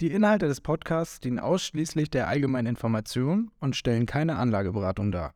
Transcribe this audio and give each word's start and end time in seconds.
Die 0.00 0.10
Inhalte 0.12 0.48
des 0.48 0.62
Podcasts 0.62 1.20
dienen 1.20 1.38
ausschließlich 1.38 2.08
der 2.08 2.26
allgemeinen 2.26 2.68
Information 2.68 3.50
und 3.60 3.76
stellen 3.76 4.06
keine 4.06 4.36
Anlageberatung 4.36 5.12
dar. 5.12 5.34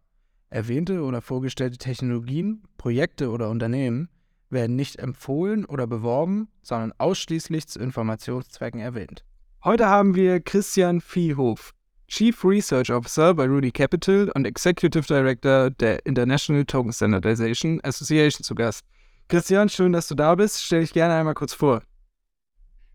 Erwähnte 0.49 1.03
oder 1.03 1.21
vorgestellte 1.21 1.77
Technologien, 1.77 2.63
Projekte 2.79 3.29
oder 3.29 3.51
Unternehmen 3.51 4.09
werden 4.49 4.75
nicht 4.75 4.97
empfohlen 4.97 5.67
oder 5.67 5.87
beworben, 5.87 6.49
sondern 6.63 6.95
ausschließlich 6.97 7.67
zu 7.69 7.79
Informationszwecken 7.79 8.81
erwähnt. 8.81 9.23
Heute 9.65 9.87
haben 9.87 10.15
wir 10.15 10.41
Christian 10.41 11.03
Viehhof, 11.03 11.73
Chief 12.09 12.43
Research 12.43 12.91
Officer 12.91 13.35
bei 13.35 13.45
Rudy 13.45 13.71
Capital 13.71 14.31
und 14.35 14.47
Executive 14.47 15.07
Director 15.07 15.69
der 15.69 16.07
International 16.07 16.65
Token 16.65 16.95
Standardization 16.95 17.81
Association 17.83 18.43
zu 18.43 18.55
Gast. 18.55 18.83
Christian, 19.29 19.69
schön, 19.69 19.93
dass 19.93 20.09
du 20.09 20.15
da 20.15 20.35
bist. 20.35 20.63
Stell 20.63 20.81
dich 20.81 20.95
gerne 20.95 21.13
einmal 21.13 21.35
kurz 21.35 21.53
vor. 21.53 21.83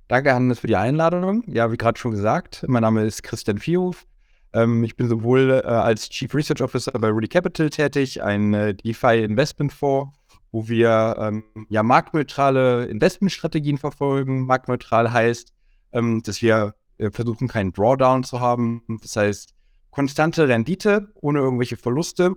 Danke, 0.09 0.33
Hannes, 0.33 0.57
für 0.57 0.65
die 0.65 0.75
Einladung. 0.75 1.43
Ja, 1.45 1.71
wie 1.71 1.77
gerade 1.77 1.99
schon 1.99 2.09
gesagt, 2.09 2.65
mein 2.67 2.81
Name 2.81 3.05
ist 3.05 3.21
Christian 3.21 3.59
Vierhof. 3.59 4.07
Ähm, 4.53 4.83
ich 4.83 4.97
bin 4.97 5.07
sowohl 5.07 5.61
äh, 5.63 5.67
als 5.67 6.09
Chief 6.09 6.33
Research 6.33 6.63
Officer 6.63 6.91
bei 6.93 7.09
Rudy 7.09 7.27
Capital 7.27 7.69
tätig, 7.69 8.23
ein 8.23 8.55
äh, 8.55 8.73
DeFi 8.73 9.23
Investment 9.23 9.71
Fonds, 9.71 10.17
wo 10.51 10.67
wir 10.67 11.15
ähm, 11.19 11.43
ja 11.69 11.83
marktneutrale 11.83 12.85
Investmentstrategien 12.85 13.77
verfolgen. 13.77 14.47
Marktneutral 14.47 15.13
heißt, 15.13 15.53
ähm, 15.91 16.23
dass 16.23 16.41
wir 16.41 16.73
äh, 16.97 17.11
versuchen, 17.11 17.47
keinen 17.47 17.71
Drawdown 17.71 18.23
zu 18.23 18.39
haben. 18.39 18.81
Das 19.03 19.15
heißt, 19.15 19.53
konstante 19.91 20.47
Rendite 20.47 21.13
ohne 21.21 21.37
irgendwelche 21.37 21.77
Verluste. 21.77 22.33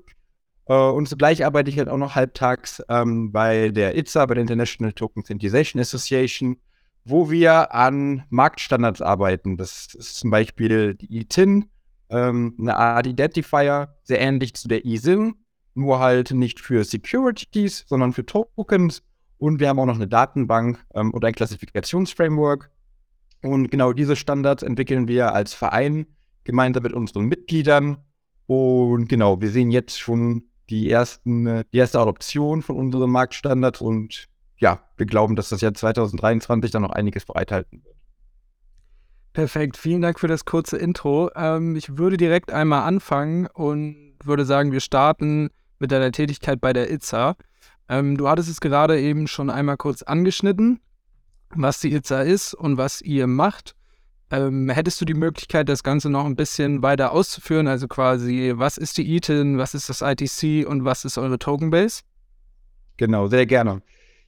Äh, 0.67 0.75
und 0.75 1.09
zugleich 1.09 1.47
arbeite 1.47 1.70
ich 1.70 1.79
halt 1.79 1.89
auch 1.89 1.97
noch 1.97 2.17
halbtags 2.17 2.83
ähm, 2.91 3.33
bei 3.33 3.70
der 3.70 3.97
ITSA, 3.97 4.27
bei 4.27 4.34
der 4.34 4.42
International 4.42 4.92
Token 4.92 5.23
Synthesization 5.23 5.81
Association 5.81 6.59
wo 7.05 7.31
wir 7.31 7.75
an 7.75 8.25
Marktstandards 8.31 9.03
arbeiten. 9.03 9.56
Das 9.56 9.95
ist 9.95 10.17
zum 10.17 10.31
Beispiel 10.31 10.95
die 10.95 11.20
ITIN, 11.20 11.67
ähm, 12.11 12.55
eine 12.58 12.77
Art 12.77 13.06
Identifier, 13.06 13.97
sehr 14.05 14.20
ähnlich 14.20 14.55
zu 14.55 14.69
der 14.69 14.84
eSIM, 14.86 15.36
nur 15.75 15.98
halt 15.98 16.30
nicht 16.33 16.61
für 16.61 16.84
Securities, 16.84 17.84
sondern 17.86 18.12
für 18.12 18.27
Tokens. 18.27 19.03
Und 19.39 19.58
wir 19.58 19.69
haben 19.69 19.80
auch 19.80 19.86
noch 19.86 19.97
eine 19.97 20.08
Datenbank 20.08 20.84
ähm, 20.95 21.12
und 21.12 21.25
ein 21.25 21.33
Klassifikationsframework. 21.33 22.70
Und 23.42 23.70
genau 23.70 23.92
diese 23.92 24.14
Standards 24.14 24.62
entwickeln 24.62 25.08
wir 25.08 25.34
als 25.34 25.55
Verein 25.55 26.06
gemeinsam 26.45 26.84
mit 26.84 26.92
unseren 26.92 27.27
Mitgliedern. 27.27 27.97
Und 28.47 29.08
genau, 29.08 29.41
wir 29.41 29.50
sehen 29.50 29.70
jetzt 29.70 29.98
schon 29.98 30.45
die 30.70 30.91
ersten, 30.91 31.64
die 31.73 31.77
erste 31.78 31.98
Adoption 31.98 32.62
von 32.62 32.77
unseren 32.77 33.11
Marktstandards 33.11 33.80
und 33.80 34.28
ja, 34.62 34.80
wir 34.96 35.06
glauben, 35.06 35.34
dass 35.34 35.48
das 35.48 35.60
Jahr 35.60 35.74
2023 35.74 36.70
dann 36.70 36.82
noch 36.82 36.91
einiges 36.91 37.27
bereithalten 37.27 37.82
wird. 37.84 37.96
Perfekt, 39.32 39.77
vielen 39.77 40.02
Dank 40.02 40.20
für 40.20 40.28
das 40.28 40.44
kurze 40.44 40.77
Intro. 40.77 41.30
Ähm, 41.34 41.74
ich 41.74 41.98
würde 41.98 42.16
direkt 42.16 42.52
einmal 42.52 42.83
anfangen 42.83 43.46
und 43.46 44.14
würde 44.22 44.44
sagen, 44.44 44.70
wir 44.70 44.80
starten 44.80 45.50
mit 45.80 45.90
deiner 45.90 46.12
Tätigkeit 46.12 46.60
bei 46.60 46.72
der 46.72 46.92
ITSA. 46.92 47.34
Ähm, 47.89 48.17
du 48.17 48.28
hattest 48.28 48.48
es 48.48 48.61
gerade 48.61 49.01
eben 49.01 49.27
schon 49.27 49.51
einmal 49.51 49.77
kurz 49.77 50.02
angeschnitten, 50.02 50.78
was 51.51 51.80
die 51.80 51.92
ITSA 51.92 52.22
ist 52.22 52.55
und 52.55 52.77
was 52.77 53.01
ihr 53.01 53.27
macht. 53.27 53.74
Ähm, 54.30 54.70
hättest 54.70 55.01
du 55.01 55.05
die 55.05 55.14
Möglichkeit, 55.14 55.68
das 55.68 55.83
Ganze 55.83 56.08
noch 56.08 56.24
ein 56.24 56.36
bisschen 56.36 56.83
weiter 56.83 57.11
auszuführen? 57.11 57.67
Also 57.67 57.89
quasi, 57.89 58.52
was 58.55 58.78
ist 58.78 58.96
die 58.96 59.17
ETIN, 59.17 59.58
was 59.58 59.74
ist 59.74 59.89
das 59.89 60.02
ITC 60.02 60.68
und 60.68 60.84
was 60.84 61.05
ist 61.05 61.18
eure 61.18 61.40
Tokenbase? 61.40 62.02
Genau, 62.96 63.27
sehr 63.27 63.46
gerne. 63.46 63.83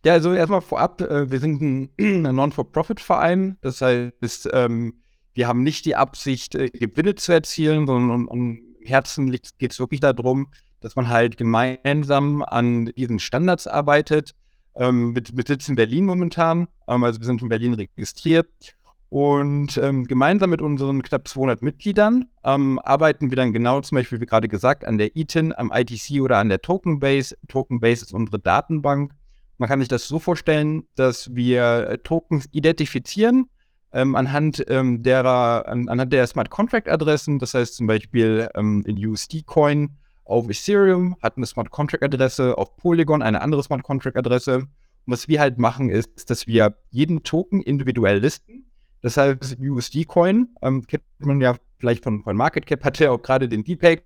Ja, 0.04 0.12
also 0.12 0.34
erstmal 0.34 0.60
vorab, 0.60 1.00
äh, 1.00 1.30
wir 1.30 1.40
sind 1.40 1.62
ein, 1.62 1.88
ein 1.98 2.34
Non-for-Profit-Verein. 2.34 3.56
Das 3.62 3.80
heißt, 3.80 4.50
ähm, 4.52 5.00
wir 5.32 5.48
haben 5.48 5.62
nicht 5.62 5.86
die 5.86 5.96
Absicht, 5.96 6.54
äh, 6.54 6.68
Gewinne 6.68 7.14
zu 7.14 7.32
erzielen, 7.32 7.86
sondern 7.86 8.26
um, 8.26 8.28
im 8.28 8.74
Herzen 8.84 9.30
geht 9.30 9.72
es 9.72 9.78
wirklich 9.78 10.00
darum, 10.00 10.48
dass 10.80 10.94
man 10.94 11.08
halt 11.08 11.38
gemeinsam 11.38 12.42
an 12.42 12.92
diesen 12.96 13.18
Standards 13.18 13.66
arbeitet. 13.66 14.34
Ähm, 14.76 15.12
mit, 15.12 15.34
mit 15.34 15.46
Sitz 15.48 15.68
in 15.68 15.76
Berlin 15.76 16.04
momentan. 16.04 16.68
Ähm, 16.86 17.02
also 17.02 17.20
wir 17.20 17.26
sind 17.26 17.40
in 17.40 17.48
Berlin 17.48 17.72
registriert. 17.72 18.76
Und 19.08 19.78
ähm, 19.78 20.04
gemeinsam 20.04 20.50
mit 20.50 20.60
unseren 20.60 21.02
knapp 21.02 21.28
200 21.28 21.62
Mitgliedern 21.62 22.26
ähm, 22.42 22.78
arbeiten 22.80 23.30
wir 23.30 23.36
dann 23.36 23.52
genau, 23.52 23.80
zum 23.80 23.96
Beispiel 23.96 24.20
wie 24.20 24.26
gerade 24.26 24.48
gesagt, 24.48 24.84
an 24.84 24.98
der 24.98 25.16
ITIN, 25.16 25.54
am 25.54 25.72
ITC 25.72 26.20
oder 26.20 26.38
an 26.38 26.48
der 26.50 26.60
Tokenbase. 26.60 27.36
Tokenbase 27.48 28.04
ist 28.04 28.12
unsere 28.12 28.40
Datenbank 28.40 29.12
man 29.58 29.68
kann 29.68 29.80
sich 29.80 29.88
das 29.88 30.08
so 30.08 30.18
vorstellen, 30.18 30.84
dass 30.94 31.34
wir 31.34 31.88
äh, 31.88 31.98
Tokens 31.98 32.48
identifizieren 32.52 33.48
ähm, 33.92 34.16
anhand 34.16 34.64
ähm, 34.68 35.02
derer, 35.02 35.66
an, 35.68 35.88
anhand 35.88 36.12
der 36.12 36.26
Smart 36.26 36.50
Contract 36.50 36.88
Adressen. 36.88 37.38
Das 37.38 37.54
heißt 37.54 37.76
zum 37.76 37.86
Beispiel 37.86 38.48
ähm, 38.54 38.82
in 38.86 39.04
USD 39.04 39.42
Coin 39.42 39.96
auf 40.24 40.48
Ethereum 40.48 41.16
hat 41.22 41.36
eine 41.36 41.46
Smart 41.46 41.70
Contract 41.70 42.02
Adresse, 42.02 42.56
auf 42.56 42.76
Polygon 42.76 43.22
eine 43.22 43.42
andere 43.42 43.62
Smart 43.62 43.82
Contract 43.82 44.16
Adresse. 44.16 44.56
Und 44.56 44.68
was 45.06 45.28
wir 45.28 45.38
halt 45.40 45.58
machen, 45.58 45.90
ist, 45.90 46.30
dass 46.30 46.46
wir 46.46 46.76
jeden 46.90 47.22
Token 47.22 47.60
individuell 47.62 48.18
listen. 48.18 48.64
Das 49.02 49.18
heißt, 49.18 49.58
USD 49.60 50.06
Coin 50.06 50.48
ähm, 50.62 50.86
kennt 50.86 51.04
man 51.18 51.40
ja 51.40 51.56
vielleicht 51.78 52.04
von, 52.04 52.22
Market 52.24 52.66
Cap, 52.66 52.82
hat 52.84 52.98
ja 52.98 53.10
auch 53.10 53.20
gerade 53.20 53.48
den 53.48 53.64
Deepak, 53.64 54.02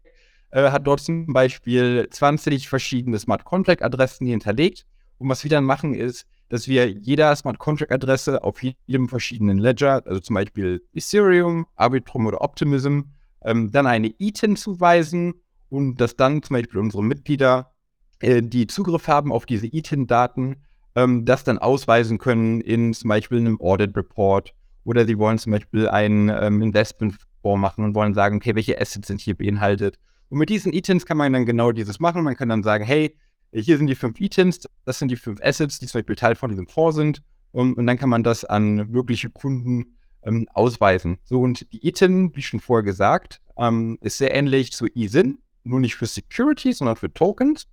äh, 0.51 0.71
hat 0.71 0.87
dort 0.87 1.01
zum 1.01 1.33
Beispiel 1.33 2.09
20 2.11 2.69
verschiedene 2.69 3.19
Smart 3.19 3.45
Contract 3.45 3.83
Adressen 3.83 4.27
hinterlegt. 4.27 4.87
Und 5.19 5.29
was 5.29 5.45
wir 5.45 5.51
dann 5.51 5.65
machen, 5.65 5.95
ist, 5.95 6.27
dass 6.49 6.67
wir 6.69 6.89
jeder 6.89 7.35
Smart 7.37 7.59
Contract 7.59 7.93
Adresse 7.93 8.43
auf 8.43 8.63
jedem 8.63 9.09
verschiedenen 9.09 9.59
Ledger, 9.59 10.03
also 10.07 10.21
zum 10.21 10.35
Beispiel 10.35 10.83
Ethereum, 10.95 11.67
Arbitrum 11.77 12.27
oder 12.27 12.41
Optimism, 12.41 13.01
ähm, 13.43 13.71
dann 13.71 13.87
eine 13.87 14.15
ETIN 14.19 14.57
zuweisen 14.57 15.35
und 15.69 15.97
dass 16.01 16.17
dann 16.17 16.43
zum 16.43 16.55
Beispiel 16.55 16.81
unsere 16.81 17.05
Mitglieder, 17.05 17.73
äh, 18.21 18.43
die 18.43 18.67
Zugriff 18.67 19.09
haben 19.09 19.33
auf 19.33 19.47
diese 19.47 19.67
ETIN-Daten, 19.67 20.57
ähm, 20.95 21.25
das 21.25 21.45
dann 21.45 21.59
ausweisen 21.59 22.19
können 22.19 22.61
in 22.61 22.95
zum 22.95 23.09
Beispiel 23.09 23.39
einem 23.39 23.61
Audit 23.61 23.97
Report 23.97 24.55
oder 24.85 25.05
sie 25.05 25.19
wollen 25.19 25.39
zum 25.39 25.53
Beispiel 25.53 25.89
ein 25.89 26.31
ähm, 26.31 26.63
Investment 26.63 27.17
vormachen 27.43 27.85
und 27.85 27.95
wollen 27.95 28.15
sagen, 28.15 28.37
okay, 28.37 28.55
welche 28.55 28.81
Assets 28.81 29.09
sind 29.09 29.21
hier 29.21 29.37
beinhaltet. 29.37 29.99
Und 30.31 30.39
mit 30.39 30.49
diesen 30.49 30.73
ETINs 30.73 31.07
kann 31.07 31.17
man 31.17 31.33
dann 31.33 31.47
genau 31.47 31.73
dieses 31.73 32.01
machen. 32.01 32.25
Man 32.25 32.37
kann 32.37 32.49
dann 32.49 32.63
sagen, 32.63 32.85
hey, 32.85 33.15
hier 33.53 33.79
sind 33.79 33.87
die 33.87 33.95
fünf 33.95 34.21
Items, 34.21 34.61
das 34.85 34.99
sind 34.99 35.11
die 35.11 35.17
fünf 35.17 35.41
Assets, 35.43 35.79
die 35.79 35.87
zum 35.87 36.01
Beispiel 36.01 36.17
Teil 36.17 36.35
von 36.35 36.51
diesem 36.51 36.67
Fonds 36.67 36.97
sind. 36.97 37.23
Und, 37.53 37.75
und 37.75 37.87
dann 37.87 37.99
kann 37.99 38.11
man 38.11 38.23
das 38.23 38.45
an 38.45 38.93
wirkliche 38.93 39.31
Kunden 39.31 39.97
ähm, 40.23 40.47
ausweisen. 40.53 41.19
So, 41.25 41.41
und 41.41 41.71
die 41.73 41.87
ITIN, 41.87 42.35
wie 42.35 42.43
schon 42.43 42.61
vorher 42.61 42.85
gesagt, 42.85 43.41
ähm, 43.57 43.99
ist 44.01 44.19
sehr 44.19 44.35
ähnlich 44.35 44.73
zu 44.73 44.87
eSIN, 44.95 45.39
nur 45.65 45.81
nicht 45.81 45.97
für 45.97 46.07
Security, 46.07 46.73
sondern 46.73 46.97
für 46.97 47.13
Tokens. 47.13 47.67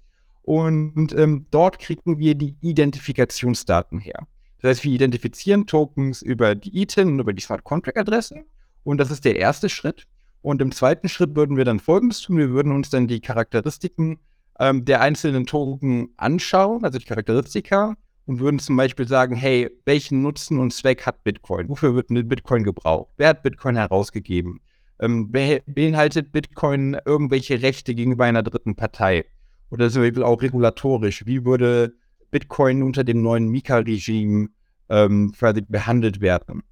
Und 0.44 1.14
ähm, 1.18 1.48
dort 1.52 1.80
kriegen 1.80 2.20
wir 2.20 2.36
die 2.36 2.56
Identifikationsdaten 2.62 4.00
her. 4.00 4.28
Das 4.62 4.70
heißt, 4.70 4.84
wir 4.84 4.94
identifizieren 4.94 5.66
Tokens 5.66 6.22
über 6.22 6.56
die 6.56 6.82
ITIN 6.82 7.10
und 7.10 7.20
über 7.20 7.34
die 7.34 7.42
Smart 7.42 7.64
Contract 7.64 7.98
Adresse. 7.98 8.46
Und 8.84 9.00
das 9.00 9.12
ist 9.12 9.26
der 9.26 9.36
erste 9.36 9.70
Schritt. 9.70 10.06
Und 10.42 10.62
im 10.62 10.72
zweiten 10.72 11.10
Schritt 11.10 11.36
würden 11.36 11.58
wir 11.58 11.66
dann 11.66 11.80
Folgendes 11.80 12.22
tun. 12.22 12.38
Wir 12.38 12.52
würden 12.52 12.72
uns 12.72 12.92
dann 12.92 13.08
die 13.08 13.20
Charakteristiken 13.20 14.20
ähm, 14.60 14.86
der 14.86 15.02
einzelnen 15.02 15.46
Token 15.46 16.10
anschauen, 16.18 16.84
also 16.84 16.98
die 16.98 17.06
Charakteristika, 17.06 17.96
und 18.26 18.40
würden 18.40 18.60
zum 18.60 18.76
Beispiel 18.76 19.08
sagen, 19.08 19.36
hey, 19.36 19.70
welchen 19.86 20.22
Nutzen 20.22 20.60
und 20.60 20.74
Zweck 20.74 21.06
hat 21.06 21.24
Bitcoin? 21.24 21.70
Wofür 21.70 21.96
wird 21.96 22.08
Bitcoin 22.10 22.64
gebraucht? 22.64 23.12
Wer 23.18 23.30
hat 23.30 23.44
Bitcoin 23.44 23.76
herausgegeben? 23.76 24.62
Ähm, 25.00 25.32
beinhaltet 25.32 26.32
Bitcoin 26.32 26.98
irgendwelche 27.06 27.62
Rechte 27.62 27.94
gegenüber 27.94 28.26
einer 28.26 28.44
dritten 28.44 28.76
Partei? 28.76 29.26
Oder 29.70 29.90
zum 29.90 30.02
Beispiel 30.02 30.24
auch 30.24 30.42
regulatorisch? 30.42 31.26
Wie 31.26 31.46
würde 31.46 31.94
Bitcoin 32.32 32.82
unter 32.82 33.04
dem 33.04 33.22
neuen 33.22 33.50
Mika-Regime 33.50 34.50
ähm, 34.90 35.34
behandelt 35.68 36.22
werden? 36.22 36.64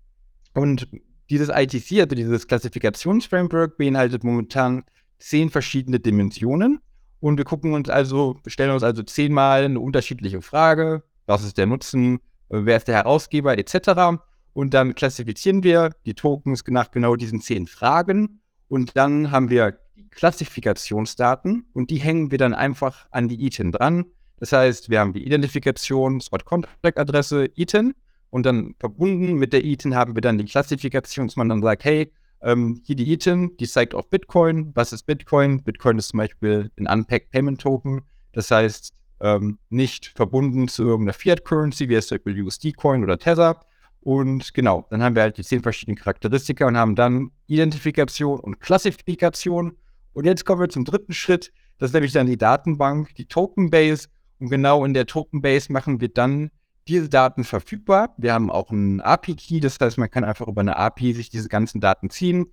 Und 0.54 0.88
dieses 1.30 1.50
ITC, 1.50 2.00
also 2.02 2.16
dieses 2.16 2.48
Klassifikationsframework, 2.48 3.78
beinhaltet 3.78 4.24
momentan 4.24 4.84
zehn 5.20 5.50
verschiedene 5.50 6.00
Dimensionen. 6.00 6.80
Und 7.24 7.38
wir 7.38 7.46
gucken 7.46 7.72
uns 7.72 7.90
also, 7.90 8.36
stellen 8.48 8.72
uns 8.72 8.84
also 8.84 9.02
zehnmal 9.02 9.64
eine 9.64 9.80
unterschiedliche 9.80 10.42
Frage. 10.42 11.04
Was 11.25 11.46
ist 11.46 11.58
der 11.58 11.68
Nutzen? 11.68 12.20
Wer 12.50 12.75
ist 12.75 12.90
der 12.90 12.96
Herausgeber? 12.96 13.58
Etc. 13.58 14.20
und 14.52 14.74
dann 14.74 14.94
klassifizieren 14.94 15.64
wir 15.64 15.92
die 16.06 16.16
Tokens 16.16 16.66
nach 16.68 16.92
genau 16.92 17.16
diesen 17.16 17.40
zehn 17.40 17.66
Fragen 17.66 18.42
und 18.68 18.98
dann 18.98 19.31
haben 19.31 19.50
wir 19.50 19.80
Klassifikationsdaten 20.10 21.66
und 21.72 21.92
die 21.92 21.96
hängen 21.96 22.30
wir 22.30 22.38
dann 22.38 22.54
einfach 22.54 23.08
an 23.12 23.30
die 23.30 23.46
ITIN 23.46 23.72
dran. 23.72 24.04
Das 24.42 24.52
heißt, 24.52 24.90
wir 24.90 25.00
haben 25.00 25.14
die 25.14 25.25
Identifikation, 25.25 26.20
Spot-Contact-Adresse, 26.20 27.52
ITIN 27.56 27.94
und 28.31 28.46
dann 28.46 28.75
verbunden 28.80 29.36
mit 29.36 29.54
der 29.54 29.64
ITIN 29.64 29.96
haben 29.96 30.14
wir 30.16 30.22
dann 30.22 30.38
die 30.38 30.46
Klassifikation, 30.46 31.28
dass 31.28 31.38
man 31.38 31.48
dann 31.48 31.62
sagt, 31.62 31.86
hey, 31.86 32.12
ähm, 32.44 32.81
hier 32.86 32.95
die 32.95 33.12
ITIN, 33.12 33.56
die 33.57 33.68
zeigt 33.68 33.95
auf 33.95 34.10
Bitcoin. 34.10 34.72
Was 34.75 34.94
ist 34.94 35.04
Bitcoin? 35.04 35.63
Bitcoin 35.63 35.98
ist 35.98 36.10
zum 36.10 36.19
Beispiel 36.19 36.72
ein 36.78 36.88
Unpacked 36.88 37.31
Payment 37.31 37.62
Token. 37.62 38.01
Das 38.34 38.51
heißt, 38.51 38.94
ähm, 39.22 39.57
nicht 39.69 40.07
verbunden 40.07 40.68
zu 40.68 40.84
irgendeiner 40.84 41.13
Fiat 41.13 41.45
Currency, 41.45 41.88
wie 41.90 41.95
es 41.95 42.07
zum 42.07 42.18
Beispiel 42.18 42.44
USD 42.44 42.74
Coin 42.74 43.04
oder 43.04 43.18
Tether. 43.18 43.60
Und 44.01 44.54
genau, 44.54 44.86
dann 44.90 45.01
haben 45.01 45.16
wir 45.16 45.22
halt 45.22 45.38
die 45.38 45.44
zehn 45.44 45.62
verschiedenen 45.62 45.95
Charakteristika 45.95 46.68
und 46.68 46.75
haben 46.75 46.95
dann 46.95 47.31
Identifikation 47.48 48.40
und 48.40 48.60
Klassifikation. 48.60 49.78
Und 50.12 50.25
jetzt 50.25 50.46
kommen 50.46 50.62
wir 50.62 50.69
zum 50.69 50.84
dritten 50.84 51.13
Schritt. 51.13 51.54
Das 51.78 51.89
ist 51.89 51.94
nämlich 51.94 52.12
dann 52.12 52.28
die 52.28 52.38
Datenbank, 52.38 53.16
die 53.16 53.25
Token 53.25 53.69
Base. 53.69 54.10
Und 54.39 54.50
genau 54.50 54.84
in 54.84 54.94
der 54.94 55.06
Token 55.06 55.42
Base 55.42 55.72
machen 55.72 56.01
wir 56.01 56.10
dann 56.10 56.51
diese 56.88 57.10
Daten 57.10 57.44
verfügbar. 57.44 58.14
Wir 58.18 58.34
haben 58.34 58.52
auch 58.52 58.72
einen 58.72 59.02
API-Key, 59.02 59.60
das 59.60 59.78
heißt, 59.80 59.98
man 59.98 60.10
kann 60.10 60.24
einfach 60.24 60.48
über 60.48 60.62
eine 60.62 60.78
API 60.78 61.14
sich 61.14 61.30
diese 61.30 61.50
ganzen 61.50 61.82
Daten 61.82 62.10
ziehen. 62.10 62.48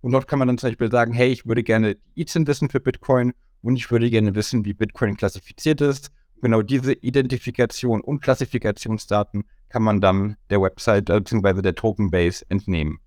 Und 0.00 0.12
dort 0.12 0.28
kann 0.28 0.38
man 0.38 0.48
dann 0.48 0.58
zum 0.58 0.68
Beispiel 0.68 0.90
sagen, 0.90 1.12
hey, 1.14 1.28
ich 1.28 1.46
würde 1.46 1.62
gerne 1.62 1.96
ITIN 2.14 2.46
wissen 2.46 2.68
für 2.68 2.80
Bitcoin 2.80 3.32
und 3.62 3.76
ich 3.76 3.90
würde 3.90 4.10
gerne 4.10 4.34
wissen, 4.34 4.64
wie 4.64 4.74
Bitcoin 4.74 5.16
klassifiziert 5.16 5.80
ist. 5.80 6.10
Genau 6.42 6.60
diese 6.60 6.92
Identifikation 6.92 8.02
und 8.02 8.20
Klassifikationsdaten 8.20 9.44
kann 9.70 9.82
man 9.82 10.02
dann 10.02 10.36
der 10.50 10.60
Website 10.60 11.06
bzw. 11.06 11.62
der 11.62 11.74
Token-Base 11.74 12.44
entnehmen. 12.50 12.98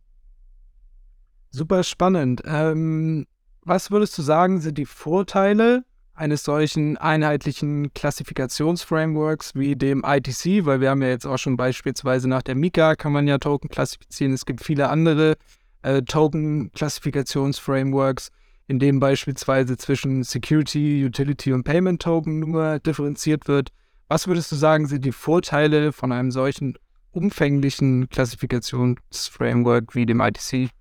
Super 1.52 1.84
spannend. 1.84 2.42
Ähm, 2.46 3.28
was 3.62 3.92
würdest 3.92 4.18
du 4.18 4.24
sagen, 4.24 4.60
sind 4.60 4.80
die 4.80 4.86
Vorteile 4.86 5.86
eines 6.18 6.44
solchen 6.44 6.98
einheitlichen 6.98 7.94
Klassifikationsframeworks 7.94 9.56
wie 9.56 9.76
dem 9.76 10.04
ITC, 10.04 10.66
weil 10.66 10.82
wir 10.82 10.90
haben 10.90 11.04
ja 11.04 11.10
jetzt 11.10 11.28
auch 11.28 11.38
schon 11.38 11.58
beispielsweise 11.58 12.28
nach 12.28 12.42
der 12.42 12.56
Mika 12.56 12.96
kann 12.96 13.12
man 13.12 13.28
ja 13.28 13.38
Token 13.38 13.70
klassifizieren. 13.70 14.34
Es 14.34 14.44
gibt 14.46 14.64
viele 14.64 14.90
andere 14.90 15.36
äh, 15.84 16.02
Token-Klassifikationsframeworks, 16.02 18.32
in 18.68 18.80
denen 18.80 19.00
beispielsweise 19.00 19.78
zwischen 19.78 20.24
Security, 20.24 21.06
Utility 21.06 21.54
und 21.54 21.64
Payment 21.64 22.02
Token 22.02 22.40
nur 22.40 22.80
differenziert 22.80 23.48
wird. 23.48 23.70
Was 24.08 24.28
würdest 24.28 24.52
du 24.52 24.56
sagen, 24.56 24.88
sind 24.88 25.06
die 25.06 25.12
Vorteile 25.12 25.92
von 25.92 26.12
einem 26.12 26.32
solchen 26.32 26.80
umfänglichen 27.12 28.10
Klassifikationsframework 28.10 29.94
wie 29.94 30.08
dem 30.08 30.20
ITC? 30.20 30.72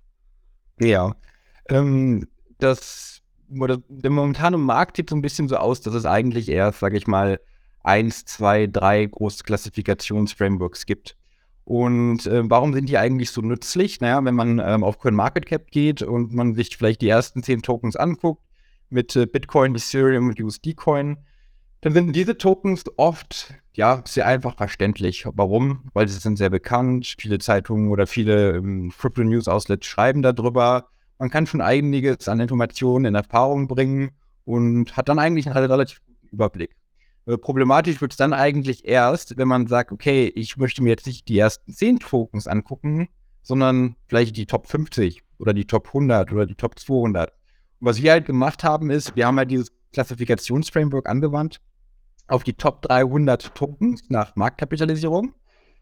Ja, 0.79 1.11
ähm, 1.69 2.27
das 2.57 3.21
oder 3.49 3.79
der 3.87 4.11
momentane 4.11 4.57
Markt 4.57 4.97
sieht 4.97 5.09
so 5.09 5.15
ein 5.15 5.21
bisschen 5.21 5.47
so 5.47 5.57
aus, 5.57 5.81
dass 5.81 5.93
es 5.93 6.05
eigentlich 6.05 6.49
erst, 6.49 6.79
sage 6.79 6.97
ich 6.97 7.07
mal, 7.07 7.39
eins, 7.83 8.25
zwei, 8.25 8.67
drei 8.67 9.05
große 9.05 9.43
Klassifikationsframeworks 9.43 10.85
gibt. 10.85 11.15
Und 11.63 12.25
äh, 12.27 12.49
warum 12.49 12.73
sind 12.73 12.87
die 12.87 12.97
eigentlich 12.97 13.31
so 13.31 13.41
nützlich? 13.41 13.99
Naja, 13.99 14.23
wenn 14.23 14.35
man 14.35 14.59
ähm, 14.59 14.83
auf 14.83 14.99
CoinMarketCap 14.99 15.69
geht 15.69 16.01
und 16.01 16.33
man 16.33 16.55
sich 16.55 16.75
vielleicht 16.77 17.01
die 17.01 17.09
ersten 17.09 17.43
zehn 17.43 17.61
Tokens 17.61 17.95
anguckt, 17.95 18.41
mit 18.89 19.15
äh, 19.15 19.25
Bitcoin, 19.25 19.75
Ethereum 19.75 20.29
und 20.29 20.39
USD-Coin, 20.39 21.17
dann 21.81 21.93
sind 21.93 22.13
diese 22.13 22.37
Tokens 22.37 22.85
oft 22.97 23.53
ja 23.73 24.01
sehr 24.05 24.25
einfach 24.25 24.55
verständlich. 24.55 25.25
Warum? 25.33 25.89
Weil 25.93 26.07
sie 26.07 26.19
sind 26.19 26.37
sehr 26.37 26.49
bekannt. 26.49 27.15
Viele 27.19 27.37
Zeitungen 27.37 27.91
oder 27.91 28.07
viele 28.07 28.55
ähm, 28.55 28.91
Crypto 28.97 29.23
News 29.23 29.47
Outlets 29.47 29.85
schreiben 29.85 30.21
darüber 30.21 30.87
man 31.19 31.29
kann 31.29 31.47
schon 31.47 31.61
einiges 31.61 32.27
an 32.27 32.39
Informationen 32.39 33.05
in 33.05 33.15
Erfahrung 33.15 33.67
bringen 33.67 34.11
und 34.45 34.95
hat 34.95 35.09
dann 35.09 35.19
eigentlich 35.19 35.47
einen 35.47 35.57
relativ 35.57 36.01
guten 36.05 36.27
Überblick. 36.27 36.75
Äh, 37.25 37.37
problematisch 37.37 38.01
wird 38.01 38.13
es 38.13 38.17
dann 38.17 38.33
eigentlich 38.33 38.87
erst, 38.87 39.37
wenn 39.37 39.47
man 39.47 39.67
sagt, 39.67 39.91
okay, 39.91 40.31
ich 40.35 40.57
möchte 40.57 40.81
mir 40.81 40.89
jetzt 40.89 41.07
nicht 41.07 41.27
die 41.27 41.37
ersten 41.37 41.73
10 41.73 41.99
Tokens 41.99 42.47
angucken, 42.47 43.09
sondern 43.41 43.95
vielleicht 44.07 44.37
die 44.37 44.45
Top 44.45 44.67
50 44.67 45.23
oder 45.37 45.53
die 45.53 45.65
Top 45.65 45.87
100 45.87 46.31
oder 46.31 46.45
die 46.45 46.55
Top 46.55 46.79
200. 46.79 47.31
Und 47.79 47.87
was 47.87 48.01
wir 48.01 48.11
halt 48.11 48.25
gemacht 48.25 48.63
haben, 48.63 48.89
ist, 48.89 49.15
wir 49.15 49.27
haben 49.27 49.37
halt 49.37 49.51
dieses 49.51 49.71
Klassifikationsframework 49.93 51.07
angewandt 51.07 51.59
auf 52.27 52.43
die 52.43 52.53
Top 52.53 52.81
300 52.83 53.55
Tokens 53.55 54.03
nach 54.09 54.35
Marktkapitalisierung. 54.35 55.33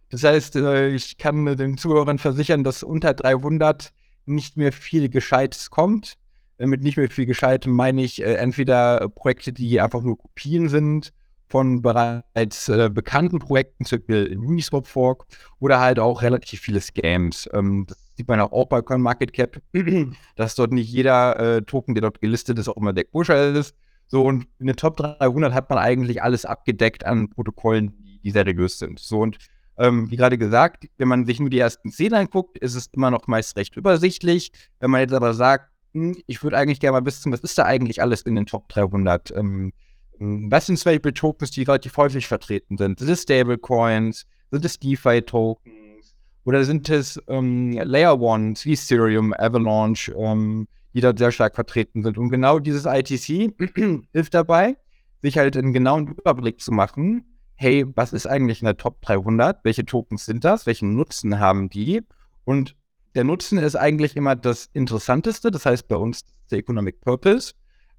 Das 0.09 0.23
heißt, 0.23 0.55
äh, 0.57 0.89
ich 0.89 1.17
kann 1.17 1.45
den 1.57 1.77
Zuhörern 1.77 2.19
versichern, 2.19 2.63
dass 2.63 2.83
unter 2.83 3.13
300 3.13 3.91
nicht 4.25 4.57
mehr 4.57 4.71
viel 4.71 5.09
Gescheites 5.09 5.69
kommt. 5.69 6.15
Äh, 6.57 6.67
mit 6.67 6.81
nicht 6.81 6.97
mehr 6.97 7.09
viel 7.09 7.25
Gescheitem 7.25 7.73
meine 7.73 8.03
ich 8.03 8.21
äh, 8.21 8.35
entweder 8.35 9.09
Projekte, 9.09 9.53
die 9.53 9.81
einfach 9.81 10.01
nur 10.01 10.17
Kopien 10.17 10.69
sind 10.69 11.13
von 11.47 11.81
bereits 11.81 12.69
äh, 12.69 12.89
bekannten 12.91 13.39
Projekten, 13.39 13.85
zum 13.85 13.99
Beispiel 13.99 14.37
Uniswap 14.37 14.87
Fork, 14.87 15.25
oder 15.59 15.79
halt 15.79 15.99
auch 15.99 16.21
relativ 16.21 16.61
viele 16.61 16.81
Scams. 16.81 17.47
Ähm, 17.53 17.85
das 17.87 17.97
sieht 18.15 18.27
man 18.27 18.39
auch 18.39 18.65
bei 18.65 18.81
CoinMarketCap, 18.81 19.61
dass 20.35 20.55
dort 20.55 20.71
nicht 20.71 20.89
jeder 20.89 21.39
äh, 21.39 21.61
Token, 21.61 21.93
der 21.93 22.01
dort 22.01 22.21
gelistet 22.21 22.57
ist, 22.57 22.67
auch 22.67 22.77
immer 22.77 22.93
der 22.93 23.05
Kurscher 23.05 23.53
ist. 23.53 23.75
So, 24.07 24.23
und 24.23 24.47
in 24.59 24.67
den 24.67 24.75
Top 24.75 24.97
300 24.97 25.53
hat 25.53 25.69
man 25.69 25.79
eigentlich 25.79 26.21
alles 26.21 26.45
abgedeckt 26.45 27.05
an 27.05 27.29
Protokollen, 27.29 28.19
die 28.23 28.31
seriös 28.31 28.79
sind. 28.79 28.99
So, 28.99 29.19
und 29.19 29.37
ähm, 29.77 30.09
wie 30.09 30.15
gerade 30.15 30.37
gesagt, 30.37 30.87
wenn 30.97 31.07
man 31.07 31.25
sich 31.25 31.39
nur 31.39 31.49
die 31.49 31.59
ersten 31.59 31.91
zehn 31.91 32.13
anguckt, 32.13 32.57
ist 32.57 32.75
es 32.75 32.87
immer 32.93 33.11
noch 33.11 33.27
meist 33.27 33.57
recht 33.57 33.75
übersichtlich. 33.75 34.51
Wenn 34.79 34.91
man 34.91 35.01
jetzt 35.01 35.13
aber 35.13 35.33
sagt, 35.33 35.69
hm, 35.93 36.15
ich 36.27 36.43
würde 36.43 36.57
eigentlich 36.57 36.79
gerne 36.79 36.99
mal 36.99 37.05
wissen, 37.05 37.31
was 37.31 37.41
ist 37.41 37.57
da 37.57 37.63
eigentlich 37.63 38.01
alles 38.01 38.21
in 38.21 38.35
den 38.35 38.45
Top 38.45 38.69
300? 38.69 39.31
Ähm, 39.35 39.73
hm, 40.17 40.51
was 40.51 40.67
sind 40.67 40.77
zum 40.77 40.91
Beispiel 40.91 41.13
Tokens, 41.13 41.51
die 41.51 41.63
relativ 41.63 41.97
häufig 41.97 42.27
vertreten 42.27 42.77
sind? 42.77 42.99
Sind 42.99 43.09
es 43.09 43.23
Stablecoins? 43.23 44.25
Sind 44.51 44.65
es 44.65 44.79
DeFi-Tokens? 44.79 46.15
Oder 46.45 46.63
sind 46.63 46.89
es 46.89 47.19
ähm, 47.27 47.71
Layer 47.73 48.19
Ones 48.19 48.65
wie 48.65 48.73
Ethereum, 48.73 49.33
Avalanche, 49.33 50.13
ähm, 50.13 50.67
die 50.93 51.01
dort 51.01 51.17
sehr 51.17 51.31
stark 51.31 51.55
vertreten 51.55 52.03
sind? 52.03 52.17
Und 52.17 52.29
genau 52.29 52.59
dieses 52.59 52.85
ITC 52.85 53.53
hilft 54.13 54.33
dabei, 54.33 54.77
sich 55.21 55.37
halt 55.37 55.57
einen 55.57 55.73
genauen 55.73 56.07
Überblick 56.07 56.61
zu 56.61 56.71
machen, 56.71 57.25
hey, 57.55 57.85
was 57.95 58.13
ist 58.13 58.27
eigentlich 58.27 58.61
in 58.61 58.65
der 58.65 58.77
Top 58.77 59.01
300? 59.01 59.63
Welche 59.63 59.85
Tokens 59.85 60.25
sind 60.25 60.43
das? 60.43 60.65
Welchen 60.65 60.95
Nutzen 60.95 61.39
haben 61.39 61.69
die? 61.69 62.01
Und 62.43 62.75
der 63.15 63.23
Nutzen 63.23 63.57
ist 63.57 63.75
eigentlich 63.75 64.15
immer 64.15 64.35
das 64.35 64.69
Interessanteste, 64.73 65.51
das 65.51 65.65
heißt 65.65 65.87
bei 65.87 65.95
uns 65.95 66.21
der 66.51 66.59
Economic 66.59 67.01
Purpose. 67.01 67.53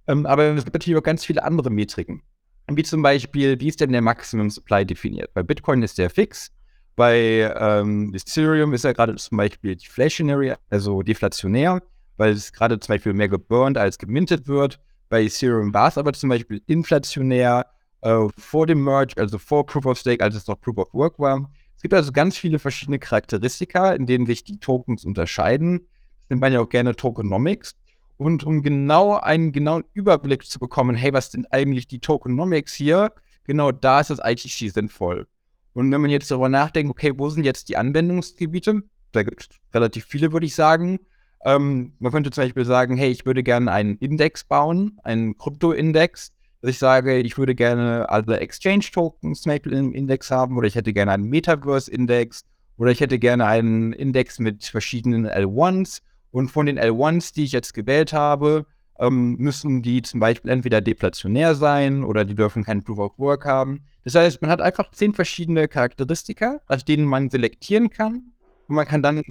Ähm, 0.06 0.26
aber 0.26 0.44
es 0.54 0.64
gibt 0.64 0.75
natürlich 0.75 0.98
auch 0.98 1.02
ganz 1.02 1.25
viele 1.25 1.42
andere 1.42 1.70
Metriken. 1.70 2.22
Wie 2.68 2.82
zum 2.82 3.02
Beispiel, 3.02 3.58
wie 3.60 3.68
ist 3.68 3.80
denn 3.80 3.92
der 3.92 4.02
Maximum 4.02 4.50
Supply 4.50 4.84
definiert? 4.84 5.32
Bei 5.34 5.42
Bitcoin 5.42 5.82
ist 5.82 5.98
der 5.98 6.10
fix. 6.10 6.50
Bei 6.96 7.54
ähm, 7.58 8.12
Ethereum 8.14 8.72
ist 8.72 8.84
er 8.84 8.94
gerade 8.94 9.14
zum 9.16 9.38
Beispiel 9.38 9.76
deflationary, 9.76 10.54
also 10.70 11.02
deflationär, 11.02 11.82
weil 12.16 12.32
es 12.32 12.52
gerade 12.52 12.78
zum 12.80 12.94
Beispiel 12.94 13.12
mehr 13.12 13.28
geburnt 13.28 13.78
als 13.78 13.98
gemintet 13.98 14.48
wird. 14.48 14.80
Bei 15.08 15.22
Ethereum 15.22 15.72
war 15.75 15.88
es 15.88 15.98
aber 15.98 16.12
zum 16.12 16.30
Beispiel 16.30 16.62
inflationär, 16.66 17.66
äh, 18.02 18.26
vor 18.36 18.66
dem 18.66 18.82
Merge, 18.84 19.14
also 19.16 19.38
vor 19.38 19.66
Proof 19.66 19.86
of 19.86 19.98
Stake, 19.98 20.22
als 20.22 20.34
es 20.34 20.46
noch 20.46 20.60
Proof 20.60 20.78
of 20.78 20.94
Work 20.94 21.18
war. 21.18 21.50
Es 21.76 21.82
gibt 21.82 21.94
also 21.94 22.12
ganz 22.12 22.36
viele 22.36 22.58
verschiedene 22.58 22.98
Charakteristika, 22.98 23.92
in 23.92 24.06
denen 24.06 24.26
sich 24.26 24.44
die 24.44 24.58
Tokens 24.58 25.04
unterscheiden. 25.04 25.80
Das 25.80 26.30
nennt 26.30 26.40
man 26.40 26.52
ja 26.52 26.60
auch 26.60 26.68
gerne 26.68 26.96
Tokenomics. 26.96 27.76
Und 28.16 28.44
um 28.44 28.62
genau 28.62 29.14
einen 29.16 29.52
genauen 29.52 29.84
Überblick 29.92 30.46
zu 30.46 30.58
bekommen, 30.58 30.96
hey, 30.96 31.12
was 31.12 31.30
sind 31.30 31.52
eigentlich 31.52 31.86
die 31.86 32.00
Tokenomics 32.00 32.72
hier? 32.72 33.12
Genau 33.44 33.72
da 33.72 34.00
ist 34.00 34.10
das 34.10 34.20
ITC 34.22 34.72
sinnvoll. 34.72 35.26
Und 35.74 35.92
wenn 35.92 36.00
man 36.00 36.10
jetzt 36.10 36.30
darüber 36.30 36.48
nachdenkt, 36.48 36.90
okay, 36.90 37.12
wo 37.14 37.28
sind 37.28 37.44
jetzt 37.44 37.68
die 37.68 37.76
Anwendungsgebiete? 37.76 38.82
Da 39.12 39.22
gibt 39.22 39.42
es 39.42 39.48
relativ 39.74 40.06
viele, 40.06 40.32
würde 40.32 40.46
ich 40.46 40.54
sagen. 40.54 41.00
Ähm, 41.44 41.92
man 41.98 42.10
könnte 42.10 42.30
zum 42.30 42.44
Beispiel 42.44 42.64
sagen, 42.64 42.96
hey, 42.96 43.10
ich 43.10 43.26
würde 43.26 43.42
gerne 43.42 43.70
einen 43.70 43.98
Index 43.98 44.44
bauen, 44.44 44.98
einen 45.04 45.36
Krypto-Index, 45.36 46.32
dass 46.60 46.70
ich 46.70 46.78
sage, 46.78 47.18
ich 47.18 47.38
würde 47.38 47.54
gerne 47.54 48.08
alle 48.08 48.40
Exchange-Tokens 48.40 49.46
im 49.46 49.92
Index 49.92 50.30
haben 50.30 50.56
oder 50.56 50.66
ich 50.66 50.75
hätte 50.75 50.92
gerne 50.92 51.12
einen 51.12 51.28
Metaverse-Index 51.28 52.44
oder 52.76 52.90
ich 52.90 53.00
hätte 53.00 53.18
gerne 53.18 53.46
einen 53.46 53.92
Index 53.92 54.38
mit 54.38 54.64
verschiedenen 54.64 55.26
L1s 55.26 56.02
und 56.30 56.48
von 56.48 56.66
den 56.66 56.78
L1s, 56.78 57.34
die 57.34 57.44
ich 57.44 57.52
jetzt 57.52 57.72
gewählt 57.72 58.12
habe, 58.12 58.66
ähm, 58.98 59.36
müssen 59.36 59.82
die 59.82 60.02
zum 60.02 60.20
Beispiel 60.20 60.50
entweder 60.50 60.80
deflationär 60.80 61.54
sein 61.54 62.04
oder 62.04 62.25
die 62.25 62.34
dürfen 62.34 62.64
kein 62.64 62.82
Proof 62.82 62.98
of 62.98 63.18
Work 63.18 63.44
haben. 63.44 63.84
Das 64.04 64.14
heißt, 64.14 64.40
man 64.42 64.50
hat 64.50 64.60
einfach 64.60 64.90
zehn 64.90 65.12
verschiedene 65.12 65.68
Charakteristika, 65.68 66.60
aus 66.66 66.84
denen 66.84 67.04
man 67.04 67.30
selektieren 67.30 67.90
kann 67.90 68.32
und 68.68 68.76
man 68.76 68.86
kann 68.86 69.02
dann 69.02 69.22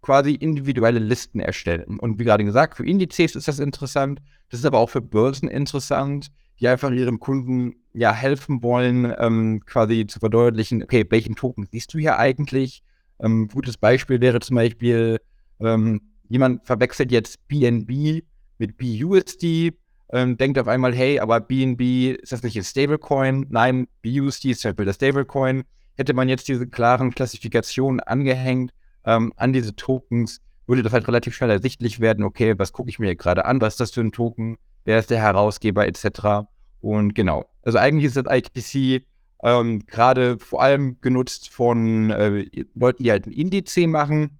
quasi 0.00 0.34
individuelle 0.34 0.98
Listen 0.98 1.40
erstellen. 1.40 1.98
Und 1.98 2.18
wie 2.18 2.24
gerade 2.24 2.44
gesagt, 2.44 2.76
für 2.76 2.86
Indizes 2.86 3.36
ist 3.36 3.48
das 3.48 3.58
interessant, 3.58 4.20
das 4.50 4.60
ist 4.60 4.66
aber 4.66 4.78
auch 4.78 4.90
für 4.90 5.00
Börsen 5.00 5.48
interessant 5.48 6.30
die 6.62 6.68
einfach 6.68 6.92
ihrem 6.92 7.18
Kunden 7.18 7.74
ja 7.92 8.12
helfen 8.12 8.62
wollen, 8.62 9.12
ähm, 9.18 9.62
quasi 9.66 10.06
zu 10.06 10.20
verdeutlichen, 10.20 10.82
okay, 10.82 11.04
welchen 11.10 11.34
Token 11.34 11.66
siehst 11.70 11.92
du 11.92 11.98
hier 11.98 12.18
eigentlich? 12.18 12.82
Ähm, 13.20 13.48
gutes 13.48 13.76
Beispiel 13.76 14.20
wäre 14.20 14.38
zum 14.38 14.56
Beispiel, 14.56 15.20
ähm, 15.60 16.00
jemand 16.28 16.64
verwechselt 16.64 17.10
jetzt 17.10 17.46
BNB 17.48 18.22
mit 18.58 18.78
BUSD, 18.78 19.72
ähm, 20.12 20.36
denkt 20.36 20.58
auf 20.58 20.68
einmal, 20.68 20.94
hey, 20.94 21.18
aber 21.18 21.40
BNB, 21.40 22.16
ist 22.22 22.30
das 22.32 22.44
nicht 22.44 22.56
ein 22.56 22.64
Stablecoin? 22.64 23.46
Nein, 23.50 23.88
BUSD 24.02 24.52
ist 24.52 24.64
halt 24.64 24.78
der 24.78 24.92
Stablecoin. 24.92 25.64
Hätte 25.96 26.14
man 26.14 26.28
jetzt 26.28 26.46
diese 26.48 26.68
klaren 26.68 27.10
Klassifikationen 27.10 28.00
angehängt 28.00 28.72
ähm, 29.04 29.32
an 29.36 29.52
diese 29.52 29.74
Tokens, 29.74 30.40
würde 30.66 30.82
das 30.82 30.92
halt 30.92 31.08
relativ 31.08 31.34
schnell 31.34 31.50
ersichtlich 31.50 31.98
werden, 31.98 32.24
okay, 32.24 32.54
was 32.56 32.72
gucke 32.72 32.88
ich 32.88 33.00
mir 33.00 33.16
gerade 33.16 33.46
an, 33.46 33.60
was 33.60 33.74
ist 33.74 33.80
das 33.80 33.90
für 33.90 34.00
ein 34.00 34.12
Token, 34.12 34.58
wer 34.84 34.98
ist 34.98 35.10
der 35.10 35.20
Herausgeber 35.20 35.86
etc. 35.86 36.46
Und 36.80 37.14
genau, 37.14 37.46
also 37.62 37.78
eigentlich 37.78 38.06
ist 38.06 38.16
das 38.16 38.26
ITC 38.28 39.04
ähm, 39.42 39.84
gerade 39.86 40.38
vor 40.38 40.62
allem 40.62 41.00
genutzt 41.00 41.50
von 41.50 42.10
äh, 42.10 42.46
Leuten, 42.74 43.02
die 43.02 43.10
halt 43.10 43.26
ein 43.26 43.32
Indiz 43.32 43.76
machen. 43.76 44.38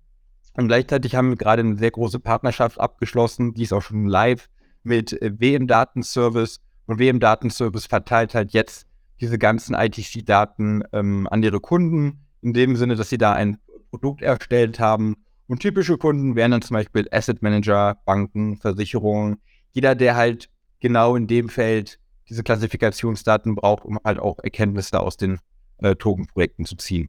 Und 0.54 0.68
gleichzeitig 0.68 1.14
haben 1.14 1.30
wir 1.30 1.36
gerade 1.36 1.60
eine 1.60 1.76
sehr 1.76 1.90
große 1.90 2.20
Partnerschaft 2.20 2.78
abgeschlossen, 2.78 3.54
die 3.54 3.62
ist 3.62 3.72
auch 3.72 3.82
schon 3.82 4.06
live 4.06 4.48
mit 4.82 5.20
äh, 5.20 5.32
WM 5.38 5.66
Datenservice. 5.66 6.60
Und 6.86 6.98
WM 6.98 7.20
Datenservice 7.20 7.86
verteilt 7.86 8.34
halt 8.34 8.52
jetzt 8.52 8.86
diese 9.20 9.38
ganzen 9.38 9.74
ITC-Daten 9.74 10.84
ähm, 10.92 11.28
an 11.30 11.42
ihre 11.42 11.60
Kunden, 11.60 12.26
in 12.42 12.52
dem 12.52 12.76
Sinne, 12.76 12.96
dass 12.96 13.08
sie 13.08 13.18
da 13.18 13.32
ein 13.32 13.58
Produkt 13.90 14.22
erstellt 14.22 14.80
haben. 14.80 15.16
Und 15.46 15.60
typische 15.60 15.96
Kunden 15.96 16.34
wären 16.34 16.50
dann 16.50 16.62
zum 16.62 16.74
Beispiel 16.74 17.06
Asset 17.10 17.42
Manager, 17.42 17.98
Banken, 18.04 18.56
Versicherungen, 18.56 19.38
jeder, 19.72 19.94
der 19.94 20.16
halt 20.16 20.48
genau 20.80 21.16
in 21.16 21.26
dem 21.26 21.48
Feld 21.48 21.98
diese 22.28 22.42
Klassifikationsdaten 22.42 23.54
braucht, 23.54 23.84
um 23.84 23.98
halt 24.04 24.18
auch 24.18 24.38
Erkenntnisse 24.38 25.00
aus 25.00 25.16
den 25.16 25.38
äh, 25.78 25.94
Token-Projekten 25.96 26.64
zu 26.64 26.76
ziehen. 26.76 27.08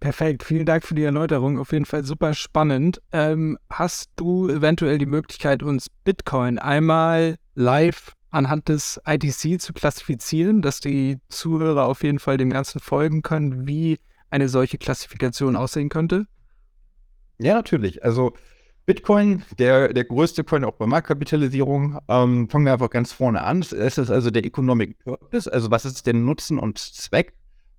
Perfekt, 0.00 0.44
vielen 0.44 0.64
Dank 0.64 0.84
für 0.84 0.94
die 0.94 1.02
Erläuterung. 1.02 1.58
Auf 1.58 1.72
jeden 1.72 1.84
Fall 1.84 2.04
super 2.04 2.32
spannend. 2.32 3.00
Ähm, 3.10 3.58
hast 3.68 4.10
du 4.16 4.48
eventuell 4.48 4.98
die 4.98 5.06
Möglichkeit, 5.06 5.62
uns 5.62 5.88
Bitcoin 6.04 6.58
einmal 6.58 7.36
live 7.54 8.12
anhand 8.30 8.68
des 8.68 9.00
ITC 9.04 9.60
zu 9.60 9.72
klassifizieren, 9.72 10.62
dass 10.62 10.80
die 10.80 11.18
Zuhörer 11.28 11.86
auf 11.86 12.04
jeden 12.04 12.20
Fall 12.20 12.36
dem 12.36 12.50
Ganzen 12.50 12.80
folgen 12.80 13.22
können, 13.22 13.66
wie 13.66 13.98
eine 14.30 14.48
solche 14.48 14.78
Klassifikation 14.78 15.56
aussehen 15.56 15.88
könnte? 15.88 16.26
Ja, 17.38 17.54
natürlich. 17.54 18.04
Also 18.04 18.34
Bitcoin, 18.88 19.44
der, 19.58 19.92
der 19.92 20.04
größte 20.04 20.44
Coin 20.44 20.64
auch 20.64 20.76
bei 20.76 20.86
Marktkapitalisierung, 20.86 21.98
ähm, 22.08 22.48
fangen 22.48 22.64
wir 22.64 22.72
einfach 22.72 22.88
ganz 22.88 23.12
vorne 23.12 23.42
an. 23.42 23.60
Es 23.60 23.98
ist 23.98 24.10
also 24.10 24.30
der 24.30 24.46
Economic 24.46 24.98
Purpose, 25.04 25.52
also 25.52 25.70
was 25.70 25.84
ist 25.84 26.06
der 26.06 26.14
Nutzen 26.14 26.58
und 26.58 26.78
Zweck 26.78 27.34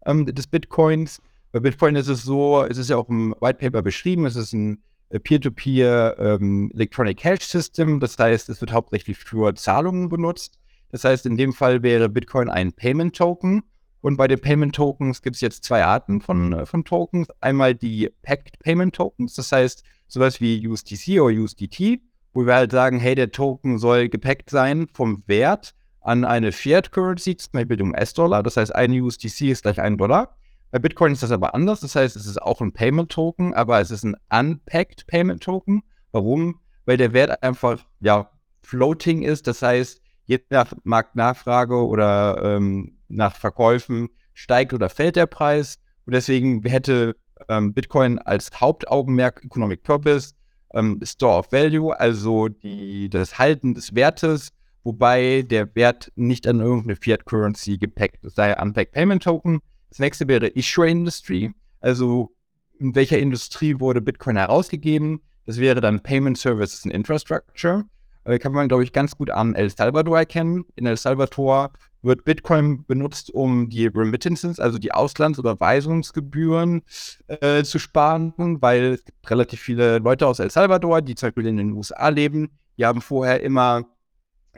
ähm, 0.05 0.27
des 0.27 0.45
Bitcoins? 0.45 1.19
Bei 1.51 1.61
Bitcoin 1.61 1.95
ist 1.95 2.09
es 2.09 2.21
so, 2.21 2.63
es 2.63 2.77
ist 2.77 2.91
ja 2.91 2.97
auch 2.97 3.09
im 3.09 3.33
White 3.41 3.57
Paper 3.57 3.81
beschrieben, 3.81 4.27
es 4.27 4.35
ist 4.35 4.53
ein 4.53 4.83
äh, 5.09 5.19
Peer-to-Peer 5.19 6.15
-Peer, 6.15 6.35
ähm, 6.35 6.69
Electronic 6.75 7.17
Cash 7.17 7.41
System, 7.41 7.99
das 7.99 8.15
heißt, 8.19 8.47
es 8.47 8.61
wird 8.61 8.71
hauptsächlich 8.71 9.17
für 9.17 9.55
Zahlungen 9.55 10.09
benutzt. 10.09 10.59
Das 10.91 11.05
heißt, 11.05 11.25
in 11.25 11.37
dem 11.37 11.53
Fall 11.53 11.81
wäre 11.81 12.07
Bitcoin 12.07 12.49
ein 12.51 12.71
Payment 12.71 13.15
Token. 13.15 13.63
Und 14.01 14.15
bei 14.15 14.27
den 14.27 14.39
Payment 14.39 14.75
Tokens 14.75 15.23
gibt 15.23 15.35
es 15.35 15.41
jetzt 15.41 15.63
zwei 15.63 15.83
Arten 15.83 16.21
von, 16.21 16.53
äh, 16.53 16.65
von 16.67 16.85
Tokens. 16.85 17.29
Einmal 17.41 17.73
die 17.73 18.11
Packed 18.21 18.59
Payment 18.59 18.93
Tokens, 18.93 19.33
das 19.33 19.51
heißt, 19.51 19.83
sowas 20.09 20.41
wie 20.41 20.67
USDC 20.67 21.21
oder 21.21 21.35
USDT, 21.35 22.01
wo 22.33 22.45
wir 22.45 22.55
halt 22.55 22.71
sagen, 22.71 22.99
hey, 22.99 23.15
der 23.15 23.31
Token 23.31 23.77
soll 23.77 24.09
gepackt 24.09 24.49
sein 24.49 24.87
vom 24.91 25.23
Wert 25.27 25.73
an 26.01 26.25
eine 26.25 26.51
Fiat 26.51 26.91
Currency, 26.91 27.37
zum 27.37 27.51
Beispiel 27.53 27.77
dem 27.77 27.91
US-Dollar. 27.91 28.43
Das 28.43 28.57
heißt, 28.57 28.75
ein 28.75 28.91
USDC 28.91 29.41
ist 29.43 29.63
gleich 29.63 29.79
ein 29.79 29.97
Dollar. 29.97 30.35
Bei 30.71 30.79
Bitcoin 30.79 31.13
ist 31.13 31.23
das 31.23 31.31
aber 31.31 31.55
anders. 31.55 31.79
Das 31.79 31.95
heißt, 31.95 32.15
es 32.15 32.25
ist 32.25 32.41
auch 32.41 32.61
ein 32.61 32.73
Payment 32.73 33.11
Token, 33.11 33.53
aber 33.53 33.79
es 33.79 33.91
ist 33.91 34.03
ein 34.03 34.15
Unpacked 34.31 35.07
Payment 35.07 35.41
Token. 35.41 35.83
Warum? 36.11 36.59
Weil 36.85 36.97
der 36.97 37.13
Wert 37.13 37.41
einfach, 37.43 37.83
ja, 37.99 38.29
floating 38.61 39.23
ist. 39.23 39.47
Das 39.47 39.61
heißt, 39.61 40.01
je 40.25 40.39
nach 40.49 40.73
Marktnachfrage 40.83 41.75
oder 41.75 42.41
ähm, 42.43 42.97
nach 43.07 43.35
Verkäufen 43.35 44.09
steigt 44.33 44.73
oder 44.73 44.89
fällt 44.89 45.15
der 45.15 45.25
Preis. 45.25 45.79
Und 46.05 46.13
deswegen 46.13 46.63
hätte 46.63 47.15
ähm, 47.47 47.73
Bitcoin 47.73 48.19
als 48.19 48.49
Hauptaugenmerk 48.59 49.43
Economic 49.43 49.83
Purpose, 49.83 50.33
ähm, 50.73 50.99
Store 51.03 51.39
of 51.39 51.51
Value, 51.51 51.97
also 51.99 52.47
die, 52.47 53.09
das 53.09 53.39
Halten 53.39 53.73
des 53.73 53.95
Wertes, 53.95 54.49
wobei 54.83 55.43
der 55.43 55.73
Wert 55.75 56.11
nicht 56.15 56.47
an 56.47 56.59
irgendeine 56.59 56.95
Fiat 56.95 57.25
Currency 57.25 57.77
gepackt 57.77 58.19
sei, 58.23 58.55
Unpacked 58.59 58.93
Payment 58.93 59.23
Token. 59.23 59.59
Das 59.89 59.99
nächste 59.99 60.27
wäre 60.27 60.47
Issuer 60.47 60.87
Industry, 60.87 61.51
also 61.81 62.31
in 62.79 62.95
welcher 62.95 63.19
Industrie 63.19 63.79
wurde 63.79 64.01
Bitcoin 64.01 64.37
herausgegeben. 64.37 65.21
Das 65.45 65.57
wäre 65.59 65.81
dann 65.81 66.01
Payment 66.01 66.37
Services 66.37 66.85
and 66.85 66.93
Infrastructure. 66.93 67.85
Äh, 68.23 68.39
kann 68.39 68.51
man, 68.51 68.67
glaube 68.67 68.83
ich, 68.83 68.93
ganz 68.93 69.17
gut 69.17 69.31
an 69.31 69.55
El 69.55 69.69
Salvador 69.69 70.19
erkennen. 70.19 70.65
In 70.75 70.85
El 70.85 70.97
Salvador 70.97 71.71
wird 72.01 72.23
Bitcoin 72.23 72.85
benutzt, 72.85 73.33
um 73.33 73.69
die 73.69 73.87
Remittances, 73.87 74.59
also 74.59 74.77
die 74.77 74.91
Auslandsüberweisungsgebühren 74.91 76.81
äh, 77.27 77.63
zu 77.63 77.79
sparen, 77.79 78.33
weil 78.61 78.93
es 78.93 79.05
gibt 79.05 79.29
relativ 79.29 79.59
viele 79.59 79.99
Leute 79.99 80.27
aus 80.27 80.39
El 80.39 80.49
Salvador, 80.49 81.01
die 81.01 81.15
zum 81.15 81.27
Beispiel 81.27 81.47
in 81.47 81.57
den 81.57 81.73
USA 81.73 82.09
leben. 82.09 82.49
Die 82.77 82.85
haben 82.85 83.01
vorher 83.01 83.41
immer 83.41 83.85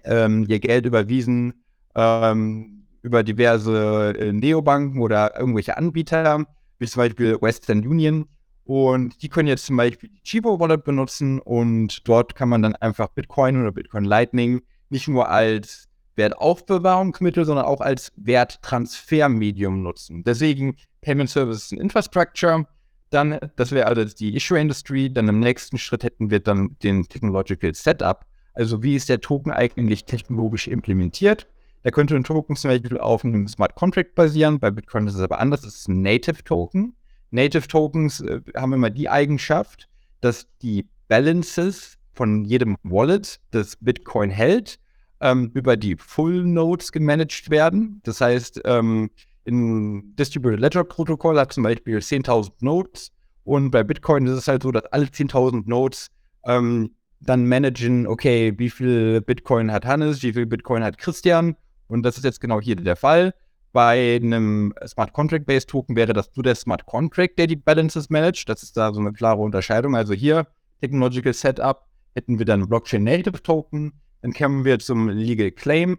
ähm, 0.04 0.46
ihr 0.48 0.60
Geld 0.60 0.86
überwiesen 0.86 1.64
ähm, 1.96 2.88
über 3.02 3.24
diverse 3.24 4.14
äh, 4.18 4.32
Neobanken 4.32 5.02
oder 5.02 5.38
irgendwelche 5.40 5.78
Anbieter, 5.78 6.46
wie 6.78 6.88
zum 6.88 7.02
Beispiel 7.02 7.42
Western 7.42 7.86
Union. 7.86 8.28
Und 8.64 9.22
die 9.24 9.30
können 9.30 9.48
jetzt 9.48 9.66
zum 9.66 9.78
Beispiel 9.78 10.10
die 10.10 10.22
Chivo 10.24 10.60
Wallet 10.60 10.84
benutzen 10.84 11.40
und 11.40 12.08
dort 12.08 12.36
kann 12.36 12.50
man 12.50 12.62
dann 12.62 12.76
einfach 12.76 13.08
Bitcoin 13.10 13.60
oder 13.60 13.72
Bitcoin 13.72 14.06
Lightning 14.06 14.62
nicht 14.90 15.08
nur 15.08 15.30
als 15.30 15.90
Wertaufbewahrungsmittel, 16.16 17.46
sondern 17.46 17.66
auch 17.66 17.82
als 17.82 18.12
Werttransfermedium 18.16 19.82
nutzen. 19.82 20.24
Deswegen 20.24 20.76
Payment 21.02 21.30
Services 21.30 21.72
and 21.72 21.82
Infrastructure. 21.82 22.66
Dann, 23.10 23.40
das 23.56 23.72
wäre 23.72 23.88
also 23.88 24.06
die 24.06 24.36
Issue 24.36 24.60
Industry. 24.60 25.12
Dann 25.12 25.28
im 25.28 25.40
nächsten 25.40 25.78
Schritt 25.78 26.04
hätten 26.04 26.30
wir 26.30 26.40
dann 26.40 26.78
den 26.84 27.04
Technological 27.04 27.74
Setup. 27.74 28.26
Also 28.54 28.84
wie 28.84 28.96
ist 28.96 29.10
der 29.10 29.22
Token 29.22 29.52
eigentlich 29.52 30.06
technologisch 30.06 30.68
implementiert? 30.68 31.48
Da 31.84 31.90
könnte 31.90 32.16
ein 32.16 32.24
Token 32.24 32.56
zum 32.56 32.70
Beispiel 32.70 33.00
auf 33.00 33.26
einem 33.26 33.48
Smart 33.48 33.76
Contract 33.76 34.16
basieren. 34.16 34.60
Bei 34.60 34.70
Bitcoin 34.70 35.08
ist 35.08 35.16
es 35.16 35.22
aber 35.22 35.40
anders. 35.40 35.62
Das 35.62 35.76
ist 35.76 35.88
ein 35.88 36.02
Native 36.02 36.44
Token. 36.44 36.96
Native 37.32 37.68
Tokens 37.68 38.22
äh, 38.22 38.42
haben 38.56 38.74
immer 38.74 38.90
die 38.90 39.10
Eigenschaft, 39.10 39.88
dass 40.20 40.48
die 40.62 40.88
Balances 41.08 41.98
von 42.14 42.46
jedem 42.46 42.78
Wallet 42.84 43.40
das 43.52 43.78
Bitcoin 43.78 44.30
hält 44.30 44.80
ähm, 45.22 45.52
über 45.54 45.78
die 45.78 45.96
Full 45.96 46.44
Nodes 46.44 46.92
gemanagt 46.92 47.50
werden. 47.50 48.02
Das 48.04 48.22
heißt, 48.22 48.62
ähm, 48.66 49.10
in 49.44 50.16
Distributed 50.16 50.60
Ledger 50.60 50.84
Protokoll 50.84 51.40
hat 51.40 51.54
zum 51.54 51.64
Beispiel 51.64 51.98
10.000 51.98 52.52
Nodes 52.60 53.12
und 53.44 53.72
bei 53.72 53.84
Bitcoin 53.84 54.28
ist 54.28 54.34
es 54.34 54.48
halt 54.48 54.64
so, 54.64 54.72
dass 54.72 54.86
alle 54.86 55.06
10.000 55.06 55.64
Nodes 55.66 56.10
ähm, 56.46 56.92
dann 57.20 57.46
managen, 57.46 58.08
okay, 58.08 58.54
wie 58.58 58.70
viel 58.70 59.22
Bitcoin 59.22 59.72
hat 59.72 59.86
Hannes, 59.86 60.22
wie 60.24 60.34
viel 60.34 60.46
Bitcoin 60.46 60.84
hat 60.84 60.98
Christian 60.98 61.56
und 61.88 62.04
das 62.04 62.18
ist 62.18 62.24
jetzt 62.24 62.42
genau 62.42 62.60
hier 62.62 62.76
der 62.76 62.96
Fall. 62.96 63.34
Bei 63.74 64.20
einem 64.22 64.74
Smart 64.86 65.14
Contract-Based 65.14 65.70
Token 65.70 65.96
wäre 65.96 66.14
das 66.14 66.30
nur 66.36 66.44
der 66.44 66.56
Smart 66.56 66.86
Contract, 66.86 67.40
der 67.40 67.48
die 67.48 67.56
Balances 67.56 68.10
managt. 68.10 68.50
Das 68.50 68.64
ist 68.64 68.76
da 68.76 68.94
so 68.94 69.00
eine 69.00 69.14
klare 69.14 69.40
Unterscheidung. 69.40 69.96
Also 69.96 70.14
hier 70.14 70.48
Technological 70.82 71.34
Setup 71.34 71.86
hätten 72.14 72.38
wir 72.38 72.46
dann 72.46 72.68
Blockchain 72.68 73.04
Native 73.04 73.42
Token, 73.42 73.94
dann 74.22 74.34
kommen 74.34 74.66
wir 74.66 74.80
zum 74.80 75.10
Legal 75.10 75.52
Claim. 75.52 75.98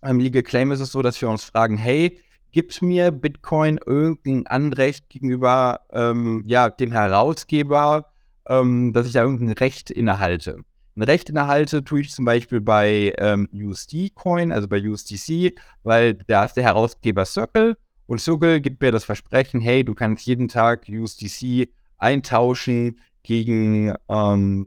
Beim 0.00 0.18
Legal 0.18 0.42
Claim 0.42 0.72
ist 0.72 0.80
es 0.80 0.92
so, 0.92 1.02
dass 1.02 1.20
wir 1.20 1.28
uns 1.28 1.44
fragen, 1.44 1.76
hey, 1.76 2.18
gibt 2.50 2.82
mir 2.82 3.10
Bitcoin 3.10 3.78
irgendein 3.84 4.46
Anrecht 4.46 5.08
gegenüber 5.08 5.80
ähm, 5.92 6.42
ja, 6.46 6.68
dem 6.70 6.92
Herausgeber, 6.92 8.12
ähm, 8.46 8.92
dass 8.92 9.06
ich 9.06 9.12
da 9.12 9.22
irgendein 9.22 9.52
Recht 9.52 9.90
innehalte? 9.90 10.58
Ein 10.94 11.02
Recht 11.02 11.30
innehalte 11.30 11.82
tue 11.84 12.02
ich 12.02 12.10
zum 12.10 12.26
Beispiel 12.26 12.60
bei 12.60 13.14
ähm, 13.16 13.48
USD-Coin, 13.52 14.52
also 14.52 14.68
bei 14.68 14.86
USDC, 14.86 15.54
weil 15.84 16.14
da 16.14 16.44
ist 16.44 16.54
der 16.54 16.64
Herausgeber 16.64 17.24
Circle 17.24 17.76
und 18.06 18.20
Circle 18.20 18.60
gibt 18.60 18.82
mir 18.82 18.92
das 18.92 19.04
Versprechen, 19.04 19.60
hey, 19.60 19.84
du 19.84 19.94
kannst 19.94 20.26
jeden 20.26 20.48
Tag 20.48 20.86
USDC 20.88 21.70
eintauschen 21.96 23.00
gegen, 23.22 23.94
ähm, 24.08 24.66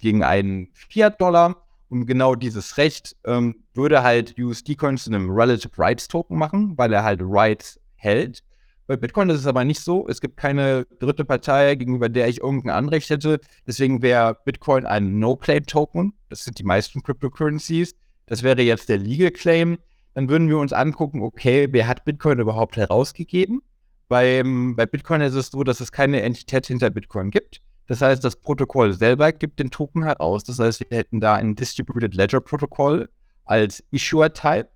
gegen 0.00 0.22
einen 0.22 0.68
Fiat-Dollar 0.74 1.56
und 1.88 2.06
genau 2.06 2.34
dieses 2.34 2.76
Recht 2.76 3.16
ähm, 3.24 3.64
würde 3.74 4.02
halt 4.02 4.38
USD-Coins 4.38 5.04
zu 5.04 5.10
einem 5.10 5.30
Relative 5.30 5.72
Rights 5.78 6.08
Token 6.08 6.38
machen, 6.38 6.76
weil 6.76 6.92
er 6.92 7.04
halt 7.04 7.20
Rights 7.22 7.80
hält. 7.96 8.42
Bei 8.88 8.96
Bitcoin 8.96 9.28
ist 9.28 9.40
es 9.40 9.46
aber 9.46 9.64
nicht 9.64 9.80
so. 9.80 10.08
Es 10.08 10.18
gibt 10.20 10.38
keine 10.38 10.86
dritte 10.98 11.26
Partei, 11.26 11.74
gegenüber 11.74 12.08
der 12.08 12.26
ich 12.26 12.40
irgendein 12.40 12.74
Anrecht 12.74 13.10
hätte. 13.10 13.38
Deswegen 13.66 14.00
wäre 14.00 14.38
Bitcoin 14.46 14.86
ein 14.86 15.18
No-Claim-Token. 15.18 16.14
Das 16.30 16.44
sind 16.44 16.58
die 16.58 16.64
meisten 16.64 17.02
Cryptocurrencies. 17.02 17.94
Das 18.24 18.42
wäre 18.42 18.62
jetzt 18.62 18.88
der 18.88 18.96
Legal 18.96 19.30
Claim. 19.30 19.76
Dann 20.14 20.30
würden 20.30 20.48
wir 20.48 20.56
uns 20.58 20.72
angucken, 20.72 21.20
okay, 21.20 21.68
wer 21.70 21.86
hat 21.86 22.06
Bitcoin 22.06 22.38
überhaupt 22.38 22.78
herausgegeben? 22.78 23.60
Beim, 24.08 24.74
bei 24.74 24.86
Bitcoin 24.86 25.20
ist 25.20 25.34
es 25.34 25.48
so, 25.48 25.64
dass 25.64 25.80
es 25.80 25.92
keine 25.92 26.22
Entität 26.22 26.66
hinter 26.66 26.88
Bitcoin 26.88 27.30
gibt. 27.30 27.60
Das 27.88 28.02
heißt, 28.02 28.22
das 28.22 28.36
Protokoll 28.36 28.92
selber 28.92 29.32
gibt 29.32 29.58
den 29.58 29.70
Token 29.70 30.04
heraus. 30.04 30.44
Das 30.44 30.58
heißt, 30.58 30.80
wir 30.88 30.96
hätten 30.96 31.20
da 31.20 31.34
ein 31.34 31.56
Distributed 31.56 32.14
Ledger 32.14 32.40
Protokoll 32.40 33.08
als 33.46 33.82
Issuer-Type. 33.90 34.68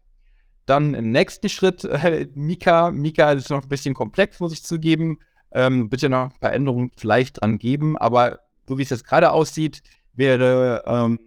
Dann 0.64 0.94
im 0.94 1.12
nächsten 1.12 1.50
Schritt 1.50 1.84
äh, 1.84 2.26
Mika. 2.34 2.90
Mika 2.90 3.32
ist 3.32 3.50
noch 3.50 3.62
ein 3.62 3.68
bisschen 3.68 3.94
komplex, 3.94 4.40
muss 4.40 4.54
ich 4.54 4.64
zugeben. 4.64 5.18
Ähm, 5.52 5.90
bitte 5.90 6.08
noch 6.08 6.32
ein 6.32 6.40
paar 6.40 6.54
Änderungen 6.54 6.90
vielleicht 6.96 7.42
dran 7.42 7.58
geben. 7.58 7.98
Aber 7.98 8.40
so 8.66 8.78
wie 8.78 8.82
es 8.82 8.90
jetzt 8.90 9.06
gerade 9.06 9.30
aussieht, 9.30 9.82
wäre 10.14 10.82
ähm, 10.86 11.20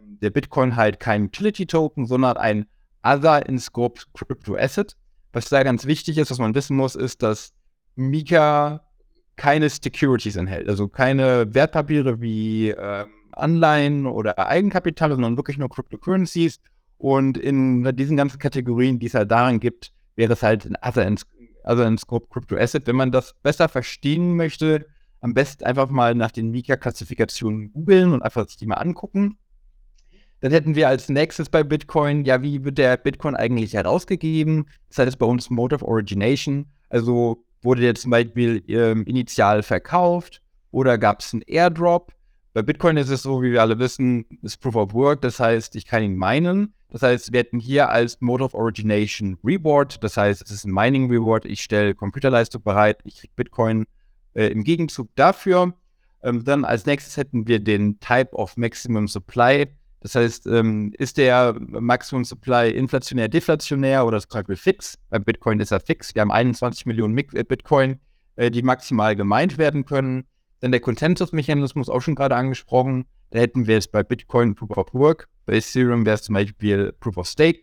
der 0.00 0.30
Bitcoin 0.30 0.76
halt 0.76 0.98
kein 0.98 1.24
Utility-Token, 1.24 2.06
sondern 2.06 2.38
ein 2.38 2.66
Other 3.02 3.46
in 3.46 3.58
Scope 3.58 4.00
Crypto 4.14 4.56
Asset. 4.56 4.96
Was 5.34 5.50
da 5.50 5.62
ganz 5.62 5.84
wichtig 5.84 6.16
ist, 6.16 6.30
was 6.30 6.38
man 6.38 6.54
wissen 6.54 6.74
muss, 6.74 6.94
ist, 6.94 7.22
dass 7.22 7.52
Mika 7.96 8.87
keine 9.38 9.70
Securities 9.70 10.36
enthält, 10.36 10.68
also 10.68 10.88
keine 10.88 11.54
Wertpapiere 11.54 12.20
wie 12.20 12.70
äh, 12.70 13.06
Anleihen 13.32 14.06
oder 14.06 14.36
Eigenkapital, 14.38 15.12
sondern 15.12 15.36
wirklich 15.36 15.56
nur 15.56 15.70
Cryptocurrencies. 15.70 16.60
Und 16.98 17.38
in 17.38 17.96
diesen 17.96 18.16
ganzen 18.16 18.40
Kategorien, 18.40 18.98
die 18.98 19.06
es 19.06 19.14
halt 19.14 19.30
darin 19.30 19.60
gibt, 19.60 19.92
wäre 20.16 20.32
es 20.32 20.42
halt 20.42 20.66
ein 20.66 20.76
Other 20.82 21.06
in, 21.06 21.18
Other 21.62 21.86
in 21.86 21.96
Scope 21.96 22.26
Crypto 22.28 22.56
Asset. 22.56 22.88
Wenn 22.88 22.96
man 22.96 23.12
das 23.12 23.34
besser 23.42 23.68
verstehen 23.68 24.34
möchte, 24.34 24.84
am 25.20 25.34
besten 25.34 25.64
einfach 25.64 25.88
mal 25.88 26.16
nach 26.16 26.32
den 26.32 26.50
Mika-Klassifikationen 26.50 27.72
googeln 27.72 28.12
und 28.12 28.22
einfach 28.22 28.46
sich 28.48 28.56
die 28.56 28.66
mal 28.66 28.74
angucken. 28.74 29.38
Dann 30.40 30.50
hätten 30.50 30.74
wir 30.74 30.88
als 30.88 31.08
nächstes 31.08 31.48
bei 31.48 31.62
Bitcoin, 31.62 32.24
ja, 32.24 32.42
wie 32.42 32.64
wird 32.64 32.78
der 32.78 32.96
Bitcoin 32.96 33.36
eigentlich 33.36 33.74
herausgegeben? 33.74 34.66
Das 34.88 34.98
heißt 34.98 35.18
bei 35.18 35.26
uns 35.26 35.50
Mode 35.50 35.76
of 35.76 35.82
Origination. 35.82 36.66
Also 36.88 37.44
wurde 37.62 37.82
der 37.82 37.94
zum 37.94 38.10
Beispiel 38.10 38.62
ähm, 38.68 39.04
initial 39.04 39.62
verkauft 39.62 40.42
oder 40.70 40.98
gab 40.98 41.20
es 41.20 41.32
einen 41.32 41.42
Airdrop? 41.42 42.12
Bei 42.54 42.62
Bitcoin 42.62 42.96
ist 42.96 43.10
es 43.10 43.22
so, 43.22 43.42
wie 43.42 43.52
wir 43.52 43.62
alle 43.62 43.78
wissen, 43.78 44.24
ist 44.42 44.60
Proof 44.60 44.76
of 44.76 44.94
Work, 44.94 45.20
das 45.22 45.38
heißt, 45.38 45.76
ich 45.76 45.86
kann 45.86 46.02
ihn 46.02 46.16
minen. 46.16 46.74
Das 46.90 47.02
heißt, 47.02 47.32
wir 47.32 47.40
hätten 47.40 47.60
hier 47.60 47.90
als 47.90 48.20
Mode 48.20 48.44
of 48.44 48.54
Origination 48.54 49.38
Reward, 49.44 50.02
das 50.02 50.16
heißt, 50.16 50.42
es 50.42 50.50
ist 50.50 50.64
ein 50.64 50.72
Mining 50.72 51.10
Reward, 51.10 51.44
ich 51.44 51.62
stelle 51.62 51.94
Computerleistung 51.94 52.62
bereit, 52.62 52.98
ich 53.04 53.18
kriege 53.18 53.32
Bitcoin 53.36 53.86
äh, 54.34 54.46
im 54.46 54.64
Gegenzug 54.64 55.08
dafür. 55.14 55.74
Ähm, 56.22 56.44
dann 56.44 56.64
als 56.64 56.86
nächstes 56.86 57.16
hätten 57.16 57.46
wir 57.46 57.60
den 57.60 58.00
Type 58.00 58.32
of 58.32 58.56
Maximum 58.56 59.06
Supply. 59.06 59.66
Das 60.00 60.14
heißt, 60.14 60.46
ähm, 60.46 60.92
ist 60.96 61.16
der 61.18 61.56
Maximum 61.58 62.24
Supply 62.24 62.70
inflationär, 62.70 63.28
deflationär 63.28 64.06
oder 64.06 64.20
zum 64.20 64.28
Beispiel 64.30 64.56
fix? 64.56 64.98
Bei 65.10 65.18
Bitcoin 65.18 65.58
ist 65.60 65.72
er 65.72 65.80
fix. 65.80 66.14
Wir 66.14 66.22
haben 66.22 66.30
21 66.30 66.86
Millionen 66.86 67.18
äh, 67.18 67.42
Bitcoin, 67.42 67.98
äh, 68.36 68.50
die 68.50 68.62
maximal 68.62 69.16
gemeint 69.16 69.58
werden 69.58 69.84
können. 69.84 70.24
Dann 70.60 70.70
der 70.70 70.80
Consensus-Mechanismus, 70.80 71.88
auch 71.88 72.00
schon 72.00 72.14
gerade 72.14 72.36
angesprochen. 72.36 73.06
Da 73.30 73.40
hätten 73.40 73.66
wir 73.66 73.76
es 73.76 73.88
bei 73.88 74.02
Bitcoin 74.02 74.54
Proof 74.54 74.76
of 74.76 74.94
Work. 74.94 75.28
Bei 75.46 75.54
Ethereum 75.54 76.06
wäre 76.06 76.14
es 76.14 76.22
zum 76.22 76.34
Beispiel 76.34 76.92
Proof 77.00 77.16
of 77.16 77.26
Stake. 77.26 77.60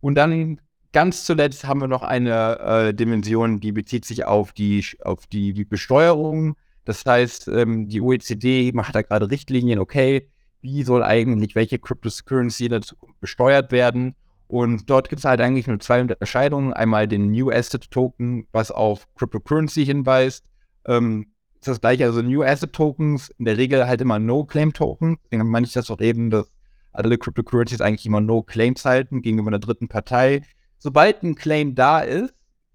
Und 0.00 0.14
dann 0.14 0.60
ganz 0.92 1.24
zuletzt 1.24 1.66
haben 1.66 1.80
wir 1.80 1.88
noch 1.88 2.02
eine 2.02 2.58
äh, 2.58 2.94
Dimension, 2.94 3.60
die 3.60 3.72
bezieht 3.72 4.04
sich 4.04 4.24
auf 4.24 4.52
die, 4.52 4.84
auf 5.02 5.26
die, 5.26 5.52
die 5.52 5.64
Besteuerung. 5.64 6.56
Das 6.84 7.04
heißt, 7.04 7.48
ähm, 7.48 7.88
die 7.88 8.00
OECD 8.00 8.72
macht 8.72 8.94
da 8.94 9.02
gerade 9.02 9.30
Richtlinien, 9.30 9.78
okay, 9.78 10.28
wie 10.60 10.82
soll 10.82 11.02
eigentlich 11.02 11.54
welche 11.54 11.78
Cryptocurrency 11.78 12.66
in 12.66 12.70
der 12.70 12.82
Zukunft 12.82 13.20
besteuert 13.20 13.72
werden. 13.72 14.14
Und 14.46 14.88
dort 14.88 15.08
gibt 15.08 15.20
es 15.20 15.24
halt 15.24 15.40
eigentlich 15.40 15.66
nur 15.66 15.78
zwei 15.78 16.00
Unterscheidungen. 16.00 16.72
Einmal 16.72 17.06
den 17.06 17.30
New 17.30 17.50
Asset 17.50 17.90
Token, 17.90 18.46
was 18.52 18.70
auf 18.70 19.06
Cryptocurrency 19.14 19.84
hinweist. 19.84 20.46
Ähm, 20.86 21.26
ist 21.60 21.68
das 21.68 21.80
gleiche, 21.80 22.04
also 22.04 22.22
New 22.22 22.42
Asset 22.42 22.72
Tokens, 22.72 23.30
in 23.38 23.44
der 23.44 23.56
Regel 23.56 23.86
halt 23.86 24.00
immer 24.00 24.18
No-Claim 24.18 24.72
Token. 24.72 25.18
Deswegen 25.24 25.50
meine 25.50 25.66
ich 25.66 25.72
das 25.72 25.90
auch 25.90 26.00
eben, 26.00 26.30
dass 26.30 26.50
alle 26.92 27.18
Cryptocurrencies 27.18 27.80
eigentlich 27.80 28.06
immer 28.06 28.20
No-Claims 28.20 28.84
halten 28.84 29.22
gegenüber 29.22 29.48
einer 29.48 29.58
dritten 29.58 29.88
Partei. 29.88 30.42
Sobald 30.78 31.22
ein 31.22 31.34
Claim 31.34 31.74
da 31.74 32.00
ist, 32.00 32.34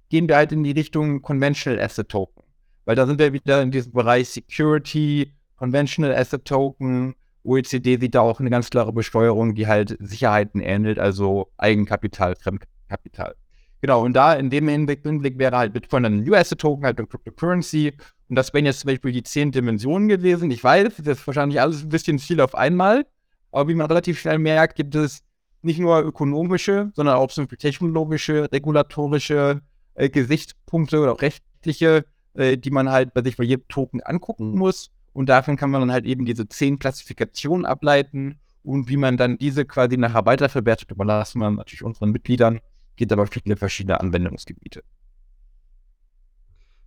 gehen 0.10 0.28
wir 0.28 0.36
halt 0.36 0.52
in 0.52 0.64
die 0.64 0.72
Richtung 0.72 1.22
Conventional 1.22 1.80
Asset 1.80 2.10
Token. 2.10 2.44
Weil 2.86 2.96
da 2.96 3.08
sind 3.08 3.20
wir 3.20 3.34
wieder 3.34 3.62
in 3.62 3.72
diesem 3.72 3.94
Bereich 3.94 4.30
Security, 4.30 5.34
Conventional 5.56 6.14
Asset 6.14 6.46
Token, 6.46 7.16
OECD 7.44 8.00
sieht 8.00 8.16
da 8.16 8.22
auch 8.22 8.40
eine 8.40 8.50
ganz 8.50 8.70
klare 8.70 8.94
Besteuerung, 8.94 9.56
die 9.56 9.68
halt 9.68 9.98
Sicherheiten 10.00 10.62
ähnelt, 10.62 11.00
also 11.00 11.52
Eigenkapital, 11.58 12.36
Fremdkapital. 12.36 13.36
Genau, 13.82 14.02
und 14.02 14.14
da 14.14 14.34
in 14.34 14.50
dem 14.50 14.70
Hinblick, 14.70 15.04
wäre 15.04 15.58
halt 15.58 15.74
Bitcoin 15.74 16.06
ein 16.06 16.30
US-Token, 16.30 16.86
halt 16.86 16.98
eine 16.98 17.08
Cryptocurrency. 17.08 17.92
Und 18.30 18.36
das 18.38 18.54
wären 18.54 18.66
jetzt 18.66 18.80
zum 18.80 18.88
Beispiel 18.88 19.12
die 19.12 19.24
zehn 19.24 19.52
Dimensionen 19.52 20.08
gewesen. 20.08 20.50
Ich 20.52 20.64
weiß, 20.64 20.96
das 21.04 21.20
ist 21.20 21.28
wahrscheinlich 21.28 21.60
alles 21.60 21.84
ein 21.84 21.90
bisschen 21.90 22.18
viel 22.18 22.40
auf 22.40 22.56
einmal, 22.56 23.06
aber 23.52 23.68
wie 23.68 23.76
man 23.76 23.88
relativ 23.88 24.20
schnell 24.20 24.40
merkt, 24.40 24.78
gibt 24.78 24.96
es 24.96 25.22
nicht 25.64 25.80
nur 25.80 26.00
ökonomische, 26.00 26.92
sondern 26.96 27.16
auch 27.16 27.30
zum 27.30 27.44
Beispiel 27.44 27.58
technologische, 27.58 28.50
regulatorische 28.52 29.62
äh, 29.96 30.10
Gesichtspunkte 30.10 31.00
oder 31.00 31.12
auch 31.12 31.22
rechtliche, 31.22 32.06
äh, 32.36 32.58
die 32.58 32.72
man 32.72 32.90
halt 32.90 33.14
bei 33.14 33.22
sich 33.22 33.38
bei 33.38 33.44
jedem 33.44 33.68
Token 33.68 34.02
angucken 34.02 34.58
muss. 34.58 34.92
Und 35.14 35.30
davon 35.30 35.56
kann 35.58 35.70
man 35.70 35.82
dann 35.82 35.92
halt 35.92 36.06
eben 36.06 36.26
diese 36.26 36.48
zehn 36.48 36.80
Klassifikationen 36.80 37.66
ableiten 37.66 38.40
und 38.64 38.90
wie 38.90 38.98
man 38.98 39.18
dann 39.18 39.38
diese 39.38 39.66
quasi 39.66 39.98
nachher 39.98 40.26
weiterverwertet, 40.26 40.92
überlassen 40.92 41.40
wir 41.40 41.52
natürlich 41.52 41.84
unseren 41.84 42.12
Mitgliedern, 42.12 42.60
geht 42.96 43.12
aber 43.12 43.28
viele 43.28 43.56
verschiedene 43.56 44.00
Anwendungsgebiete. 44.00 44.84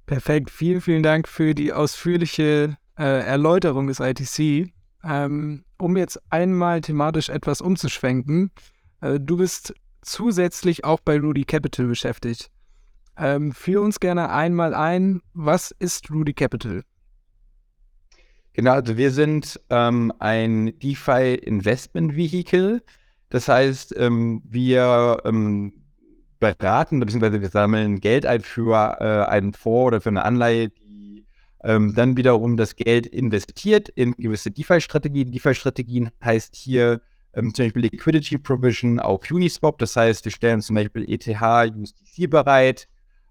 Perfekt, 0.06 0.50
vielen, 0.50 0.80
vielen 0.80 1.02
Dank 1.02 1.28
für 1.28 1.54
die 1.54 1.72
ausführliche 1.72 2.76
äh, 2.98 3.02
Erläuterung 3.02 3.88
des 3.88 4.00
ITC. 4.00 4.72
Ähm, 5.04 5.64
um 5.78 5.96
jetzt 5.96 6.20
einmal 6.30 6.80
thematisch 6.80 7.28
etwas 7.28 7.60
umzuschwenken, 7.60 8.50
äh, 9.00 9.20
du 9.20 9.36
bist 9.36 9.74
zusätzlich 10.02 10.84
auch 10.84 11.00
bei 11.00 11.18
Rudy 11.18 11.44
Capital 11.44 11.86
beschäftigt. 11.86 12.50
Ähm, 13.18 13.52
führ 13.52 13.82
uns 13.82 14.00
gerne 14.00 14.30
einmal 14.30 14.74
ein, 14.74 15.20
was 15.34 15.72
ist 15.78 16.10
Rudy 16.10 16.34
Capital? 16.34 16.82
Genau, 18.56 18.72
also 18.72 18.96
wir 18.96 19.10
sind 19.10 19.60
ähm, 19.68 20.10
ein 20.18 20.78
DeFi 20.78 21.34
Investment 21.34 22.16
Vehicle. 22.16 22.82
Das 23.28 23.48
heißt, 23.48 23.94
ähm, 23.98 24.40
wir 24.48 25.18
ähm, 25.26 25.74
beraten 26.40 26.98
bzw. 26.98 27.42
wir 27.42 27.50
sammeln 27.50 28.00
Geld 28.00 28.24
ein 28.24 28.40
für 28.40 28.96
äh, 28.98 29.30
einen 29.30 29.52
Fonds 29.52 29.88
oder 29.88 30.00
für 30.00 30.08
eine 30.08 30.24
Anleihe, 30.24 30.70
die 30.70 31.26
ähm, 31.64 31.94
dann 31.94 32.16
wiederum 32.16 32.56
das 32.56 32.76
Geld 32.76 33.06
investiert 33.06 33.90
in 33.90 34.12
gewisse 34.12 34.50
DeFi-Strategien. 34.50 35.32
DeFi-Strategien 35.32 36.08
heißt 36.24 36.56
hier 36.56 37.02
ähm, 37.34 37.52
zum 37.52 37.66
Beispiel 37.66 37.82
Liquidity 37.82 38.38
Provision 38.38 39.00
auf 39.00 39.30
Uniswap. 39.30 39.76
Das 39.76 39.96
heißt, 39.96 40.24
wir 40.24 40.32
stellen 40.32 40.62
zum 40.62 40.76
Beispiel 40.76 41.04
ETH, 41.06 41.28
USDC 41.28 42.30
bereit 42.30 42.88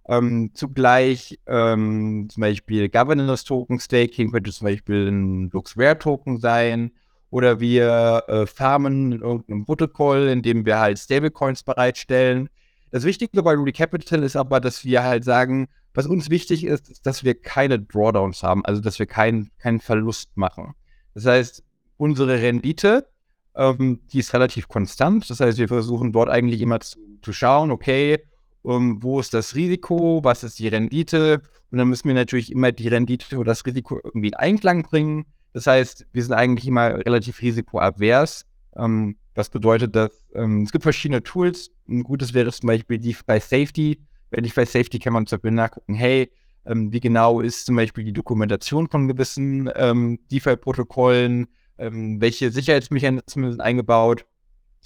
ähm, 0.08 0.52
zugleich 0.54 1.39
ähm, 1.48 2.28
zum 2.30 2.41
Beispiel 2.41 2.89
Governance 2.89 3.46
Token 3.46 3.80
Staking 3.80 4.32
könnte 4.32 4.52
zum 4.52 4.65
Beispiel 4.65 5.08
ein 5.08 5.50
LuxRare 5.52 5.98
Token 5.98 6.39
sein. 6.39 6.91
Oder 7.32 7.60
wir 7.60 8.24
äh, 8.28 8.46
farmen 8.46 9.12
in 9.12 9.22
irgendeinem 9.22 9.65
Protokoll, 9.65 10.28
in 10.28 10.41
dem 10.41 10.65
wir 10.65 10.80
halt 10.80 11.00
Stablecoins 11.00 11.63
bereitstellen. 11.63 12.50
Das 12.91 13.04
Wichtige 13.04 13.44
bei 13.44 13.56
Rudy 13.56 13.74
Capital 13.74 14.24
ist 14.24 14.38
aber, 14.38 14.62
dass 14.62 14.86
wir 14.86 15.04
halt 15.04 15.26
sagen, 15.26 15.68
was 15.94 16.06
uns 16.06 16.30
wichtig 16.30 16.63
ist, 16.65 16.89
ist, 16.89 17.06
dass 17.06 17.24
wir 17.24 17.34
keine 17.34 17.80
Drawdowns 17.80 18.44
haben, 18.44 18.63
also 18.63 18.82
dass 18.82 19.00
wir 19.00 19.06
keinen 19.06 19.50
keinen 19.58 19.80
Verlust 19.80 20.38
machen. 20.38 20.76
Das 21.13 21.26
heißt, 21.26 21.63
unsere 21.98 22.41
Rendite, 22.41 23.08
ähm, 23.56 24.02
die 24.12 24.20
ist 24.20 24.34
relativ 24.34 24.68
konstant. 24.68 25.30
Das 25.30 25.39
heißt, 25.39 25.58
wir 25.58 25.68
versuchen 25.68 26.12
dort 26.12 26.30
eigentlich 26.30 26.62
immer 26.62 26.80
zu, 26.80 27.00
zu 27.22 27.34
schauen, 27.34 27.72
okay, 27.72 28.20
um, 28.65 29.04
wo 29.04 29.19
ist 29.19 29.34
das 29.34 29.56
Risiko, 29.56 30.21
was 30.23 30.43
ist 30.43 30.60
die 30.60 30.67
Rendite. 30.67 31.41
Und 31.71 31.78
dann 31.78 31.88
müssen 31.88 32.08
wir 32.08 32.15
natürlich 32.15 32.51
immer 32.51 32.71
die 32.71 32.88
Rendite 32.88 33.38
oder 33.38 33.51
das 33.51 33.65
Risiko 33.65 33.99
irgendwie 34.04 34.30
in 34.30 34.34
Einklang 34.34 34.84
bringen. 34.84 35.25
Das 35.54 35.67
heißt, 35.67 36.06
wir 36.12 36.23
sind 36.23 36.34
eigentlich 36.34 36.67
immer 36.67 36.95
relativ 37.06 37.41
risikoavers. 37.41 38.45
Ähm, 38.75 39.17
was 39.36 39.49
bedeutet, 39.49 39.95
dass 39.95 40.12
ähm, 40.34 40.63
es 40.63 40.71
gibt 40.71 40.84
verschiedene 40.84 41.21
Tools. 41.23 41.71
Ein 41.88 42.04
gutes 42.04 42.34
wäre 42.34 42.51
zum 42.51 42.67
Beispiel 42.67 42.97
DeFi 42.97 43.39
Safety. 43.39 44.01
Bei 44.32 44.41
DeFi 44.41 44.65
Safety 44.65 44.99
kann 44.99 45.13
man 45.13 45.28
zum 45.28 45.38
Beispiel 45.38 45.51
nachgucken, 45.51 45.93
hey, 45.93 46.32
ähm, 46.65 46.91
wie 46.91 46.99
genau 46.99 47.41
ist 47.41 47.65
zum 47.65 47.75
Beispiel 47.75 48.04
die 48.04 48.13
Dokumentation 48.13 48.89
von 48.89 49.08
gewissen 49.08 49.69
ähm, 49.75 50.19
DeFi-Protokollen, 50.32 51.47
ähm, 51.78 52.19
welche 52.19 52.51
Sicherheitsmechanismen 52.51 53.51
sind 53.51 53.62
eingebaut. 53.62 54.25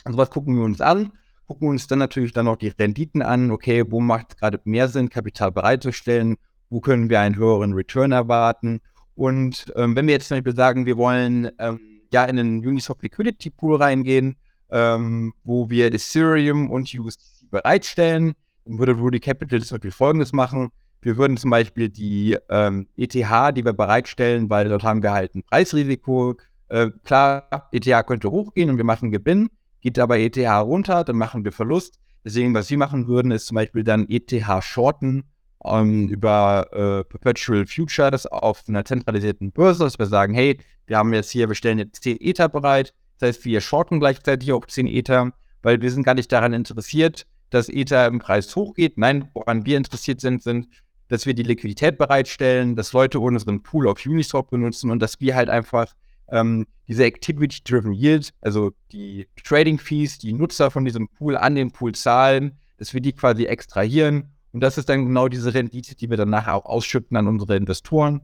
Und 0.03 0.13
sowas 0.13 0.29
gucken 0.29 0.55
wir 0.55 0.63
uns 0.63 0.81
an 0.81 1.13
gucken 1.49 1.67
uns 1.67 1.87
dann 1.87 1.97
natürlich 1.97 2.31
dann 2.31 2.45
noch 2.45 2.57
die 2.57 2.67
Renditen 2.67 3.23
an. 3.23 3.49
Okay, 3.49 3.83
wo 3.89 3.99
macht 3.99 4.27
es 4.29 4.37
gerade 4.37 4.61
mehr 4.65 4.87
Sinn, 4.87 5.09
Kapital 5.09 5.51
bereitzustellen? 5.51 6.37
Wo 6.69 6.79
können 6.79 7.09
wir 7.09 7.19
einen 7.21 7.37
höheren 7.37 7.73
Return 7.73 8.11
erwarten? 8.11 8.81
Und 9.15 9.73
ähm, 9.75 9.95
wenn 9.95 10.05
wir 10.05 10.13
jetzt 10.13 10.27
zum 10.27 10.37
Beispiel 10.37 10.55
sagen, 10.55 10.85
wir 10.85 10.95
wollen 10.95 11.49
ähm, 11.57 11.79
ja 12.13 12.25
in 12.25 12.37
einen 12.37 12.59
Uniswap 12.59 13.01
Liquidity 13.01 13.49
Pool 13.49 13.77
reingehen, 13.77 14.35
ähm, 14.69 15.33
wo 15.43 15.71
wir 15.71 15.91
Ethereum 15.91 16.69
und 16.69 16.93
USDC 16.93 17.49
bereitstellen, 17.49 18.35
dann 18.65 18.77
würde 18.77 18.91
Rudy 18.91 19.19
Capital 19.19 19.63
zum 19.63 19.77
Beispiel 19.77 19.91
Folgendes 19.91 20.31
machen. 20.31 20.69
Wir 21.01 21.17
würden 21.17 21.35
zum 21.35 21.49
Beispiel 21.49 21.89
die 21.89 22.37
ähm, 22.49 22.85
ETH, 22.95 23.15
die 23.15 23.65
wir 23.65 23.73
bereitstellen, 23.73 24.51
weil 24.51 24.69
dort 24.69 24.83
haben 24.83 25.01
wir 25.01 25.13
halt 25.13 25.33
ein 25.33 25.41
Preisrisiko. 25.41 26.35
Äh, 26.67 26.91
klar, 27.03 27.69
ETH 27.71 28.05
könnte 28.05 28.29
hochgehen 28.29 28.69
und 28.69 28.77
wir 28.77 28.83
machen 28.83 29.09
Gewinn, 29.09 29.49
geht 29.81 29.99
aber 29.99 30.19
ETH 30.19 30.37
runter, 30.37 31.03
dann 31.03 31.17
machen 31.17 31.43
wir 31.43 31.51
Verlust. 31.51 31.99
Deswegen, 32.23 32.53
was 32.53 32.69
wir 32.69 32.77
machen 32.77 33.07
würden, 33.07 33.31
ist 33.31 33.47
zum 33.47 33.55
Beispiel 33.55 33.83
dann 33.83 34.07
ETH 34.09 34.33
shorten 34.61 35.23
ähm, 35.65 36.07
über 36.09 36.67
äh, 36.71 37.03
Perpetual 37.03 37.65
Futures 37.65 38.25
auf 38.25 38.63
einer 38.67 38.85
zentralisierten 38.85 39.51
Börse, 39.51 39.83
dass 39.83 39.99
wir 39.99 40.05
sagen, 40.05 40.33
hey, 40.33 40.59
wir 40.87 40.97
haben 40.97 41.13
jetzt 41.13 41.31
hier, 41.31 41.47
wir 41.47 41.55
stellen 41.55 41.79
jetzt 41.79 42.03
10 42.03 42.17
Ether 42.19 42.49
bereit, 42.49 42.93
das 43.19 43.29
heißt, 43.29 43.45
wir 43.45 43.61
shorten 43.61 43.99
gleichzeitig 43.99 44.51
auch 44.51 44.65
10 44.65 44.87
Ether, 44.87 45.33
weil 45.61 45.81
wir 45.81 45.91
sind 45.91 46.03
gar 46.03 46.13
nicht 46.13 46.31
daran 46.31 46.53
interessiert, 46.53 47.25
dass 47.49 47.69
Ether 47.69 48.07
im 48.07 48.19
Preis 48.19 48.55
hochgeht. 48.55 48.97
Nein, 48.97 49.29
woran 49.33 49.65
wir 49.65 49.77
interessiert 49.77 50.21
sind, 50.21 50.43
sind, 50.43 50.67
dass 51.07 51.25
wir 51.25 51.33
die 51.33 51.43
Liquidität 51.43 51.97
bereitstellen, 51.97 52.75
dass 52.75 52.93
Leute 52.93 53.19
unseren 53.19 53.63
Pool 53.63 53.87
auf 53.87 54.05
Uniswap 54.05 54.49
benutzen 54.49 54.91
und 54.91 54.99
dass 54.99 55.19
wir 55.19 55.35
halt 55.35 55.49
einfach 55.49 55.93
ähm, 56.31 56.65
diese 56.87 57.05
Activity-Driven 57.05 57.93
Yield, 57.93 58.33
also 58.41 58.71
die 58.91 59.27
Trading-Fees, 59.43 60.17
die 60.17 60.33
Nutzer 60.33 60.71
von 60.71 60.85
diesem 60.85 61.07
Pool 61.07 61.37
an 61.37 61.55
den 61.55 61.71
Pool 61.71 61.93
zahlen, 61.93 62.57
dass 62.77 62.93
wir 62.93 63.01
die 63.01 63.13
quasi 63.13 63.45
extrahieren. 63.45 64.31
Und 64.51 64.61
das 64.61 64.77
ist 64.77 64.89
dann 64.89 65.05
genau 65.05 65.27
diese 65.27 65.53
Rendite, 65.53 65.95
die 65.95 66.09
wir 66.09 66.17
dann 66.17 66.29
nachher 66.29 66.55
auch 66.55 66.65
ausschütten 66.65 67.15
an 67.17 67.27
unsere 67.27 67.55
Investoren. 67.55 68.21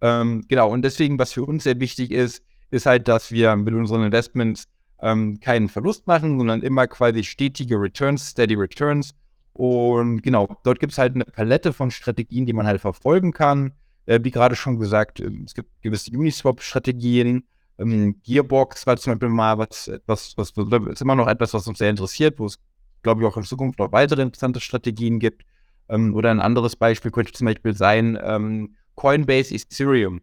Ähm, 0.00 0.44
genau, 0.48 0.70
und 0.70 0.82
deswegen, 0.82 1.18
was 1.18 1.32
für 1.32 1.44
uns 1.44 1.64
sehr 1.64 1.78
wichtig 1.78 2.10
ist, 2.10 2.42
ist 2.70 2.86
halt, 2.86 3.08
dass 3.08 3.30
wir 3.30 3.54
mit 3.56 3.74
unseren 3.74 4.04
Investments 4.04 4.64
ähm, 5.00 5.40
keinen 5.40 5.68
Verlust 5.68 6.06
machen, 6.06 6.38
sondern 6.38 6.62
immer 6.62 6.86
quasi 6.86 7.22
stetige 7.22 7.76
Returns, 7.80 8.30
steady 8.30 8.54
Returns. 8.54 9.14
Und 9.52 10.22
genau, 10.22 10.48
dort 10.64 10.80
gibt 10.80 10.92
es 10.92 10.98
halt 10.98 11.14
eine 11.14 11.24
Palette 11.24 11.72
von 11.72 11.90
Strategien, 11.90 12.46
die 12.46 12.52
man 12.52 12.66
halt 12.66 12.80
verfolgen 12.80 13.32
kann. 13.32 13.72
Äh, 14.08 14.20
wie 14.22 14.30
gerade 14.30 14.56
schon 14.56 14.78
gesagt, 14.78 15.20
äh, 15.20 15.30
es 15.44 15.54
gibt 15.54 15.70
gewisse 15.82 16.10
Uniswap-Strategien. 16.10 17.46
Ähm, 17.78 18.20
Gearbox 18.24 18.86
war 18.86 18.96
zum 18.96 19.12
Beispiel 19.12 19.28
mal 19.28 19.58
was, 19.58 19.88
etwas, 19.88 20.34
was 20.36 20.52
ist 20.52 21.02
immer 21.02 21.14
noch 21.14 21.28
etwas, 21.28 21.54
was 21.54 21.68
uns 21.68 21.78
sehr 21.78 21.90
interessiert, 21.90 22.38
wo 22.38 22.46
es, 22.46 22.58
glaube 23.02 23.22
ich, 23.22 23.28
auch 23.28 23.36
in 23.36 23.44
Zukunft 23.44 23.78
noch 23.78 23.92
weitere 23.92 24.22
interessante 24.22 24.60
Strategien 24.60 25.18
gibt. 25.18 25.44
Ähm, 25.88 26.14
oder 26.14 26.30
ein 26.30 26.40
anderes 26.40 26.76
Beispiel 26.76 27.10
könnte 27.10 27.32
zum 27.32 27.46
Beispiel 27.46 27.74
sein 27.74 28.18
ähm, 28.22 28.76
Coinbase 28.94 29.54
Ethereum. 29.54 30.20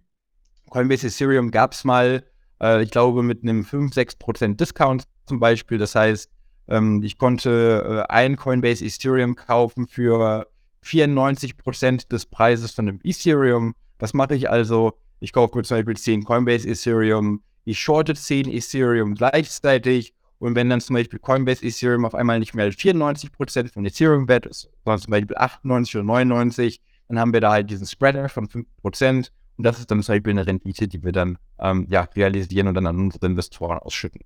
Coinbase 0.70 1.08
Ethereum 1.08 1.52
gab 1.52 1.74
es 1.74 1.84
mal 1.84 2.24
äh, 2.62 2.84
ich 2.84 2.92
glaube, 2.92 3.24
mit 3.24 3.44
einem 3.44 3.62
5-6% 3.62 4.56
Discount 4.56 5.04
zum 5.26 5.40
Beispiel. 5.40 5.78
Das 5.78 5.96
heißt, 5.96 6.30
ähm, 6.68 7.02
ich 7.04 7.18
konnte 7.18 8.06
äh, 8.08 8.12
ein 8.12 8.36
Coinbase 8.36 8.86
Ethereum 8.86 9.36
kaufen 9.36 9.88
für 9.88 10.48
94% 10.86 12.10
des 12.10 12.26
Preises 12.26 12.72
von 12.72 12.88
einem 12.88 13.00
Ethereum. 13.04 13.76
Was 14.00 14.14
mache 14.14 14.36
ich 14.36 14.50
also? 14.50 14.94
Ich 15.20 15.34
kaufe 15.34 15.58
mir 15.58 15.64
zum 15.64 15.78
Beispiel 15.78 15.98
10 15.98 16.24
Coinbase 16.24 16.68
Ethereum, 16.70 17.42
ich 17.64 17.80
shorte 17.80 18.14
10 18.14 18.52
Ethereum 18.52 19.16
gleichzeitig 19.16 20.14
und 20.40 20.56
wenn 20.56 20.70
dann 20.70 20.82
zum 20.82 20.96
Beispiel 20.96 21.20
Coinbase 21.20 21.66
Ethereum 21.66 22.06
auf 22.06 22.14
einmal 22.14 22.40
nicht 22.40 22.54
mehr 22.54 22.72
94% 22.72 23.74
von 23.74 23.86
Ethereum 23.86 24.28
wert 24.28 24.46
ist, 24.46 24.70
sondern 24.84 25.02
zum 25.02 25.12
Beispiel 25.12 25.38
98 25.38 25.96
oder 25.96 26.04
99, 26.04 26.82
dann 27.08 27.20
haben 27.20 27.34
wir 27.34 27.42
da 27.42 27.52
halt 27.52 27.70
diesen 27.70 27.88
Spreader 27.88 28.30
von 28.30 28.48
5% 28.48 29.30
und 29.58 29.64
das 29.64 29.80
ist 29.80 29.90
dann 29.90 30.04
zum 30.04 30.14
Beispiel 30.14 30.32
eine 30.32 30.46
Rendite, 30.46 30.88
die 30.88 31.04
wir 31.04 31.12
dann 31.12 31.38
ähm, 31.60 31.88
ja, 31.90 32.02
realisieren 32.02 32.68
und 32.68 32.76
dann 32.76 32.88
an 32.88 33.00
unsere 33.00 33.26
Investoren 33.26 33.80
ausschütten. 33.80 34.22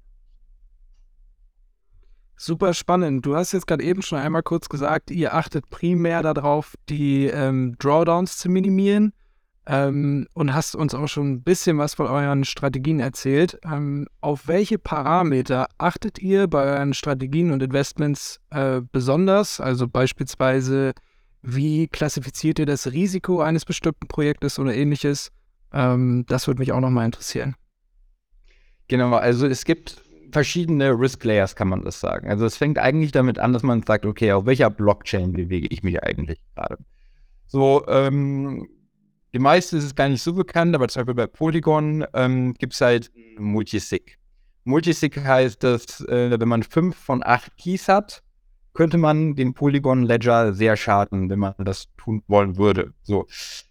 Super 2.42 2.74
spannend. 2.74 3.26
Du 3.26 3.36
hast 3.36 3.52
jetzt 3.52 3.68
gerade 3.68 3.84
eben 3.84 4.02
schon 4.02 4.18
einmal 4.18 4.44
kurz 4.44 4.70
gesagt, 4.70 5.12
ihr 5.12 5.34
achtet 5.34 5.70
primär 5.70 6.22
darauf, 6.22 6.76
die 6.88 7.26
ähm, 7.26 7.76
Drawdowns 7.80 8.38
zu 8.38 8.48
minimieren 8.48 9.12
ähm, 9.68 10.26
und 10.36 10.54
hast 10.54 10.74
uns 10.74 10.96
auch 10.96 11.10
schon 11.10 11.34
ein 11.34 11.44
bisschen 11.44 11.78
was 11.78 11.96
von 11.96 12.08
euren 12.08 12.46
Strategien 12.46 13.02
erzählt. 13.02 13.60
Ähm, 13.66 14.08
auf 14.22 14.48
welche 14.48 14.80
Parameter 14.80 15.68
achtet 15.78 16.20
ihr 16.20 16.48
bei 16.48 16.64
euren 16.64 16.94
Strategien 16.94 17.52
und 17.52 17.62
Investments 17.62 18.40
äh, 18.52 18.80
besonders? 18.90 19.60
Also 19.60 19.90
beispielsweise 19.90 20.94
wie 21.42 21.90
klassifiziert 21.90 22.58
ihr 22.60 22.66
das 22.66 22.94
Risiko 22.94 23.42
eines 23.42 23.66
bestimmten 23.66 24.08
Projektes 24.08 24.60
oder 24.60 24.74
ähnliches? 24.74 25.34
Ähm, 25.74 26.24
das 26.30 26.48
würde 26.48 26.60
mich 26.60 26.72
auch 26.72 26.80
nochmal 26.80 27.04
interessieren. 27.04 27.58
Genau, 28.88 29.14
also 29.16 29.46
es 29.46 29.66
gibt 29.66 30.09
verschiedene 30.32 30.92
Risk 30.92 31.24
Layers, 31.24 31.56
kann 31.56 31.70
man 31.70 31.84
das 31.84 32.00
sagen. 32.00 32.30
Also 32.30 32.46
es 32.46 32.58
fängt 32.58 32.78
eigentlich 32.78 33.12
damit 33.12 33.40
an, 33.40 33.54
dass 33.54 33.64
man 33.64 33.84
sagt, 33.84 34.06
okay, 34.06 34.32
auf 34.32 34.46
welcher 34.46 34.70
Blockchain 34.70 35.34
bewege 35.34 35.68
ich 35.70 35.84
mich 35.84 36.02
eigentlich 36.04 36.40
gerade? 36.56 36.78
So, 37.48 37.86
ähm, 37.88 38.68
die 39.34 39.40
meisten 39.40 39.78
ist 39.78 39.84
es 39.84 39.96
gar 39.96 40.10
nicht 40.10 40.24
so 40.24 40.34
bekannt, 40.34 40.76
aber 40.76 40.88
zum 40.88 41.02
Beispiel 41.02 41.16
bei 41.16 41.28
Polygon 41.28 42.06
ähm, 42.14 42.54
gibt 42.56 42.74
es 42.74 42.82
halt 42.82 43.12
Multisig. 43.38 44.18
Multisig 44.64 45.18
heißt, 45.18 45.64
dass 45.64 46.02
äh, 46.02 46.40
wenn 46.40 46.48
man 46.48 46.64
fünf 46.64 46.96
von 46.96 47.24
acht 47.24 47.56
Keys 47.58 47.88
hat, 47.88 48.24
könnte 48.74 48.98
man 48.98 49.36
den 49.36 49.54
Polygon 49.54 50.04
Ledger 50.04 50.54
sehr 50.54 50.78
schaden, 50.78 51.30
wenn 51.30 51.40
man 51.40 51.54
das 51.58 51.88
tun 51.98 52.24
wollen 52.28 52.58
würde. 52.58 52.94
So. 53.04 53.28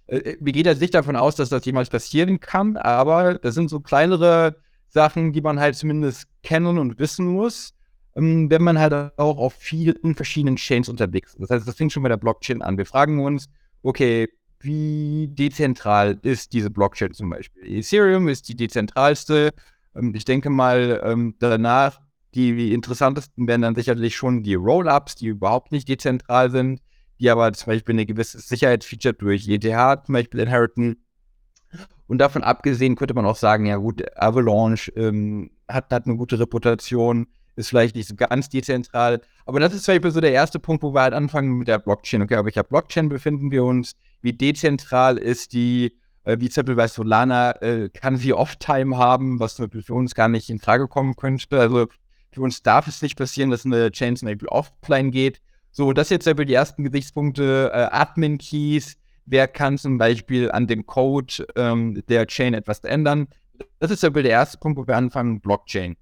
Äh, 0.06 0.36
wir 0.40 0.52
gehen 0.52 0.66
jetzt 0.66 0.80
nicht 0.80 0.94
davon 0.94 1.16
aus, 1.16 1.36
dass 1.36 1.48
das 1.48 1.64
jemals 1.64 1.90
passieren 1.90 2.40
kann, 2.40 2.76
aber 2.76 3.34
das 3.34 3.54
sind 3.54 3.70
so 3.70 3.80
kleinere 3.80 4.56
Sachen, 4.88 5.32
die 5.32 5.40
man 5.40 5.60
halt 5.60 5.76
zumindest 5.76 6.26
kennen 6.42 6.78
und 6.78 6.98
wissen 6.98 7.26
muss, 7.26 7.74
ähm, 8.16 8.50
wenn 8.50 8.62
man 8.62 8.78
halt 8.78 8.92
auch 9.18 9.38
auf 9.38 9.54
vielen 9.54 10.14
verschiedenen 10.14 10.56
Chains 10.56 10.88
unterwegs 10.88 11.34
ist. 11.34 11.40
Das 11.40 11.50
heißt, 11.50 11.68
das 11.68 11.76
fängt 11.76 11.92
schon 11.92 12.02
bei 12.02 12.08
der 12.08 12.16
Blockchain 12.16 12.62
an. 12.62 12.78
Wir 12.78 12.86
fragen 12.86 13.20
uns, 13.20 13.48
okay, 13.82 14.28
wie 14.60 15.28
dezentral 15.28 16.18
ist 16.22 16.52
diese 16.52 16.70
Blockchain 16.70 17.12
zum 17.12 17.30
Beispiel? 17.30 17.62
Ethereum 17.64 18.28
ist 18.28 18.48
die 18.48 18.56
dezentralste. 18.56 19.50
Ähm, 19.94 20.14
ich 20.14 20.24
denke 20.24 20.50
mal, 20.50 21.00
ähm, 21.04 21.34
danach 21.38 22.00
die 22.34 22.72
interessantesten 22.72 23.48
wären 23.48 23.62
dann 23.62 23.74
sicherlich 23.74 24.14
schon 24.16 24.42
die 24.42 24.54
Roll-Ups, 24.54 25.16
die 25.16 25.28
überhaupt 25.28 25.72
nicht 25.72 25.88
dezentral 25.88 26.50
sind, 26.50 26.80
die 27.20 27.30
aber 27.30 27.52
zum 27.52 27.72
Beispiel 27.72 27.94
eine 27.94 28.06
gewisse 28.06 28.38
Sicherheitsfeature 28.38 29.14
durch 29.14 29.48
ETH 29.48 30.04
zum 30.04 30.12
Beispiel 30.12 30.40
inheriten. 30.40 31.02
Und 32.08 32.18
davon 32.18 32.42
abgesehen 32.42 32.96
könnte 32.96 33.14
man 33.14 33.26
auch 33.26 33.36
sagen, 33.36 33.66
ja 33.66 33.76
gut, 33.76 34.02
Avalanche 34.16 34.90
ähm, 34.96 35.50
hat, 35.68 35.92
hat 35.92 36.06
eine 36.06 36.16
gute 36.16 36.38
Reputation, 36.40 37.28
ist 37.54 37.68
vielleicht 37.68 37.94
nicht 37.94 38.08
so 38.08 38.16
ganz 38.16 38.48
dezentral. 38.48 39.20
Aber 39.46 39.60
das 39.60 39.74
ist 39.74 39.84
zum 39.84 39.94
Beispiel 39.94 40.10
so 40.10 40.20
der 40.20 40.32
erste 40.32 40.58
Punkt, 40.58 40.82
wo 40.82 40.94
wir 40.94 41.02
halt 41.02 41.14
anfangen 41.14 41.58
mit 41.58 41.68
der 41.68 41.78
Blockchain. 41.78 42.22
Okay, 42.22 42.36
auf 42.36 42.44
welcher 42.44 42.62
Blockchain 42.62 43.08
befinden 43.08 43.50
wir 43.50 43.62
uns? 43.64 43.94
Wie 44.22 44.32
dezentral 44.32 45.18
ist 45.18 45.52
die? 45.52 45.96
Äh, 46.24 46.40
wie 46.40 46.48
zum 46.48 46.62
Beispiel 46.62 46.76
bei 46.76 46.88
Solana, 46.88 47.52
äh, 47.62 47.88
kann 47.90 48.16
sie 48.16 48.32
Off-Time 48.32 48.96
haben, 48.96 49.38
was 49.40 49.56
zum 49.56 49.66
Beispiel 49.66 49.82
für 49.82 49.94
uns 49.94 50.14
gar 50.14 50.28
nicht 50.28 50.50
in 50.50 50.60
Frage 50.60 50.88
kommen 50.88 51.14
könnte. 51.16 51.58
Also 51.58 51.88
für 52.32 52.42
uns 52.42 52.62
darf 52.62 52.86
es 52.86 53.02
nicht 53.02 53.16
passieren, 53.16 53.50
dass 53.50 53.64
eine 53.64 53.90
Chain 53.90 54.16
zum 54.16 54.28
Beispiel 54.28 54.48
offline 54.48 55.10
geht. 55.10 55.40
So, 55.70 55.92
das 55.92 56.10
jetzt 56.10 56.28
aber 56.28 56.44
die 56.44 56.54
ersten 56.54 56.84
Gesichtspunkte. 56.84 57.70
Äh, 57.72 57.94
Admin-Keys, 57.94 58.96
wer 59.30 59.48
kann 59.48 59.78
zum 59.78 59.98
Beispiel 59.98 60.50
an 60.50 60.66
dem 60.66 60.86
Code 60.86 61.46
ähm, 61.56 62.02
der 62.08 62.26
Chain 62.26 62.54
etwas 62.54 62.80
ändern? 62.80 63.28
Das 63.78 63.90
ist 63.90 64.04
aber 64.04 64.22
der 64.22 64.32
erste 64.32 64.58
Punkt, 64.58 64.78
wo 64.78 64.86
wir 64.86 64.96
anfangen, 64.96 65.40
Blockchain. 65.40 65.96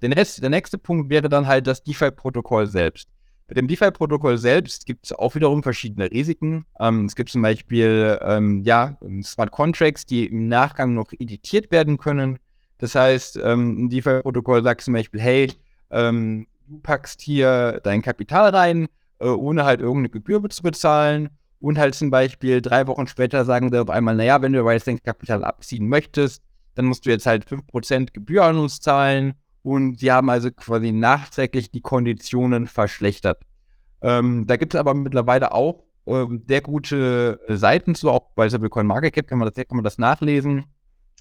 Der 0.00 0.08
nächste, 0.08 0.40
der 0.40 0.50
nächste 0.50 0.78
Punkt 0.78 1.10
wäre 1.10 1.28
dann 1.28 1.46
halt 1.46 1.66
das 1.66 1.82
DeFi-Protokoll 1.84 2.66
selbst. 2.66 3.08
Mit 3.48 3.58
dem 3.58 3.68
DeFi-Protokoll 3.68 4.38
selbst 4.38 4.86
gibt 4.86 5.04
es 5.04 5.12
auch 5.12 5.34
wiederum 5.34 5.62
verschiedene 5.62 6.10
Risiken. 6.10 6.64
Ähm, 6.80 7.04
es 7.04 7.14
gibt 7.14 7.30
zum 7.30 7.42
Beispiel 7.42 8.18
ähm, 8.22 8.62
ja, 8.64 8.96
Smart 9.22 9.50
Contracts, 9.50 10.06
die 10.06 10.26
im 10.26 10.48
Nachgang 10.48 10.94
noch 10.94 11.12
editiert 11.12 11.70
werden 11.70 11.98
können. 11.98 12.38
Das 12.78 12.94
heißt, 12.94 13.38
ähm, 13.42 13.84
ein 13.84 13.90
DeFi-Protokoll 13.90 14.62
sagt 14.62 14.80
zum 14.80 14.94
Beispiel, 14.94 15.20
hey, 15.20 15.52
ähm, 15.90 16.46
du 16.66 16.78
packst 16.78 17.20
hier 17.20 17.80
dein 17.84 18.02
Kapital 18.02 18.50
rein, 18.50 18.88
äh, 19.20 19.26
ohne 19.26 19.64
halt 19.64 19.80
irgendeine 19.80 20.08
Gebühr 20.08 20.42
zu 20.48 20.62
bezahlen. 20.62 21.28
Und 21.62 21.78
halt 21.78 21.94
zum 21.94 22.10
Beispiel 22.10 22.60
drei 22.60 22.86
Wochen 22.86 23.06
später 23.06 23.44
sagen 23.44 23.70
sie 23.70 23.80
auf 23.80 23.88
einmal, 23.88 24.16
naja, 24.16 24.42
wenn 24.42 24.52
du 24.52 24.68
jetzt 24.70 24.86
dein 24.86 25.02
Kapital 25.02 25.44
abziehen 25.44 25.88
möchtest, 25.88 26.42
dann 26.74 26.86
musst 26.86 27.06
du 27.06 27.10
jetzt 27.10 27.26
halt 27.26 27.46
5% 27.46 28.12
Gebühr 28.12 28.44
an 28.44 28.58
uns 28.58 28.80
zahlen. 28.80 29.34
Und 29.62 30.00
sie 30.00 30.10
haben 30.10 30.28
also 30.28 30.50
quasi 30.50 30.90
nachträglich 30.90 31.70
die 31.70 31.80
Konditionen 31.80 32.66
verschlechtert. 32.66 33.42
Ähm, 34.00 34.44
da 34.46 34.56
gibt 34.56 34.74
es 34.74 34.80
aber 34.80 34.92
mittlerweile 34.92 35.52
auch 35.52 35.84
äh, 36.06 36.26
sehr 36.48 36.62
gute 36.62 37.38
Seiten 37.48 37.94
zu, 37.94 38.10
auch 38.10 38.32
bei 38.34 38.48
Coin 38.48 38.86
Market 38.86 39.14
Cap 39.14 39.28
kann 39.28 39.38
man, 39.38 39.48
das, 39.48 39.54
kann 39.54 39.76
man 39.76 39.84
das 39.84 39.98
nachlesen, 39.98 40.64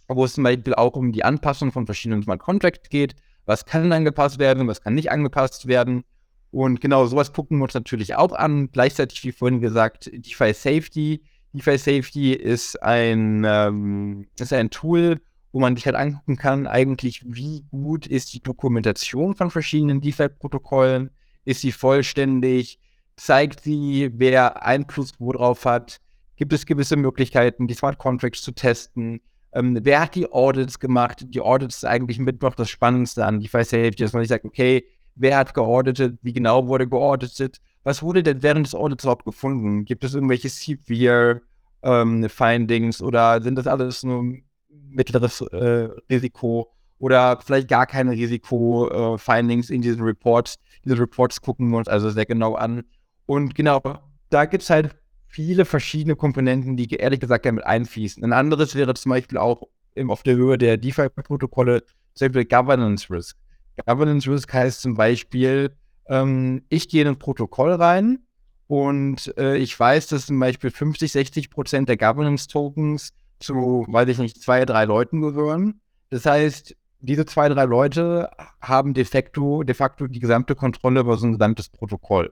wo 0.07 0.25
es 0.25 0.33
zum 0.33 0.43
Beispiel 0.43 0.73
auch 0.73 0.93
um 0.93 1.11
die 1.11 1.23
Anpassung 1.23 1.71
von 1.71 1.85
verschiedenen 1.85 2.23
Smart 2.23 2.39
Contracts 2.39 2.89
geht 2.89 3.15
was 3.45 3.65
kann 3.65 3.91
angepasst 3.91 4.39
werden, 4.39 4.67
was 4.67 4.81
kann 4.81 4.93
nicht 4.93 5.11
angepasst 5.11 5.67
werden. 5.67 6.03
Und 6.51 6.81
genau 6.81 7.05
sowas 7.05 7.33
gucken 7.33 7.57
wir 7.57 7.63
uns 7.63 7.73
natürlich 7.73 8.15
auch 8.15 8.33
an. 8.33 8.69
Gleichzeitig, 8.71 9.23
wie 9.23 9.31
vorhin 9.31 9.61
gesagt, 9.61 10.11
DeFi 10.13 10.53
Safety. 10.53 11.23
DeFi 11.53 11.77
Safety 11.77 12.33
ist 12.33 12.81
ein, 12.83 13.43
ähm, 13.45 14.27
ist 14.39 14.53
ein 14.53 14.69
Tool, 14.69 15.21
wo 15.51 15.59
man 15.59 15.75
sich 15.75 15.85
halt 15.85 15.95
angucken 15.95 16.37
kann, 16.37 16.67
eigentlich, 16.67 17.23
wie 17.25 17.65
gut 17.71 18.07
ist 18.07 18.33
die 18.33 18.41
Dokumentation 18.41 19.35
von 19.35 19.51
verschiedenen 19.51 20.01
DeFi-Protokollen? 20.01 21.09
Ist 21.43 21.61
sie 21.61 21.71
vollständig? 21.71 22.79
Zeigt 23.17 23.61
sie, 23.61 24.11
wer 24.13 24.63
Einfluss 24.65 25.13
worauf 25.19 25.65
hat? 25.65 25.99
gibt 26.41 26.53
es 26.53 26.65
gewisse 26.65 26.95
Möglichkeiten, 26.95 27.67
die 27.67 27.75
Smart 27.75 27.99
Contracts 27.99 28.41
zu 28.41 28.51
testen. 28.51 29.21
Ähm, 29.53 29.77
wer 29.83 30.01
hat 30.01 30.15
die 30.15 30.31
Audits 30.31 30.79
gemacht? 30.79 31.23
Die 31.23 31.39
Audits 31.39 31.77
ist 31.77 31.85
eigentlich 31.85 32.17
mit 32.17 32.41
noch 32.41 32.55
das 32.55 32.67
Spannendste 32.67 33.27
an. 33.27 33.43
Weiß 33.43 33.69
ja, 33.69 33.87
dass 33.91 34.13
man 34.13 34.21
nicht 34.21 34.29
sagt, 34.29 34.43
okay, 34.43 34.83
wer 35.21 35.37
hat 35.37 35.53
geauditet, 35.53 36.17
wie 36.21 36.33
genau 36.33 36.67
wurde 36.67 36.87
geauditet, 36.87 37.57
was 37.83 38.03
wurde 38.03 38.23
denn 38.23 38.43
während 38.43 38.67
des 38.67 38.75
Audits 38.75 39.03
überhaupt 39.03 39.25
gefunden? 39.25 39.85
Gibt 39.85 40.03
es 40.03 40.13
irgendwelche 40.13 40.49
severe 40.49 41.41
ähm, 41.83 42.27
Findings 42.29 43.01
oder 43.01 43.41
sind 43.41 43.55
das 43.55 43.67
alles 43.67 44.03
nur 44.03 44.35
mittleres 44.69 45.41
äh, 45.41 45.89
Risiko 46.09 46.71
oder 46.99 47.39
vielleicht 47.43 47.67
gar 47.67 47.85
keine 47.85 48.11
Risiko-Findings 48.11 49.69
äh, 49.69 49.75
in 49.75 49.81
diesen 49.81 50.03
Reports? 50.03 50.57
Diese 50.85 50.99
Reports 50.99 51.41
gucken 51.41 51.69
wir 51.69 51.77
uns 51.77 51.87
also 51.87 52.09
sehr 52.09 52.25
genau 52.25 52.55
an. 52.55 52.83
Und 53.25 53.55
genau, 53.55 53.81
da 54.29 54.45
gibt 54.45 54.63
es 54.63 54.69
halt 54.69 54.95
viele 55.27 55.65
verschiedene 55.65 56.15
Komponenten, 56.15 56.75
die 56.77 56.89
ehrlich 56.89 57.19
gesagt 57.19 57.45
damit 57.45 57.65
einfließen. 57.65 58.23
Ein 58.23 58.33
anderes 58.33 58.75
wäre 58.75 58.93
zum 58.93 59.11
Beispiel 59.11 59.37
auch 59.37 59.63
auf 60.07 60.23
der 60.23 60.35
Höhe 60.35 60.57
der 60.57 60.77
DeFi-Protokolle, 60.77 61.83
zum 62.13 62.27
Beispiel 62.27 62.45
Governance 62.45 63.09
Risk. 63.09 63.37
Governance 63.85 64.29
Risk 64.29 64.53
heißt 64.53 64.81
zum 64.81 64.95
Beispiel, 64.95 65.75
ähm, 66.07 66.63
ich 66.69 66.89
gehe 66.89 67.01
in 67.01 67.07
ein 67.07 67.19
Protokoll 67.19 67.73
rein 67.73 68.19
und 68.67 69.35
äh, 69.37 69.57
ich 69.57 69.77
weiß, 69.77 70.07
dass 70.07 70.27
zum 70.27 70.39
Beispiel 70.39 70.71
50, 70.71 71.11
60 71.11 71.49
Prozent 71.49 71.89
der 71.89 71.97
Governance-Tokens 71.97 73.13
zu, 73.39 73.85
weiß 73.87 74.07
ich 74.09 74.17
nicht, 74.17 74.41
zwei, 74.41 74.65
drei 74.65 74.85
Leuten 74.85 75.21
gehören. 75.21 75.81
Das 76.09 76.25
heißt, 76.25 76.75
diese 76.99 77.25
zwei, 77.25 77.49
drei 77.49 77.65
Leute 77.65 78.29
haben 78.61 78.93
de 78.93 79.05
facto, 79.05 79.63
de 79.63 79.73
facto 79.73 80.07
die 80.07 80.19
gesamte 80.19 80.55
Kontrolle 80.55 80.99
über 80.99 81.17
so 81.17 81.25
ein 81.25 81.33
gesamtes 81.33 81.69
Protokoll. 81.69 82.31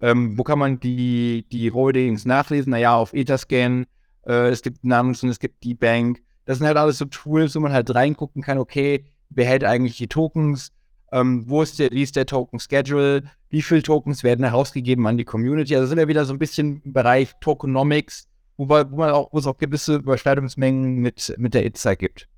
Ähm, 0.00 0.38
wo 0.38 0.44
kann 0.44 0.58
man 0.58 0.80
die, 0.80 1.46
die 1.50 1.72
Holdings 1.72 2.24
nachlesen? 2.24 2.70
Naja, 2.70 2.96
auf 2.96 3.12
Etherscan, 3.12 3.86
äh, 4.26 4.48
es 4.48 4.62
gibt 4.62 4.84
Namens 4.84 5.22
und 5.22 5.30
es 5.30 5.38
gibt 5.38 5.64
die 5.64 5.74
Bank. 5.74 6.22
Das 6.44 6.58
sind 6.58 6.66
halt 6.66 6.76
alles 6.76 6.98
so 6.98 7.06
Tools, 7.06 7.54
wo 7.54 7.60
man 7.60 7.72
halt 7.72 7.94
reingucken 7.94 8.42
kann, 8.42 8.58
okay, 8.58 9.06
wer 9.30 9.46
hält 9.46 9.64
eigentlich 9.64 9.96
die 9.96 10.08
Tokens? 10.08 10.72
Ähm, 11.14 11.48
wo 11.48 11.62
ist 11.62 11.78
der, 11.78 11.92
wie 11.92 12.02
ist 12.02 12.16
der 12.16 12.26
Token 12.26 12.58
Schedule? 12.58 13.22
Wie 13.48 13.62
viele 13.62 13.84
Tokens 13.84 14.24
werden 14.24 14.44
herausgegeben 14.44 15.06
an 15.06 15.16
die 15.16 15.24
Community? 15.24 15.76
Also 15.76 15.86
sind 15.86 15.98
wir 15.98 16.08
wieder 16.08 16.24
so 16.24 16.32
ein 16.32 16.40
bisschen 16.40 16.82
im 16.84 16.92
Bereich 16.92 17.30
Tokenomics, 17.40 18.26
wo, 18.56 18.68
wo 18.68 18.96
man 18.96 19.12
auch, 19.12 19.32
wo 19.32 19.38
es 19.38 19.46
auch 19.46 19.56
gewisse 19.56 19.94
Überschneidungsmengen 19.94 20.96
mit, 20.96 21.32
mit 21.38 21.54
der 21.54 21.64
ITSA 21.66 21.94
gibt. 21.94 22.28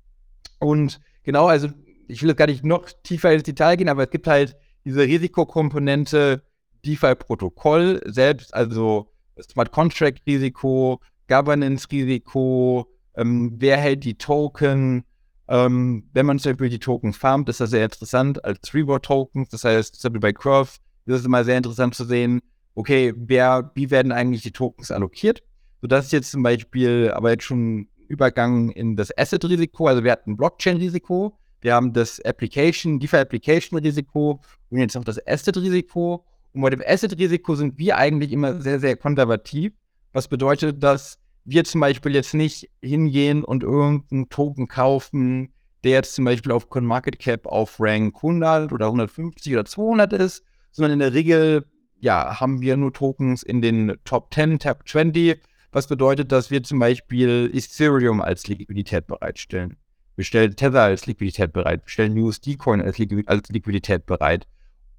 Und 0.59 1.01
genau, 1.23 1.47
also 1.47 1.69
ich 2.07 2.21
will 2.21 2.29
jetzt 2.29 2.37
gar 2.37 2.45
nicht 2.45 2.63
noch 2.63 2.87
tiefer 3.01 3.33
ins 3.33 3.41
Detail 3.41 3.77
gehen, 3.77 3.89
aber 3.89 4.03
es 4.03 4.11
gibt 4.11 4.27
halt 4.27 4.55
diese 4.85 5.01
Risikokomponente 5.01 6.43
DeFi-Protokoll 6.85 8.03
selbst, 8.05 8.53
also 8.53 9.11
Smart 9.41 9.71
Contract-Risiko, 9.71 11.01
Governance-Risiko, 11.27 12.85
ähm, 13.15 13.55
wer 13.57 13.77
hält 13.77 14.03
die 14.03 14.19
Token, 14.19 15.03
ähm, 15.47 16.09
wenn 16.13 16.25
man 16.25 16.39
zum 16.39 16.51
Beispiel 16.51 16.69
die 16.69 16.79
Token 16.79 17.13
farmt, 17.13 17.49
ist 17.49 17.59
das 17.59 17.69
sehr 17.69 17.85
interessant 17.85 18.43
als 18.43 18.73
Reward-Tokens. 18.73 19.49
Das 19.49 19.63
heißt, 19.63 19.95
zum 19.95 20.13
Beispiel 20.13 20.21
bei 20.21 20.33
Curve 20.33 20.71
ist 21.05 21.19
es 21.19 21.25
immer 21.25 21.43
sehr 21.43 21.57
interessant 21.57 21.95
zu 21.95 22.03
sehen, 22.03 22.41
okay, 22.75 23.13
wer, 23.15 23.71
wie 23.75 23.89
werden 23.89 24.11
eigentlich 24.11 24.43
die 24.43 24.51
Tokens 24.51 24.91
allokiert? 24.91 25.43
Sodass 25.81 26.05
ist 26.05 26.11
jetzt 26.11 26.31
zum 26.31 26.43
Beispiel 26.43 27.11
aber 27.11 27.31
jetzt 27.31 27.43
schon 27.43 27.87
Übergang 28.07 28.69
in 28.69 28.95
das 28.95 29.15
Asset-Risiko. 29.17 29.87
Also 29.87 30.03
wir 30.03 30.11
hatten 30.11 30.37
Blockchain-Risiko, 30.37 31.37
wir 31.61 31.73
haben 31.73 31.93
das 31.93 32.23
Application, 32.23 32.99
DeFi-Application-Risiko 32.99 34.41
und 34.69 34.77
jetzt 34.77 34.95
noch 34.95 35.03
das 35.03 35.25
Asset-Risiko. 35.25 36.25
Und 36.53 36.61
bei 36.61 36.69
dem 36.69 36.83
Asset-Risiko 36.85 37.55
sind 37.55 37.77
wir 37.77 37.97
eigentlich 37.97 38.31
immer 38.31 38.61
sehr, 38.61 38.79
sehr 38.79 38.95
konservativ. 38.95 39.73
Was 40.13 40.27
bedeutet, 40.27 40.81
dass 40.81 41.19
wir 41.47 41.63
zum 41.63 41.79
Beispiel 41.79 42.13
jetzt 42.13 42.33
nicht 42.33 42.69
hingehen 42.81 43.43
und 43.43 43.63
irgendeinen 43.63 44.27
Token 44.27 44.67
kaufen, 44.67 45.53
der 45.85 45.93
jetzt 45.93 46.13
zum 46.13 46.25
Beispiel 46.25 46.51
auf 46.51 46.69
CoinMarketCap 46.69 47.47
auf 47.47 47.79
Rank 47.79 48.15
100 48.17 48.73
oder 48.73 48.87
150 48.87 49.53
oder 49.53 49.63
200 49.63 50.11
ist, 50.13 50.43
sondern 50.71 50.93
in 50.93 50.99
der 50.99 51.13
Regel, 51.13 51.65
ja, 51.99 52.41
haben 52.41 52.59
wir 52.61 52.75
nur 52.75 52.91
Tokens 52.91 53.43
in 53.43 53.61
den 53.61 53.95
Top 54.03 54.33
10, 54.33 54.59
Top 54.59 54.87
20, 54.87 55.41
was 55.71 55.87
bedeutet, 55.87 56.33
dass 56.33 56.51
wir 56.51 56.63
zum 56.63 56.79
Beispiel 56.79 57.49
Ethereum 57.53 58.19
als 58.19 58.47
Liquidität 58.47 59.07
bereitstellen. 59.07 59.77
Wir 60.17 60.25
stellen 60.25 60.53
Tether 60.53 60.81
als 60.81 61.05
Liquidität 61.05 61.53
bereit, 61.53 61.83
wir 61.85 61.89
stellen 61.89 62.17
USD-Coin 62.17 62.81
als, 62.81 62.97
Liqu 62.97 63.21
als 63.25 63.47
Liquidität 63.49 64.05
bereit. 64.05 64.47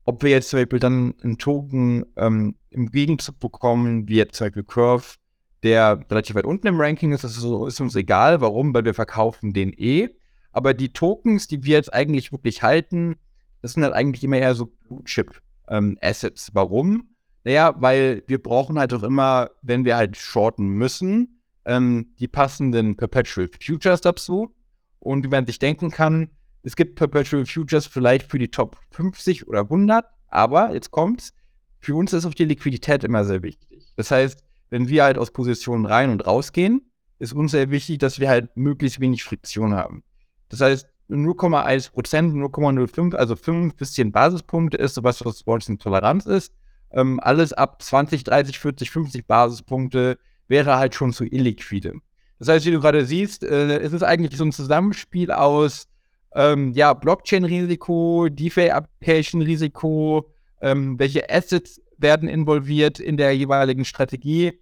Ob 0.06 0.22
wir 0.22 0.30
jetzt 0.30 0.48
zum 0.48 0.60
Beispiel 0.60 0.78
dann 0.78 1.14
einen 1.22 1.36
Token 1.36 2.06
ähm, 2.16 2.54
im 2.70 2.90
Gegenzug 2.90 3.38
bekommen, 3.38 4.08
wie 4.08 4.16
jetzt 4.16 4.36
zum 4.36 4.46
Beispiel 4.46 4.62
Curve, 4.62 5.16
der 5.62 6.04
relativ 6.10 6.36
weit 6.36 6.44
unten 6.44 6.66
im 6.66 6.80
Ranking 6.80 7.12
ist. 7.12 7.24
Das 7.24 7.36
ist, 7.36 7.44
ist 7.44 7.80
uns 7.80 7.96
egal. 7.96 8.40
Warum? 8.40 8.74
Weil 8.74 8.84
wir 8.84 8.94
verkaufen 8.94 9.52
den 9.52 9.72
eh. 9.72 10.08
Aber 10.52 10.74
die 10.74 10.92
Tokens, 10.92 11.48
die 11.48 11.64
wir 11.64 11.76
jetzt 11.76 11.92
eigentlich 11.92 12.32
wirklich 12.32 12.62
halten, 12.62 13.16
das 13.62 13.72
sind 13.72 13.82
halt 13.82 13.94
eigentlich 13.94 14.24
immer 14.24 14.38
eher 14.38 14.54
so 14.54 14.66
Blue-Chip-Assets. 14.66 16.48
Ähm, 16.48 16.54
Warum? 16.54 17.08
Naja, 17.44 17.74
weil 17.78 18.22
wir 18.26 18.42
brauchen 18.42 18.78
halt 18.78 18.92
auch 18.92 19.02
immer, 19.02 19.50
wenn 19.62 19.84
wir 19.84 19.96
halt 19.96 20.16
shorten 20.16 20.68
müssen, 20.68 21.40
ähm, 21.64 22.14
die 22.18 22.28
passenden 22.28 22.96
Perpetual 22.96 23.48
Futures 23.60 24.00
dazu. 24.00 24.54
Und 24.98 25.24
wie 25.24 25.28
man 25.28 25.46
sich 25.46 25.58
denken 25.58 25.90
kann, 25.90 26.30
es 26.62 26.76
gibt 26.76 26.96
Perpetual 26.96 27.46
Futures 27.46 27.86
vielleicht 27.86 28.30
für 28.30 28.38
die 28.38 28.50
Top 28.50 28.76
50 28.90 29.46
oder 29.46 29.60
100, 29.60 30.04
aber 30.28 30.74
jetzt 30.74 30.90
kommt's, 30.90 31.32
für 31.78 31.94
uns 31.94 32.12
ist 32.12 32.26
auch 32.26 32.34
die 32.34 32.44
Liquidität 32.44 33.04
immer 33.04 33.24
sehr 33.24 33.42
wichtig. 33.42 33.92
Das 33.96 34.10
heißt, 34.10 34.44
wenn 34.70 34.88
wir 34.88 35.04
halt 35.04 35.18
aus 35.18 35.30
Positionen 35.30 35.86
rein 35.86 36.10
und 36.10 36.26
rausgehen, 36.26 36.90
ist 37.18 37.32
uns 37.32 37.52
sehr 37.52 37.70
wichtig, 37.70 37.98
dass 37.98 38.20
wir 38.20 38.28
halt 38.28 38.56
möglichst 38.56 39.00
wenig 39.00 39.24
Friktion 39.24 39.74
haben. 39.74 40.02
Das 40.48 40.60
heißt, 40.60 40.86
0,1 41.10 41.92
Prozent, 41.92 42.34
0,05, 42.34 43.14
also 43.14 43.34
5 43.34 43.74
bis 43.74 43.94
10 43.94 44.12
Basispunkte 44.12 44.76
ist 44.76 44.94
sowas, 44.94 45.24
was 45.24 45.42
bei 45.42 45.54
eine 45.54 45.78
Toleranz 45.78 46.26
ist. 46.26 46.52
Ähm, 46.90 47.18
alles 47.20 47.52
ab 47.52 47.82
20, 47.82 48.24
30, 48.24 48.58
40, 48.58 48.90
50 48.90 49.26
Basispunkte 49.26 50.18
wäre 50.48 50.76
halt 50.76 50.94
schon 50.94 51.12
zu 51.12 51.24
illiquide. 51.24 51.94
Das 52.38 52.48
heißt, 52.48 52.66
wie 52.66 52.70
du 52.70 52.80
gerade 52.80 53.04
siehst, 53.04 53.42
äh, 53.42 53.78
es 53.78 53.92
ist 53.92 54.02
eigentlich 54.02 54.36
so 54.36 54.44
ein 54.44 54.52
Zusammenspiel 54.52 55.32
aus 55.32 55.88
ähm, 56.34 56.72
ja, 56.72 56.94
Blockchain-Risiko, 56.94 58.28
DeFi-Application-Risiko, 58.30 60.30
ähm, 60.60 60.98
welche 60.98 61.28
Assets 61.30 61.80
werden 61.98 62.28
involviert 62.28 63.00
in 63.00 63.16
der 63.16 63.36
jeweiligen 63.36 63.84
Strategie. 63.84 64.60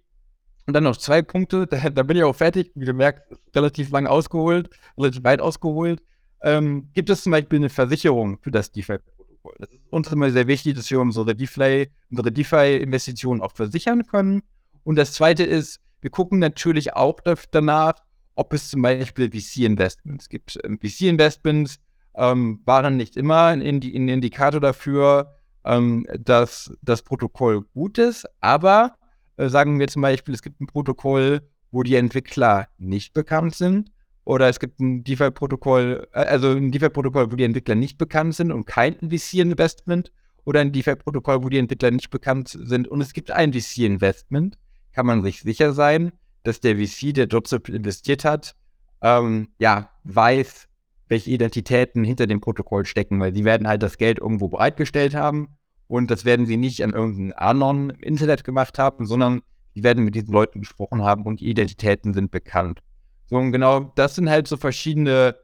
Und 0.65 0.73
dann 0.73 0.83
noch 0.83 0.97
zwei 0.97 1.21
Punkte, 1.21 1.65
da, 1.65 1.89
da 1.89 2.03
bin 2.03 2.17
ich 2.17 2.23
auch 2.23 2.35
fertig, 2.35 2.71
wie 2.75 2.85
du 2.85 2.93
merkst, 2.93 3.23
relativ 3.55 3.89
lang 3.91 4.05
ausgeholt, 4.05 4.69
relativ 4.97 5.23
weit 5.23 5.39
ausgeholt. 5.39 6.01
Ähm, 6.41 6.89
gibt 6.93 7.09
es 7.09 7.23
zum 7.23 7.31
Beispiel 7.31 7.59
eine 7.59 7.69
Versicherung 7.69 8.37
für 8.41 8.51
das 8.51 8.71
DeFi-Protokoll? 8.71 9.55
Das 9.59 9.71
ist 9.71 9.81
uns 9.89 10.11
immer 10.11 10.29
sehr 10.29 10.47
wichtig, 10.47 10.75
dass 10.75 10.91
wir 10.91 10.99
unsere 10.99 11.35
DeFi, 11.35 11.89
unsere 12.11 12.31
DeFi-Investitionen 12.31 13.41
auch 13.41 13.53
versichern 13.53 14.05
können. 14.05 14.43
Und 14.83 14.97
das 14.97 15.13
zweite 15.13 15.43
ist, 15.43 15.79
wir 16.01 16.11
gucken 16.11 16.39
natürlich 16.39 16.93
auch 16.93 17.19
danach, 17.51 18.03
ob 18.35 18.53
es 18.53 18.69
zum 18.69 18.81
Beispiel 18.81 19.31
VC-Investments 19.31 20.29
gibt. 20.29 20.59
Ähm, 20.63 20.79
VC-Investments 20.79 21.79
ähm, 22.15 22.61
waren 22.65 22.97
nicht 22.97 23.17
immer 23.17 23.45
ein 23.45 23.61
Indikator 23.61 24.59
dafür, 24.59 25.36
ähm, 25.67 26.05
dass 26.17 26.73
das 26.81 27.01
Protokoll 27.03 27.61
gut 27.73 27.97
ist, 27.97 28.25
aber 28.39 28.95
äh, 29.35 29.49
sagen 29.49 29.79
wir 29.79 29.87
zum 29.87 30.01
Beispiel, 30.01 30.33
es 30.33 30.41
gibt 30.41 30.61
ein 30.61 30.67
Protokoll, 30.67 31.41
wo 31.71 31.83
die 31.83 31.95
Entwickler 31.95 32.67
nicht 32.77 33.13
bekannt 33.13 33.55
sind, 33.55 33.91
oder 34.23 34.47
es 34.47 34.59
gibt 34.59 34.79
ein 34.79 35.03
DeFi-Protokoll, 35.03 36.07
äh, 36.13 36.19
also 36.19 36.51
ein 36.51 36.71
DeFi-Protokoll, 36.71 37.31
wo 37.31 37.35
die 37.35 37.43
Entwickler 37.43 37.75
nicht 37.75 37.97
bekannt 37.97 38.35
sind 38.35 38.51
und 38.51 38.65
kein 38.65 38.95
VC-Investment, 38.95 40.11
oder 40.45 40.61
ein 40.61 40.71
DeFi-Protokoll, 40.71 41.43
wo 41.43 41.49
die 41.49 41.57
Entwickler 41.57 41.91
nicht 41.91 42.09
bekannt 42.09 42.47
sind 42.47 42.87
und 42.87 43.01
es 43.01 43.11
gibt 43.11 43.31
ein 43.31 43.51
VC-Investment, 43.51 44.57
kann 44.93 45.05
man 45.05 45.21
sich 45.21 45.41
sicher 45.41 45.73
sein, 45.73 46.13
dass 46.43 46.61
der 46.61 46.77
VC, 46.77 47.13
der 47.13 47.27
dort 47.27 47.51
investiert 47.67 48.23
hat, 48.23 48.55
ähm, 49.01 49.49
ja, 49.59 49.89
weiß, 50.05 50.69
welche 51.09 51.31
Identitäten 51.31 52.05
hinter 52.05 52.27
dem 52.27 52.39
Protokoll 52.39 52.85
stecken, 52.85 53.19
weil 53.19 53.35
sie 53.35 53.43
werden 53.43 53.67
halt 53.67 53.83
das 53.83 53.97
Geld 53.97 54.19
irgendwo 54.19 54.47
bereitgestellt 54.47 55.13
haben 55.13 55.56
und 55.87 56.11
das 56.11 56.25
werden 56.25 56.45
sie 56.45 56.57
nicht 56.57 56.83
an 56.83 56.91
irgendeinen 56.91 57.33
Anon 57.33 57.89
im 57.91 57.99
Internet 58.01 58.43
gemacht 58.43 58.77
haben, 58.77 59.05
sondern 59.05 59.41
sie 59.73 59.83
werden 59.83 60.03
mit 60.03 60.15
diesen 60.15 60.33
Leuten 60.33 60.59
gesprochen 60.59 61.03
haben 61.03 61.23
und 61.23 61.39
die 61.39 61.49
Identitäten 61.49 62.13
sind 62.13 62.31
bekannt. 62.31 62.81
So, 63.27 63.37
und 63.37 63.51
genau 63.51 63.91
das 63.95 64.15
sind 64.15 64.29
halt 64.29 64.47
so 64.47 64.57
verschiedene, 64.57 65.35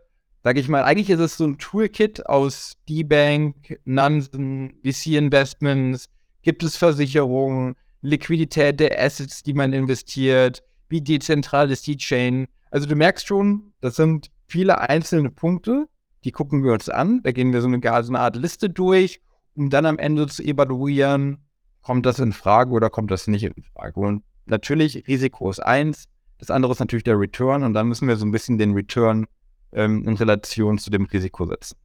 sage 0.43 0.59
ich 0.59 0.69
mal, 0.69 0.83
eigentlich 0.83 1.09
ist 1.09 1.19
es 1.19 1.37
so 1.37 1.45
ein 1.45 1.57
Toolkit 1.57 2.25
aus 2.27 2.73
D-Bank, 2.89 3.79
Nansen, 3.85 4.73
VC-Investments, 4.83 6.09
gibt 6.41 6.63
es 6.63 6.77
Versicherungen, 6.77 7.75
Liquidität 8.01 8.79
der 8.79 9.01
Assets, 9.01 9.43
die 9.43 9.53
man 9.53 9.73
investiert, 9.73 10.61
wie 10.89 11.01
dezentral 11.01 11.71
ist 11.71 11.87
die 11.87 11.97
Chain. 11.97 12.47
Also 12.69 12.87
du 12.87 12.95
merkst 12.95 13.25
schon, 13.25 13.73
das 13.81 13.95
sind 13.95 14.29
viele 14.47 14.79
einzelne 14.81 15.29
Punkte, 15.29 15.87
die 16.23 16.31
gucken 16.31 16.63
wir 16.63 16.73
uns 16.73 16.89
an. 16.89 17.21
Da 17.23 17.31
gehen 17.31 17.53
wir 17.53 17.61
so 17.61 17.67
eine, 17.67 17.79
so 17.81 18.11
eine 18.11 18.19
Art 18.19 18.35
Liste 18.35 18.69
durch, 18.69 19.21
um 19.55 19.69
dann 19.69 19.85
am 19.85 19.99
Ende 19.99 20.27
zu 20.27 20.43
evaluieren, 20.43 21.37
kommt 21.81 22.05
das 22.05 22.19
in 22.19 22.33
Frage 22.33 22.71
oder 22.71 22.89
kommt 22.89 23.11
das 23.11 23.27
nicht 23.27 23.43
in 23.43 23.63
Frage. 23.73 23.99
Und 23.99 24.23
natürlich 24.45 25.07
Risiko 25.07 25.49
ist 25.49 25.59
eins, 25.59 26.05
das 26.37 26.49
andere 26.49 26.71
ist 26.73 26.79
natürlich 26.79 27.03
der 27.03 27.19
Return 27.19 27.63
und 27.63 27.73
dann 27.73 27.87
müssen 27.87 28.07
wir 28.07 28.15
so 28.15 28.25
ein 28.25 28.31
bisschen 28.31 28.57
den 28.57 28.73
Return 28.73 29.25
ähm, 29.71 30.07
in 30.07 30.15
Relation 30.15 30.77
zu 30.77 30.89
dem 30.89 31.05
Risiko 31.05 31.45
setzen. 31.45 31.77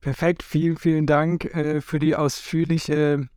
Perfekt, 0.00 0.42
vielen, 0.42 0.76
vielen 0.76 1.06
Dank 1.06 1.44
äh, 1.54 1.80
für 1.80 1.98
die 1.98 2.16
ausführliche 2.16 3.28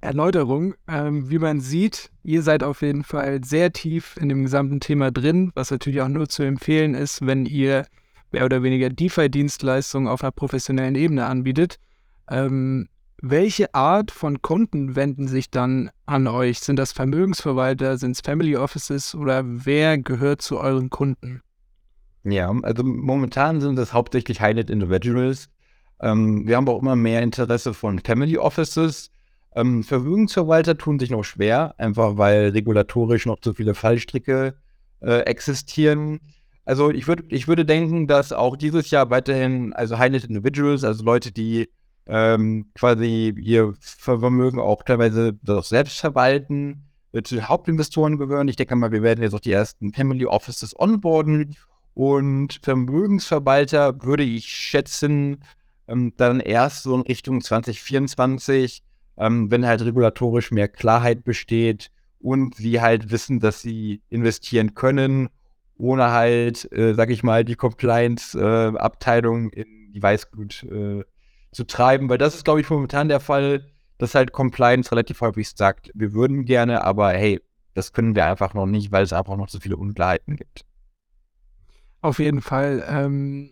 Erläuterung. 0.00 0.74
Ähm, 0.88 1.30
wie 1.30 1.38
man 1.38 1.60
sieht, 1.60 2.10
ihr 2.22 2.42
seid 2.42 2.62
auf 2.62 2.82
jeden 2.82 3.04
Fall 3.04 3.44
sehr 3.44 3.72
tief 3.72 4.16
in 4.16 4.28
dem 4.28 4.42
gesamten 4.42 4.80
Thema 4.80 5.10
drin, 5.10 5.52
was 5.54 5.70
natürlich 5.70 6.00
auch 6.00 6.08
nur 6.08 6.28
zu 6.28 6.42
empfehlen 6.42 6.94
ist, 6.94 7.24
wenn 7.24 7.46
ihr 7.46 7.86
mehr 8.34 8.44
oder 8.44 8.62
weniger 8.62 8.90
DeFi-Dienstleistungen 8.90 10.08
auf 10.08 10.22
einer 10.22 10.32
professionellen 10.32 10.96
Ebene 10.96 11.26
anbietet. 11.26 11.78
Ähm, 12.28 12.88
welche 13.22 13.72
Art 13.74 14.10
von 14.10 14.42
Kunden 14.42 14.96
wenden 14.96 15.28
sich 15.28 15.50
dann 15.50 15.90
an 16.04 16.26
euch? 16.26 16.58
Sind 16.60 16.76
das 16.76 16.92
Vermögensverwalter, 16.92 17.96
sind 17.96 18.10
es 18.10 18.20
Family 18.20 18.56
Offices 18.56 19.14
oder 19.14 19.42
wer 19.46 19.98
gehört 19.98 20.42
zu 20.42 20.58
euren 20.58 20.90
Kunden? 20.90 21.42
Ja, 22.24 22.52
also 22.62 22.82
momentan 22.82 23.60
sind 23.60 23.78
es 23.78 23.92
hauptsächlich 23.92 24.40
Highlight 24.40 24.68
Individuals. 24.68 25.48
Ähm, 26.00 26.46
wir 26.46 26.56
haben 26.56 26.68
auch 26.68 26.82
immer 26.82 26.96
mehr 26.96 27.22
Interesse 27.22 27.72
von 27.72 28.00
Family 28.00 28.36
Offices. 28.36 29.10
Ähm, 29.54 29.84
Vermögensverwalter 29.84 30.76
tun 30.76 30.98
sich 30.98 31.10
noch 31.10 31.22
schwer, 31.22 31.74
einfach 31.78 32.16
weil 32.16 32.48
regulatorisch 32.48 33.26
noch 33.26 33.38
zu 33.40 33.54
viele 33.54 33.74
Fallstricke 33.74 34.54
äh, 35.00 35.20
existieren. 35.20 36.20
Also 36.64 36.90
ich 36.90 37.06
würde 37.06 37.24
ich 37.28 37.46
würde 37.48 37.64
denken, 37.64 38.06
dass 38.06 38.32
auch 38.32 38.56
dieses 38.56 38.90
Jahr 38.90 39.10
weiterhin, 39.10 39.72
also 39.74 39.98
Highlight 39.98 40.24
Individuals, 40.24 40.84
also 40.84 41.04
Leute, 41.04 41.32
die 41.32 41.68
ähm, 42.06 42.70
quasi 42.74 43.34
ihr 43.38 43.74
Vermögen 43.80 44.58
auch 44.58 44.82
teilweise 44.82 45.38
selbst 45.62 46.00
verwalten, 46.00 46.84
zu 47.22 47.48
Hauptinvestoren 47.48 48.18
gehören. 48.18 48.48
Ich 48.48 48.56
denke 48.56 48.74
mal, 48.74 48.90
wir 48.90 49.02
werden 49.02 49.22
jetzt 49.22 49.34
auch 49.34 49.40
die 49.40 49.52
ersten 49.52 49.92
Family 49.92 50.26
Offices 50.26 50.78
onboarden 50.78 51.56
und 51.94 52.58
Vermögensverwalter 52.62 54.02
würde 54.02 54.24
ich 54.24 54.46
schätzen, 54.48 55.44
ähm, 55.86 56.12
dann 56.16 56.40
erst 56.40 56.82
so 56.82 56.94
in 56.94 57.02
Richtung 57.02 57.40
2024, 57.40 58.82
ähm, 59.16 59.50
wenn 59.50 59.64
halt 59.64 59.82
regulatorisch 59.82 60.50
mehr 60.50 60.68
Klarheit 60.68 61.24
besteht 61.24 61.92
und 62.18 62.56
sie 62.56 62.80
halt 62.80 63.12
wissen, 63.12 63.38
dass 63.38 63.60
sie 63.60 64.02
investieren 64.08 64.74
können, 64.74 65.28
ohne 65.84 66.10
halt, 66.10 66.70
äh, 66.72 66.94
sag 66.94 67.10
ich 67.10 67.22
mal, 67.22 67.44
die 67.44 67.56
Compliance-Abteilung 67.56 69.52
äh, 69.52 69.62
in 69.62 69.92
die 69.92 70.02
Weißglut 70.02 70.64
äh, 70.64 71.04
zu 71.52 71.64
treiben, 71.64 72.08
weil 72.08 72.18
das 72.18 72.34
ist, 72.34 72.44
glaube 72.44 72.60
ich, 72.60 72.70
momentan 72.70 73.08
der 73.08 73.20
Fall, 73.20 73.70
dass 73.98 74.14
halt 74.14 74.32
Compliance 74.32 74.90
relativ 74.90 75.20
häufig 75.20 75.50
sagt, 75.50 75.90
wir 75.94 76.14
würden 76.14 76.46
gerne, 76.46 76.82
aber 76.84 77.10
hey, 77.10 77.40
das 77.74 77.92
können 77.92 78.14
wir 78.14 78.24
einfach 78.24 78.54
noch 78.54 78.66
nicht, 78.66 78.92
weil 78.92 79.04
es 79.04 79.12
einfach 79.12 79.36
noch 79.36 79.48
so 79.48 79.60
viele 79.60 79.76
Unklarheiten 79.76 80.36
gibt. 80.36 80.64
Auf 82.00 82.18
jeden 82.18 82.40
Fall. 82.40 82.84
Ähm, 82.88 83.50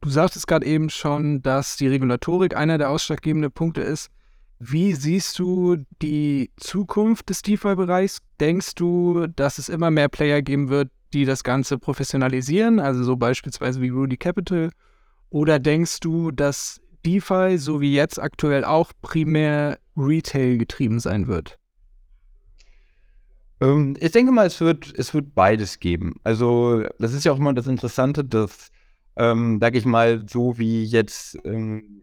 du 0.00 0.10
sagtest 0.10 0.46
gerade 0.46 0.66
eben 0.66 0.90
schon, 0.90 1.42
dass 1.42 1.76
die 1.76 1.88
Regulatorik 1.88 2.54
einer 2.54 2.78
der 2.78 2.90
ausschlaggebenden 2.90 3.52
Punkte 3.52 3.80
ist. 3.80 4.10
Wie 4.58 4.92
siehst 4.92 5.38
du 5.38 5.78
die 6.00 6.52
Zukunft 6.56 7.30
des 7.30 7.42
DeFi-Bereichs? 7.42 8.20
Denkst 8.40 8.74
du, 8.76 9.26
dass 9.26 9.58
es 9.58 9.68
immer 9.68 9.90
mehr 9.90 10.08
Player 10.08 10.42
geben 10.42 10.68
wird, 10.68 10.90
die 11.14 11.24
das 11.24 11.44
Ganze 11.44 11.78
professionalisieren, 11.78 12.80
also 12.80 13.04
so 13.04 13.16
beispielsweise 13.16 13.80
wie 13.80 13.88
Rudy 13.88 14.16
Capital? 14.16 14.70
Oder 15.30 15.58
denkst 15.58 16.00
du, 16.00 16.30
dass 16.30 16.80
DeFi, 17.04 17.56
so 17.58 17.80
wie 17.80 17.94
jetzt 17.94 18.20
aktuell 18.20 18.64
auch, 18.64 18.92
primär 19.00 19.78
Retail 19.96 20.58
getrieben 20.58 21.00
sein 21.00 21.26
wird? 21.26 21.58
Ähm, 23.60 23.96
ich 24.00 24.12
denke 24.12 24.32
mal, 24.32 24.46
es 24.46 24.60
wird, 24.60 24.92
es 24.96 25.14
wird 25.14 25.34
beides 25.34 25.80
geben. 25.80 26.16
Also, 26.24 26.82
das 26.98 27.12
ist 27.12 27.24
ja 27.24 27.32
auch 27.32 27.38
immer 27.38 27.54
das 27.54 27.66
Interessante, 27.66 28.24
dass, 28.24 28.70
ähm, 29.16 29.58
sag 29.60 29.76
ich 29.76 29.84
mal, 29.84 30.24
so 30.28 30.58
wie 30.58 30.84
jetzt 30.84 31.38
ähm, 31.44 32.02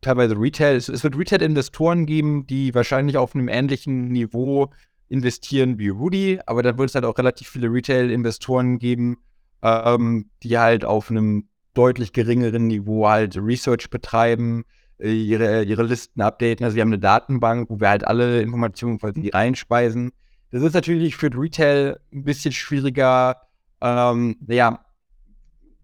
teilweise 0.00 0.34
Retail, 0.38 0.76
es, 0.76 0.88
es 0.88 1.04
wird 1.04 1.16
Retail-Investoren 1.16 2.06
geben, 2.06 2.46
die 2.46 2.74
wahrscheinlich 2.74 3.16
auf 3.16 3.34
einem 3.34 3.48
ähnlichen 3.48 4.08
Niveau 4.08 4.70
investieren 5.10 5.78
wie 5.78 5.88
Rudy, 5.88 6.40
aber 6.46 6.62
dann 6.62 6.78
wird 6.78 6.88
es 6.88 6.94
halt 6.94 7.04
auch 7.04 7.18
relativ 7.18 7.48
viele 7.48 7.70
Retail-Investoren 7.70 8.78
geben, 8.78 9.18
ähm, 9.62 10.30
die 10.42 10.56
halt 10.56 10.84
auf 10.84 11.10
einem 11.10 11.48
deutlich 11.74 12.12
geringeren 12.12 12.68
Niveau 12.68 13.08
halt 13.08 13.36
Research 13.36 13.90
betreiben, 13.90 14.64
äh, 14.98 15.12
ihre, 15.12 15.64
ihre 15.64 15.82
Listen 15.82 16.22
updaten. 16.22 16.64
Also 16.64 16.76
wir 16.76 16.82
haben 16.82 16.90
eine 16.90 17.00
Datenbank, 17.00 17.68
wo 17.70 17.80
wir 17.80 17.88
halt 17.88 18.06
alle 18.06 18.40
Informationen 18.40 18.98
quasi 18.98 19.28
reinspeisen. 19.28 20.12
Das 20.52 20.62
ist 20.62 20.74
natürlich 20.74 21.16
für 21.16 21.30
Retail 21.34 22.00
ein 22.12 22.24
bisschen 22.24 22.52
schwieriger, 22.52 23.36
ähm, 23.80 24.36
ja, 24.46 24.84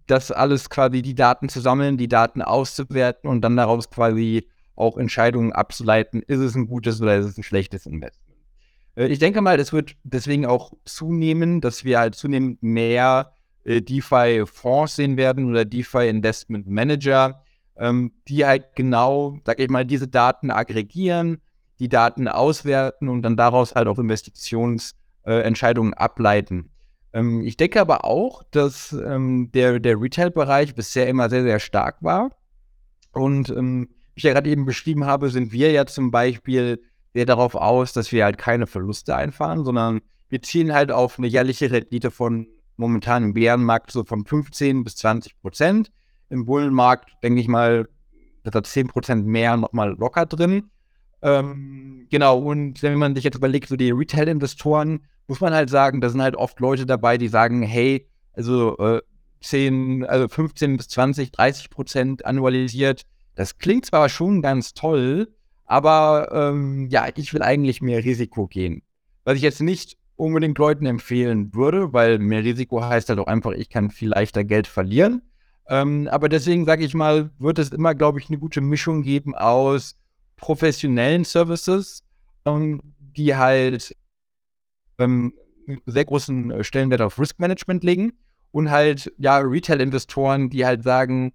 das 0.06 0.30
alles 0.30 0.70
quasi 0.70 1.02
die 1.02 1.16
Daten 1.16 1.48
zu 1.48 1.60
sammeln, 1.60 1.96
die 1.96 2.08
Daten 2.08 2.42
auszuwerten 2.42 3.28
und 3.28 3.40
dann 3.40 3.56
daraus 3.56 3.90
quasi 3.90 4.48
auch 4.76 4.98
Entscheidungen 4.98 5.52
abzuleiten, 5.52 6.22
ist 6.22 6.38
es 6.38 6.54
ein 6.54 6.68
gutes 6.68 7.00
oder 7.00 7.16
ist 7.16 7.26
es 7.26 7.38
ein 7.38 7.42
schlechtes 7.42 7.86
Investment. 7.86 8.25
Äh, 8.96 9.06
ich 9.06 9.18
denke 9.18 9.40
mal, 9.40 9.60
es 9.60 9.72
wird 9.72 9.94
deswegen 10.02 10.46
auch 10.46 10.72
zunehmen, 10.84 11.60
dass 11.60 11.84
wir 11.84 12.00
halt 12.00 12.16
zunehmend 12.16 12.62
mehr 12.62 13.32
äh, 13.64 13.80
DeFi-Fonds 13.80 14.96
sehen 14.96 15.16
werden 15.16 15.48
oder 15.48 15.64
DeFi-Investment 15.64 16.66
Manager, 16.66 17.42
ähm, 17.76 18.12
die 18.26 18.44
halt 18.44 18.74
genau, 18.74 19.38
sag 19.44 19.60
ich 19.60 19.68
mal, 19.68 19.84
diese 19.84 20.08
Daten 20.08 20.50
aggregieren, 20.50 21.38
die 21.78 21.88
Daten 21.88 22.26
auswerten 22.26 23.08
und 23.08 23.22
dann 23.22 23.36
daraus 23.36 23.74
halt 23.74 23.86
auch 23.86 23.98
Investitionsentscheidungen 23.98 25.92
äh, 25.92 25.96
ableiten. 25.96 26.70
Ähm, 27.12 27.42
ich 27.42 27.56
denke 27.56 27.80
aber 27.80 28.04
auch, 28.04 28.42
dass 28.50 28.92
ähm, 28.92 29.50
der, 29.52 29.78
der 29.78 30.00
Retail-Bereich 30.00 30.74
bisher 30.74 31.06
immer 31.06 31.28
sehr, 31.28 31.42
sehr 31.42 31.58
stark 31.60 32.02
war. 32.02 32.30
Und 33.12 33.48
wie 33.48 33.88
ich 34.14 34.24
ja 34.24 34.34
gerade 34.34 34.50
eben 34.50 34.66
beschrieben 34.66 35.06
habe, 35.06 35.30
sind 35.30 35.50
wir 35.50 35.70
ja 35.72 35.86
zum 35.86 36.10
Beispiel 36.10 36.82
sehr 37.16 37.24
darauf 37.24 37.54
aus, 37.54 37.94
dass 37.94 38.12
wir 38.12 38.24
halt 38.24 38.36
keine 38.36 38.66
Verluste 38.66 39.16
einfahren, 39.16 39.64
sondern 39.64 40.02
wir 40.28 40.42
zielen 40.42 40.74
halt 40.74 40.92
auf 40.92 41.18
eine 41.18 41.26
jährliche 41.26 41.70
Rendite 41.70 42.10
von 42.10 42.46
momentan 42.76 43.22
im 43.22 43.32
Bärenmarkt 43.32 43.90
so 43.90 44.04
von 44.04 44.26
15 44.26 44.84
bis 44.84 44.96
20 44.96 45.40
Prozent. 45.40 45.90
Im 46.28 46.44
Bullenmarkt, 46.44 47.08
denke 47.22 47.40
ich 47.40 47.48
mal, 47.48 47.88
da 48.42 48.52
hat 48.52 48.66
10 48.66 48.88
Prozent 48.88 49.26
mehr 49.26 49.56
nochmal 49.56 49.96
locker 49.96 50.26
drin. 50.26 50.64
Ähm, 51.22 52.06
genau, 52.10 52.38
und 52.38 52.82
wenn 52.82 52.98
man 52.98 53.14
sich 53.14 53.24
jetzt 53.24 53.36
überlegt, 53.36 53.70
so 53.70 53.76
die 53.76 53.92
Retail-Investoren, 53.92 55.06
muss 55.26 55.40
man 55.40 55.54
halt 55.54 55.70
sagen, 55.70 56.02
da 56.02 56.10
sind 56.10 56.20
halt 56.20 56.36
oft 56.36 56.60
Leute 56.60 56.84
dabei, 56.84 57.16
die 57.16 57.28
sagen, 57.28 57.62
hey, 57.62 58.06
also 58.34 58.76
äh, 58.76 59.00
10, 59.40 60.04
also 60.04 60.28
15 60.28 60.76
bis 60.76 60.88
20, 60.88 61.32
30 61.32 61.70
Prozent 61.70 62.26
annualisiert, 62.26 63.06
das 63.36 63.56
klingt 63.56 63.86
zwar 63.86 64.10
schon 64.10 64.42
ganz 64.42 64.74
toll, 64.74 65.28
aber 65.66 66.30
ähm, 66.32 66.88
ja, 66.90 67.08
ich 67.14 67.34
will 67.34 67.42
eigentlich 67.42 67.82
mehr 67.82 68.04
Risiko 68.04 68.46
gehen. 68.46 68.82
Was 69.24 69.36
ich 69.36 69.42
jetzt 69.42 69.60
nicht 69.60 69.96
unbedingt 70.16 70.58
Leuten 70.58 70.86
empfehlen 70.86 71.54
würde, 71.54 71.92
weil 71.92 72.18
mehr 72.18 72.42
Risiko 72.42 72.82
heißt 72.82 73.08
halt 73.08 73.18
auch 73.18 73.26
einfach, 73.26 73.52
ich 73.52 73.68
kann 73.68 73.90
viel 73.90 74.08
leichter 74.08 74.44
Geld 74.44 74.66
verlieren. 74.66 75.22
Ähm, 75.68 76.08
aber 76.10 76.28
deswegen 76.28 76.64
sage 76.64 76.84
ich 76.84 76.94
mal, 76.94 77.30
wird 77.38 77.58
es 77.58 77.70
immer, 77.70 77.94
glaube 77.94 78.20
ich, 78.20 78.28
eine 78.28 78.38
gute 78.38 78.60
Mischung 78.60 79.02
geben 79.02 79.34
aus 79.34 79.96
professionellen 80.36 81.24
Services, 81.24 82.04
ähm, 82.44 82.80
die 82.98 83.34
halt 83.34 83.96
ähm, 84.98 85.34
sehr 85.86 86.04
großen 86.04 86.50
äh, 86.50 86.64
Stellenwert 86.64 87.00
auf 87.00 87.18
Risk 87.18 87.40
Management 87.40 87.82
legen 87.82 88.12
und 88.52 88.70
halt, 88.70 89.12
ja, 89.18 89.38
Retail-Investoren, 89.38 90.50
die 90.50 90.64
halt 90.64 90.82
sagen, 90.84 91.32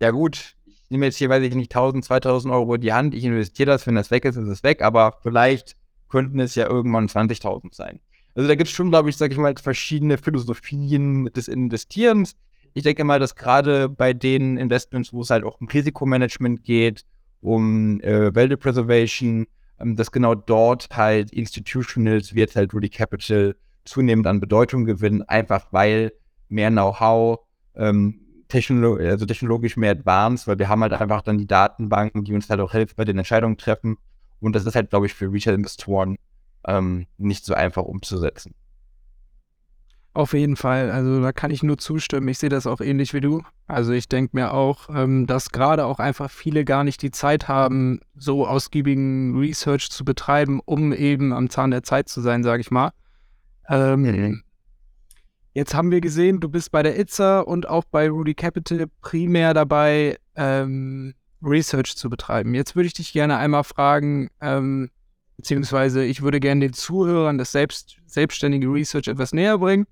ja 0.00 0.10
gut, 0.10 0.56
ich 0.88 0.92
nehme 0.92 1.04
jetzt 1.04 1.18
hier, 1.18 1.28
weiß 1.28 1.42
ich 1.42 1.54
nicht, 1.54 1.74
1000, 1.74 2.02
2000 2.02 2.52
Euro 2.54 2.74
in 2.74 2.80
die 2.80 2.94
Hand, 2.94 3.14
ich 3.14 3.22
investiere 3.22 3.70
das, 3.70 3.86
wenn 3.86 3.94
das 3.94 4.10
weg 4.10 4.24
ist, 4.24 4.36
ist 4.36 4.48
es 4.48 4.62
weg, 4.62 4.80
aber 4.80 5.18
vielleicht 5.22 5.76
könnten 6.08 6.40
es 6.40 6.54
ja 6.54 6.66
irgendwann 6.66 7.08
20.000 7.08 7.74
sein. 7.74 8.00
Also 8.34 8.48
da 8.48 8.54
gibt 8.54 8.70
es 8.70 8.74
schon, 8.74 8.88
glaube 8.88 9.10
ich, 9.10 9.16
sage 9.18 9.34
ich 9.34 9.38
mal, 9.38 9.54
verschiedene 9.62 10.16
Philosophien 10.16 11.26
des 11.26 11.46
Investierens. 11.46 12.36
Ich 12.72 12.84
denke 12.84 13.04
mal, 13.04 13.18
dass 13.18 13.36
gerade 13.36 13.90
bei 13.90 14.14
den 14.14 14.56
Investments, 14.56 15.12
wo 15.12 15.20
es 15.20 15.28
halt 15.28 15.44
auch 15.44 15.60
um 15.60 15.68
Risikomanagement 15.68 16.64
geht, 16.64 17.04
um 17.42 18.00
äh, 18.00 18.34
Value 18.34 18.56
Preservation, 18.56 19.46
ähm, 19.78 19.94
dass 19.94 20.10
genau 20.10 20.34
dort 20.34 20.88
halt 20.96 21.30
Institutionals 21.32 22.34
wie 22.34 22.40
jetzt 22.40 22.56
halt 22.56 22.72
Rudy 22.72 22.88
Capital 22.88 23.56
zunehmend 23.84 24.26
an 24.26 24.40
Bedeutung 24.40 24.86
gewinnen, 24.86 25.22
einfach 25.22 25.66
weil 25.70 26.12
mehr 26.48 26.70
Know-how, 26.70 27.40
ähm, 27.74 28.20
technolo 28.48 28.96
also 28.96 29.26
technologisch 29.26 29.76
mehr 29.76 29.92
advanced, 29.92 30.46
weil 30.46 30.58
wir 30.58 30.68
haben 30.68 30.82
halt 30.82 30.92
einfach 30.94 31.22
dann 31.22 31.38
die 31.38 31.46
Datenbanken, 31.46 32.24
die 32.24 32.34
uns 32.34 32.48
halt 32.50 32.60
auch 32.60 32.72
helfen 32.72 32.94
bei 32.96 33.04
den 33.04 33.18
Entscheidungen 33.18 33.56
treffen. 33.56 33.96
Und 34.40 34.54
das 34.54 34.66
ist 34.66 34.74
halt, 34.74 34.90
glaube 34.90 35.06
ich, 35.06 35.14
für 35.14 35.32
Retail-Investoren 35.32 36.16
ähm, 36.66 37.06
nicht 37.16 37.44
so 37.44 37.54
einfach 37.54 37.82
umzusetzen. 37.82 38.54
Auf 40.14 40.32
jeden 40.32 40.56
Fall. 40.56 40.90
Also 40.90 41.20
da 41.20 41.32
kann 41.32 41.52
ich 41.52 41.62
nur 41.62 41.78
zustimmen. 41.78 42.26
Ich 42.28 42.38
sehe 42.38 42.48
das 42.48 42.66
auch 42.66 42.80
ähnlich 42.80 43.14
wie 43.14 43.20
du. 43.20 43.42
Also 43.68 43.92
ich 43.92 44.08
denke 44.08 44.36
mir 44.36 44.52
auch, 44.52 44.88
ähm, 44.92 45.26
dass 45.26 45.50
gerade 45.50 45.84
auch 45.84 46.00
einfach 46.00 46.30
viele 46.30 46.64
gar 46.64 46.82
nicht 46.82 47.02
die 47.02 47.12
Zeit 47.12 47.46
haben, 47.46 48.00
so 48.16 48.46
ausgiebigen 48.46 49.38
Research 49.38 49.90
zu 49.90 50.04
betreiben, 50.04 50.60
um 50.64 50.92
eben 50.92 51.32
am 51.32 51.50
Zahn 51.50 51.70
der 51.70 51.84
Zeit 51.84 52.08
zu 52.08 52.20
sein, 52.20 52.42
sage 52.42 52.62
ich 52.62 52.70
mal. 52.70 52.90
Ähm, 53.68 54.02
mhm. 54.02 54.42
Jetzt 55.58 55.74
haben 55.74 55.90
wir 55.90 56.00
gesehen, 56.00 56.38
du 56.38 56.48
bist 56.48 56.70
bei 56.70 56.84
der 56.84 56.96
Itza 56.96 57.40
und 57.40 57.68
auch 57.68 57.82
bei 57.82 58.08
Rudy 58.08 58.32
Capital 58.32 58.86
primär 59.00 59.54
dabei, 59.54 60.16
ähm, 60.36 61.14
Research 61.42 61.96
zu 61.96 62.08
betreiben. 62.08 62.54
Jetzt 62.54 62.76
würde 62.76 62.86
ich 62.86 62.92
dich 62.92 63.12
gerne 63.12 63.38
einmal 63.38 63.64
fragen, 63.64 64.30
ähm, 64.40 64.88
beziehungsweise 65.36 66.04
ich 66.04 66.22
würde 66.22 66.38
gerne 66.38 66.60
den 66.60 66.74
Zuhörern 66.74 67.38
das 67.38 67.50
selbst, 67.50 67.96
selbstständige 68.06 68.68
Research 68.68 69.08
etwas 69.08 69.32
näher 69.32 69.58
bringen. 69.58 69.88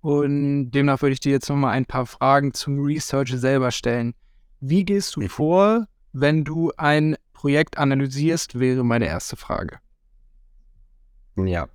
Und 0.00 0.70
demnach 0.70 1.02
würde 1.02 1.12
ich 1.12 1.20
dir 1.20 1.32
jetzt 1.32 1.50
nochmal 1.50 1.72
ein 1.72 1.84
paar 1.84 2.06
Fragen 2.06 2.54
zum 2.54 2.82
Research 2.82 3.32
selber 3.32 3.70
stellen. 3.70 4.14
Wie 4.60 4.82
gehst 4.82 5.16
du 5.16 5.28
vor, 5.28 5.88
wenn 6.14 6.42
du 6.42 6.72
ein 6.78 7.16
Projekt 7.34 7.76
analysierst, 7.76 8.58
wäre 8.58 8.82
meine 8.82 9.08
erste 9.08 9.36
Frage. 9.36 9.76
Ja, 11.36 11.68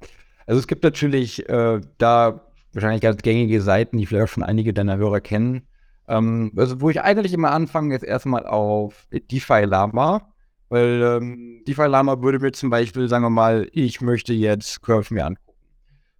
also 0.48 0.60
es 0.60 0.66
gibt 0.66 0.84
natürlich 0.84 1.48
äh, 1.48 1.82
da 2.00 2.47
wahrscheinlich 2.74 3.01
ganz 3.01 3.22
gängige 3.22 3.61
Seiten, 3.61 3.97
die 3.97 4.05
vielleicht 4.05 4.34
schon 4.34 4.43
einige 4.43 4.74
deiner 4.74 4.97
Hörer 4.97 5.22
kennen. 5.22 5.68
Ähm, 6.07 6.51
also 6.55 6.82
wo 6.82 6.89
ich 6.89 7.01
eigentlich 7.01 7.34
immer 7.34 7.51
anfange, 7.51 7.95
ist 7.95 8.03
erstmal 8.03 8.45
auf 8.45 9.07
DeFi 9.11 9.63
Lama, 9.63 10.34
weil 10.70 11.01
ähm, 11.01 11.63
DeFi 11.68 11.86
Lama 11.86 12.22
würde 12.22 12.39
mir 12.39 12.51
zum 12.51 12.70
Beispiel, 12.70 13.07
sagen 13.07 13.24
wir 13.24 13.30
mal, 13.30 13.68
ich 13.72 14.01
möchte 14.01 14.34
jetzt 14.34 14.82
Curve 14.82 15.13
mir 15.13 15.26
angucken. 15.26 15.57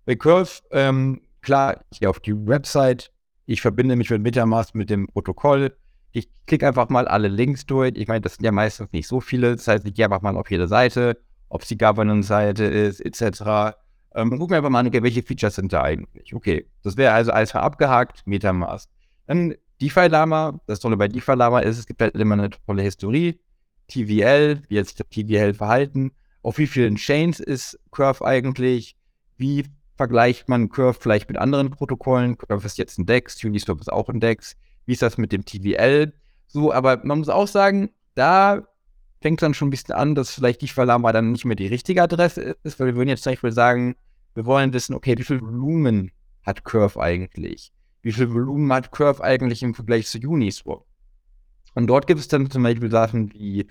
Bei 0.06 0.16
Curve 0.16 0.62
ähm, 0.72 1.22
klar, 1.42 1.82
ich 1.92 2.00
gehe 2.00 2.10
auf 2.10 2.20
die 2.20 2.36
Website, 2.48 3.12
ich 3.46 3.62
verbinde 3.62 3.96
mich 3.96 4.10
mit 4.10 4.22
Metamask 4.22 4.76
mit 4.76 4.90
dem 4.90 5.08
Protokoll, 5.08 5.74
ich 6.12 6.30
klicke 6.46 6.68
einfach 6.68 6.90
mal 6.90 7.08
alle 7.08 7.28
Links 7.28 7.66
durch. 7.66 7.94
Ich 7.96 8.08
meine, 8.08 8.22
das 8.22 8.36
sind 8.36 8.46
ja 8.46 8.52
meistens 8.52 8.92
nicht 8.92 9.08
so 9.08 9.22
viele. 9.22 9.56
Das 9.56 9.68
heißt, 9.68 9.86
ich 9.86 9.94
gehe 9.94 10.06
einfach 10.06 10.22
mal 10.22 10.36
auf 10.36 10.50
jede 10.50 10.68
Seite, 10.68 11.18
ob 11.50 11.62
es 11.62 11.68
die 11.68 11.78
Governance-Seite 11.78 12.64
ist, 12.64 13.02
etc. 13.02 13.76
Ähm, 14.18 14.38
guck 14.38 14.50
mir 14.50 14.58
einfach 14.58 14.72
mal 14.72 14.92
welche 14.92 15.22
Features 15.22 15.56
sind 15.56 15.72
da 15.72 15.84
eigentlich. 15.84 16.34
Okay, 16.34 16.66
das 16.82 16.98
wäre 16.98 17.14
also 17.14 17.32
alles 17.32 17.54
abgehakt, 17.54 18.26
Metamask. 18.26 18.90
Dann 19.28 19.54
DeFi-Lama. 19.80 20.60
Das 20.66 20.80
Tolle 20.80 20.98
bei 20.98 21.08
DeFi-Lama 21.08 21.60
ist, 21.60 21.78
es 21.78 21.86
gibt 21.86 22.02
halt 22.02 22.16
immer 22.16 22.34
eine 22.34 22.50
tolle 22.50 22.82
Historie. 22.82 23.40
TVL, 23.88 24.64
wie 24.68 24.76
jetzt 24.76 25.02
TVL 25.12 25.54
verhalten. 25.54 26.12
Auf 26.42 26.58
wie 26.58 26.66
vielen 26.66 26.96
Chains 26.96 27.40
ist 27.40 27.80
Curve 27.92 28.26
eigentlich? 28.26 28.96
Wie 29.38 29.66
vergleicht 29.98 30.50
man 30.50 30.70
Curve 30.70 30.98
vielleicht 31.00 31.30
mit 31.30 31.38
anderen 31.38 31.70
Protokollen. 31.70 32.38
Curve 32.38 32.66
ist 32.66 32.78
jetzt 32.78 32.98
ein 32.98 33.06
DEX, 33.06 33.44
Uniswap 33.44 33.80
ist 33.82 33.92
auch 33.92 34.10
ein 34.10 34.20
DEX. 34.20 34.56
Wie 34.86 34.94
ist 34.94 35.02
das 35.02 35.18
mit 35.18 35.32
dem 35.32 35.46
TVL? 35.46 36.14
So, 36.48 36.74
aber 36.74 37.02
man 37.04 37.20
muss 37.20 37.30
auch 37.30 37.48
sagen, 37.48 37.90
da 38.16 38.64
fängt 39.22 39.42
dann 39.42 39.54
schon 39.54 39.68
ein 39.68 39.72
bisschen 39.72 39.96
an, 39.96 40.16
dass 40.16 40.32
vielleicht 40.32 40.62
die 40.62 40.68
Verlama 40.68 41.12
dann 41.12 41.32
nicht 41.32 41.46
mehr 41.46 41.56
die 41.56 41.68
richtige 41.68 42.04
Adresse 42.04 42.56
ist, 42.64 42.80
weil 42.80 42.88
wir 42.88 42.96
würden 42.96 43.10
jetzt 43.10 43.24
zum 43.24 43.34
Beispiel 43.34 43.52
sagen, 43.52 43.96
wir 44.38 44.46
wollen 44.46 44.72
wissen, 44.72 44.94
okay, 44.94 45.18
wie 45.18 45.24
viel 45.24 45.42
Volumen 45.42 46.12
hat 46.46 46.64
Curve 46.64 47.02
eigentlich? 47.02 47.72
Wie 48.04 48.12
viel 48.12 48.32
Volumen 48.32 48.72
hat 48.72 48.92
Curve 48.92 49.24
eigentlich 49.24 49.64
im 49.64 49.74
Vergleich 49.74 50.06
zu 50.06 50.20
Uniswap? 50.20 50.86
Und 51.74 51.88
dort 51.88 52.06
gibt 52.06 52.20
es 52.20 52.28
dann 52.28 52.48
zum 52.48 52.62
Beispiel 52.62 52.92
Sachen 52.92 53.34
wie 53.34 53.66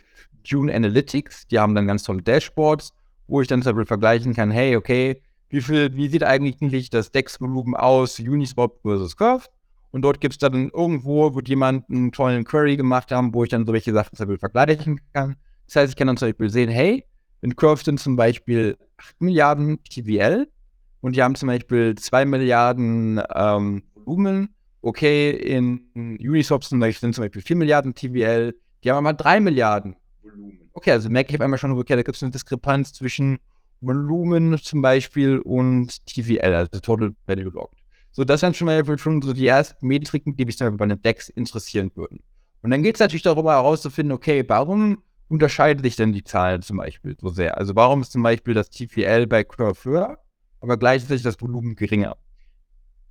June 0.45 0.75
Analytics, 0.75 1.47
die 1.47 1.61
haben 1.61 1.77
dann 1.77 1.87
ganz 1.87 2.03
tolle 2.03 2.21
Dashboards, 2.21 2.93
wo 3.29 3.41
ich 3.41 3.47
dann 3.47 3.63
zum 3.63 3.75
Beispiel 3.75 3.87
vergleichen 3.87 4.35
kann, 4.35 4.51
hey, 4.51 4.75
okay, 4.75 5.23
wie 5.51 5.61
viel, 5.61 5.95
wie 5.95 6.09
sieht 6.09 6.25
eigentlich 6.25 6.91
das 6.91 7.13
DEX-Volumen 7.13 7.77
aus, 7.77 8.19
Uniswap 8.19 8.81
versus 8.83 9.17
Curve? 9.17 9.47
Und 9.93 10.03
dort 10.03 10.21
gibt 10.21 10.35
es 10.35 10.39
dann 10.39 10.71
irgendwo, 10.71 11.33
wird 11.37 11.49
jemand 11.49 11.89
einen 11.89 12.11
tollen 12.11 12.43
Query 12.43 12.77
gemacht 12.77 13.13
haben, 13.13 13.33
wo 13.33 13.45
ich 13.45 13.51
dann 13.51 13.67
solche 13.67 13.93
Sachen 13.93 14.17
zum 14.17 14.27
Beispiel 14.27 14.41
vergleichen 14.41 15.01
kann. 15.13 15.37
Das 15.67 15.77
heißt, 15.77 15.93
ich 15.93 15.97
kann 15.97 16.09
dann 16.09 16.17
zum 16.17 16.31
Beispiel 16.31 16.51
sehen, 16.51 16.71
hey, 16.71 17.05
in 17.41 17.55
Curve 17.55 17.85
sind 17.85 18.01
zum 18.01 18.17
Beispiel 18.17 18.77
8 18.97 19.21
Milliarden 19.21 19.79
TVL 19.85 20.49
und 21.07 21.15
die 21.15 21.23
haben 21.23 21.37
zum 21.37 21.47
Beispiel 21.47 21.95
2 21.95 22.25
Milliarden 22.25 23.23
ähm, 23.33 23.85
Volumen. 23.95 24.57
Okay, 24.83 25.31
in 25.31 25.87
Uniswap 25.95 26.65
sind 26.65 26.81
zum 27.15 27.23
Beispiel 27.23 27.43
4 27.43 27.55
Milliarden 27.55 27.95
TVL, 27.95 28.57
die 28.83 28.91
haben 28.91 29.07
aber 29.07 29.17
3 29.17 29.39
Milliarden 29.39 29.95
Volumen. 30.21 30.69
Okay, 30.73 30.91
also 30.91 31.09
merke 31.09 31.31
ich 31.31 31.37
auf 31.37 31.43
einmal 31.43 31.61
schon, 31.61 31.71
okay, 31.79 31.95
da 31.95 32.03
gibt 32.03 32.17
es 32.17 32.25
eine 32.25 32.33
Diskrepanz 32.33 32.93
zwischen 32.93 33.39
Volumen 33.81 34.59
zum 34.59 34.83
Beispiel 34.83 35.39
und 35.39 36.05
TVL, 36.07 36.53
also 36.53 36.81
Total 36.81 37.15
Value 37.27 37.51
Locked. 37.51 37.79
So, 38.11 38.25
das 38.25 38.41
sind 38.41 38.57
schon 38.57 38.67
mal 38.67 38.99
schon 38.99 39.23
so 39.23 39.33
die 39.33 39.47
ersten 39.47 39.87
Metriken, 39.87 40.37
die 40.37 40.45
mich 40.45 40.57
dann 40.57 40.77
bei 40.77 40.87
einem 40.87 41.01
DEX 41.01 41.29
interessieren 41.29 41.93
würden. 41.95 42.19
Und 42.63 42.73
dann 42.73 42.83
geht 42.83 42.97
es 42.97 43.01
natürlich 43.01 43.23
darüber 43.23 43.53
herauszufinden, 43.53 44.13
okay, 44.13 44.45
warum 44.49 45.05
unterscheiden 45.29 45.85
sich 45.85 45.95
denn 45.95 46.13
die 46.13 46.25
Zahlen 46.25 46.63
zum 46.63 46.79
Beispiel 46.79 47.17
so 47.21 47.29
sehr? 47.29 47.59
Also 47.59 47.77
warum 47.77 48.01
ist 48.01 48.11
zum 48.11 48.25
Beispiel 48.25 48.55
das 48.55 48.71
TVL 48.71 49.29
bei 49.29 49.45
Curve 49.45 49.85
höher, 49.85 50.19
aber 50.67 50.77
gleichzeitig 50.77 51.23
das 51.23 51.41
Volumen 51.41 51.77
geringer? 51.77 52.17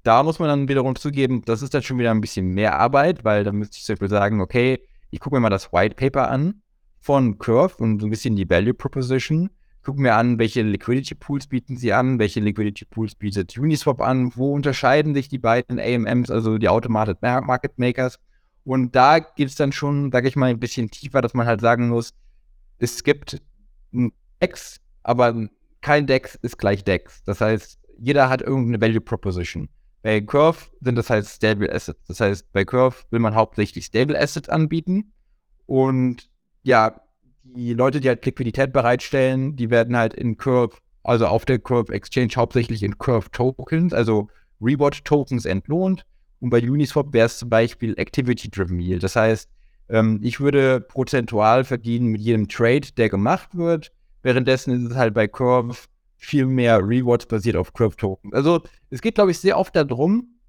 Da 0.03 0.21
muss 0.23 0.39
man 0.39 0.49
dann 0.49 0.67
wiederum 0.67 0.95
zugeben, 0.95 1.41
das 1.45 1.61
ist 1.61 1.73
dann 1.73 1.81
schon 1.81 1.97
wieder 1.97 2.11
ein 2.11 2.21
bisschen 2.21 2.49
mehr 2.49 2.77
Arbeit, 2.77 3.23
weil 3.23 3.43
dann 3.43 3.55
müsste 3.55 3.77
ich 3.77 3.83
zum 3.83 3.93
Beispiel 3.93 4.09
sagen, 4.09 4.41
okay, 4.41 4.79
ich 5.09 5.19
gucke 5.19 5.35
mir 5.35 5.39
mal 5.41 5.49
das 5.49 5.73
White 5.73 5.95
Paper 5.95 6.29
an 6.29 6.61
von 6.99 7.37
Curve 7.39 7.75
und 7.77 7.99
so 7.99 8.07
ein 8.07 8.11
bisschen 8.11 8.35
die 8.35 8.49
Value 8.49 8.73
Proposition 8.73 9.49
gucke 9.85 10.01
mir 10.01 10.15
an, 10.15 10.37
welche 10.39 10.63
Liquidity 10.63 11.15
Pools 11.15 11.47
bieten 11.47 11.77
sie 11.77 11.93
an, 11.93 12.19
welche 12.19 12.41
Liquidity 12.41 12.85
Pools 12.85 13.15
bietet 13.15 13.57
Uniswap 13.57 14.01
an, 14.01 14.35
wo 14.35 14.51
unterscheiden 14.53 15.13
sich 15.13 15.29
die 15.29 15.37
beiden 15.37 15.79
AMMs, 15.79 16.29
also 16.29 16.57
die 16.57 16.67
Automated 16.67 17.21
Market 17.21 17.77
Makers. 17.77 18.19
Und 18.65 18.95
da 18.95 19.19
geht 19.19 19.47
es 19.47 19.55
dann 19.55 19.71
schon, 19.71 20.11
sage 20.11 20.27
ich 20.27 20.35
mal, 20.35 20.49
ein 20.49 20.59
bisschen 20.59 20.89
tiefer, 20.89 21.21
dass 21.21 21.35
man 21.35 21.45
halt 21.45 21.61
sagen 21.61 21.89
muss, 21.89 22.13
es 22.79 23.03
gibt 23.03 23.41
ein 23.93 24.11
DEX, 24.41 24.81
aber 25.03 25.47
kein 25.85 26.07
DEX 26.07 26.33
ist 26.41 26.57
gleich 26.57 26.83
DEX. 26.83 27.23
Das 27.25 27.41
heißt, 27.41 27.77
jeder 27.99 28.27
hat 28.27 28.41
irgendeine 28.41 28.81
Value 28.81 29.01
Proposition. 29.01 29.69
Bei 30.01 30.19
Curve 30.19 30.57
sind 30.81 30.95
das 30.95 31.11
halt 31.11 31.27
Stable 31.27 31.71
Assets. 31.71 32.03
Das 32.07 32.19
heißt, 32.19 32.51
bei 32.53 32.65
Curve 32.65 33.03
will 33.11 33.19
man 33.19 33.35
hauptsächlich 33.35 33.85
Stable 33.85 34.19
Assets 34.19 34.49
anbieten. 34.49 35.13
Und 35.67 36.27
ja, 36.63 37.01
die 37.43 37.75
Leute, 37.75 37.99
die 37.99 38.07
halt 38.07 38.25
Liquidität 38.25 38.73
bereitstellen, 38.73 39.57
die 39.57 39.69
werden 39.69 39.95
halt 39.95 40.15
in 40.15 40.37
Curve, 40.37 40.75
also 41.03 41.27
auf 41.27 41.45
der 41.45 41.59
Curve 41.59 41.93
Exchange 41.93 42.33
hauptsächlich 42.35 42.81
in 42.81 42.97
Curve 42.97 43.29
Tokens, 43.29 43.93
also 43.93 44.27
Reward 44.59 45.05
Tokens 45.05 45.45
entlohnt. 45.45 46.03
Und 46.39 46.49
bei 46.49 46.67
Uniswap 46.67 47.13
wäre 47.13 47.27
es 47.27 47.37
zum 47.37 47.51
Beispiel 47.51 47.93
Activity-Driven 47.95 48.79
Yield. 48.79 49.03
Das 49.03 49.15
heißt, 49.15 49.47
ähm, 49.89 50.19
ich 50.23 50.39
würde 50.39 50.81
prozentual 50.81 51.63
verdienen 51.63 52.07
mit 52.07 52.21
jedem 52.21 52.47
Trade, 52.47 52.87
der 52.97 53.09
gemacht 53.09 53.55
wird. 53.55 53.91
Währenddessen 54.25 54.73
ist 54.73 54.89
es 54.89 54.97
halt 54.97 55.13
bei 55.13 55.27
Curve 55.27 55.77
viel 56.17 56.47
mehr 56.47 56.79
Rewards 56.79 57.27
basiert 57.27 57.55
auf 57.55 57.71
Curve 57.73 57.95
Tokens. 57.95 58.33
Also 58.33 58.63
es 58.89 58.99
geht, 58.99 59.13
glaube 59.13 59.29
ich, 59.29 59.37
sehr 59.37 59.55
oft 59.55 59.75
darum, 59.75 60.39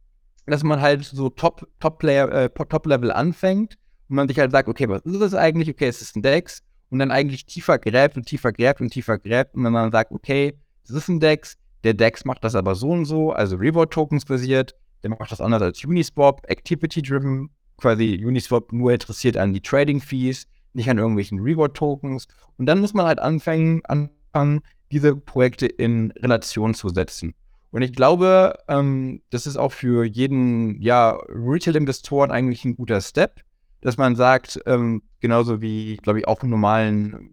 dass 0.47 0.63
man 0.63 0.81
halt 0.81 1.05
so 1.05 1.29
Top, 1.29 1.69
Top, 1.79 1.99
Player, 1.99 2.27
äh, 2.33 2.49
Top 2.49 2.87
Level 2.87 3.13
anfängt 3.13 3.77
und 4.09 4.17
man 4.17 4.29
sich 4.29 4.39
halt 4.39 4.51
sagt, 4.51 4.71
okay, 4.71 4.89
was 4.89 5.03
ist 5.03 5.21
das 5.21 5.35
eigentlich? 5.35 5.69
Okay, 5.69 5.89
es 5.89 6.01
ist 6.01 6.17
ein 6.17 6.23
DEX 6.23 6.63
und 6.89 7.01
dann 7.01 7.11
eigentlich 7.11 7.45
tiefer 7.45 7.79
gräbt 7.79 8.17
und 8.17 8.25
tiefer 8.25 8.51
gräbt 8.51 8.81
und 8.81 8.95
tiefer 8.95 9.19
gräbt 9.19 9.55
und 9.55 9.63
wenn 9.63 9.75
man 9.75 9.93
sagt, 9.93 10.11
okay, 10.11 10.59
das 10.87 10.97
ist 10.97 11.09
ein 11.09 11.21
DEX, 11.21 11.59
der 11.85 11.93
DEX 11.93 12.25
macht 12.25 12.45
das 12.45 12.55
aber 12.55 12.77
so 12.77 12.89
und 12.89 13.05
so, 13.05 13.33
also 13.33 13.57
Reward-Tokens 13.57 14.25
basiert, 14.25 14.75
der 15.03 15.11
macht 15.11 15.31
das 15.31 15.43
anders 15.43 15.61
als 15.61 15.85
Uniswap, 15.85 16.41
Activity-driven, 16.49 17.51
quasi 17.77 18.25
Uniswap 18.25 18.73
nur 18.73 18.95
interessiert 18.95 19.37
an 19.37 19.53
die 19.53 19.61
Trading-Fees, 19.61 20.47
nicht 20.77 20.89
an 20.91 20.99
irgendwelchen 20.99 21.41
Reward-Tokens. 21.41 22.29
Und 22.59 22.67
dann 22.67 22.81
muss 22.81 22.95
man 22.95 23.07
halt 23.07 23.19
anfangen, 23.19 23.83
anfangen, 23.87 24.61
diese 24.93 25.17
Projekte 25.17 25.67
in 25.67 26.13
Relation 26.13 26.75
zu 26.75 26.89
setzen. 26.91 27.35
Und 27.73 27.83
ich 27.83 27.93
glaube, 27.93 28.57
ähm, 28.69 29.23
das 29.31 29.47
ist 29.47 29.57
auch 29.57 29.73
für 29.73 30.05
jeden 30.05 30.81
ja, 30.81 31.19
Retail-Investoren 31.29 32.31
eigentlich 32.31 32.65
ein 32.65 32.77
guter 32.77 33.01
Step, 33.01 33.41
dass 33.81 33.97
man 33.97 34.17
sagt, 34.17 34.61
ähm, 34.67 35.03
genauso 35.21 35.61
wie, 35.61 35.97
glaube 35.97 36.21
ich, 36.21 36.29
auch 36.29 36.43
in 36.43 36.51
normalen 36.51 37.31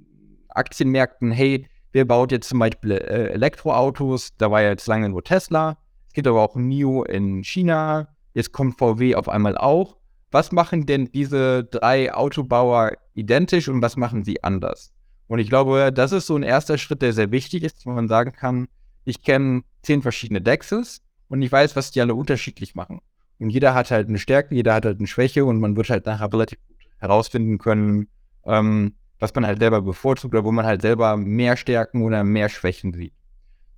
Aktienmärkten, 0.50 1.32
hey, 1.32 1.68
wer 1.92 2.06
baut 2.06 2.32
jetzt 2.32 2.50
zum 2.50 2.60
Beispiel 2.60 2.92
äh, 2.92 3.30
Elektroautos? 3.30 4.36
Da 4.38 4.52
war 4.52 4.62
ja 4.62 4.70
jetzt 4.70 4.88
lange 4.88 5.10
nur 5.10 5.24
Tesla. 5.24 5.78
Es 6.08 6.14
gibt 6.14 6.28
aber 6.28 6.42
auch 6.42 6.56
NIO 6.56 7.04
in 7.04 7.44
China. 7.44 8.08
Jetzt 8.34 8.52
kommt 8.52 8.78
VW 8.78 9.16
auf 9.16 9.30
einmal 9.30 9.58
auch. 9.58 9.98
Was 10.34 10.52
machen 10.52 10.88
denn 10.88 11.12
diese 11.12 11.64
drei 11.64 12.12
Autobauer 12.12 12.94
identisch 13.14 13.70
und 13.70 13.84
was 13.84 13.98
machen 13.98 14.24
sie 14.24 14.44
anders? 14.44 14.92
Und 15.28 15.38
ich 15.38 15.48
glaube, 15.48 15.94
das 15.94 16.12
ist 16.12 16.26
so 16.26 16.36
ein 16.36 16.42
erster 16.42 16.80
Schritt, 16.80 17.04
der 17.04 17.14
sehr 17.14 17.30
wichtig 17.30 17.62
ist, 17.62 17.86
wo 17.86 17.92
man 17.92 18.08
sagen 18.08 18.32
kann, 18.32 18.68
ich 19.06 19.22
kenne 19.22 19.62
zehn 19.84 20.02
verschiedene 20.02 20.42
Dexes 20.42 21.04
und 21.28 21.44
ich 21.44 21.52
weiß, 21.52 21.76
was 21.76 21.92
die 21.92 22.02
alle 22.02 22.16
unterschiedlich 22.16 22.74
machen. 22.74 23.00
Und 23.38 23.52
jeder 23.52 23.76
hat 23.76 23.92
halt 23.92 24.10
eine 24.10 24.18
Stärke, 24.18 24.56
jeder 24.56 24.74
hat 24.74 24.86
halt 24.86 24.98
eine 24.98 25.06
Schwäche 25.06 25.46
und 25.46 25.60
man 25.60 25.78
wird 25.78 25.92
halt 25.92 26.08
nachher 26.08 26.34
relativ 26.34 26.58
gut 26.68 26.78
herausfinden 26.98 27.60
können, 27.60 28.08
ähm, 28.46 28.96
was 29.20 29.36
man 29.36 29.46
halt 29.46 29.60
selber 29.60 29.84
bevorzugt 29.84 30.34
oder 30.34 30.44
wo 30.44 30.52
man 30.52 30.66
halt 30.66 30.82
selber 30.82 31.16
mehr 31.16 31.58
Stärken 31.58 32.02
oder 32.02 32.24
mehr 32.24 32.50
Schwächen 32.50 32.92
sieht. 32.92 33.14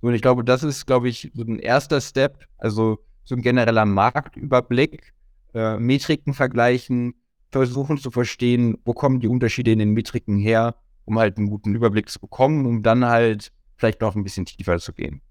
Und 0.00 0.14
ich 0.14 0.22
glaube, 0.22 0.42
das 0.42 0.62
ist, 0.62 0.86
glaube 0.86 1.10
ich, 1.10 1.32
so 1.34 1.42
ein 1.42 1.58
erster 1.58 2.00
Step. 2.00 2.46
Also 2.56 2.98
so 3.24 3.34
ein 3.34 3.42
genereller 3.42 3.84
Marktüberblick, 3.84 5.12
äh, 5.56 5.78
Metriken 5.78 6.34
vergleichen, 6.34 7.14
versuchen 7.50 7.96
zu 7.96 8.10
verstehen, 8.10 8.76
wo 8.84 8.92
kommen 8.92 9.20
die 9.20 9.28
Unterschiede 9.28 9.72
in 9.72 9.78
den 9.78 9.92
Metriken 9.92 10.36
her, 10.36 10.76
um 11.06 11.18
halt 11.18 11.38
einen 11.38 11.48
guten 11.48 11.74
Überblick 11.74 12.10
zu 12.10 12.20
bekommen, 12.20 12.66
um 12.66 12.82
dann 12.82 13.06
halt 13.06 13.52
vielleicht 13.76 14.02
noch 14.02 14.14
ein 14.14 14.22
bisschen 14.22 14.44
tiefer 14.44 14.78
zu 14.78 14.92
gehen. 14.92 15.22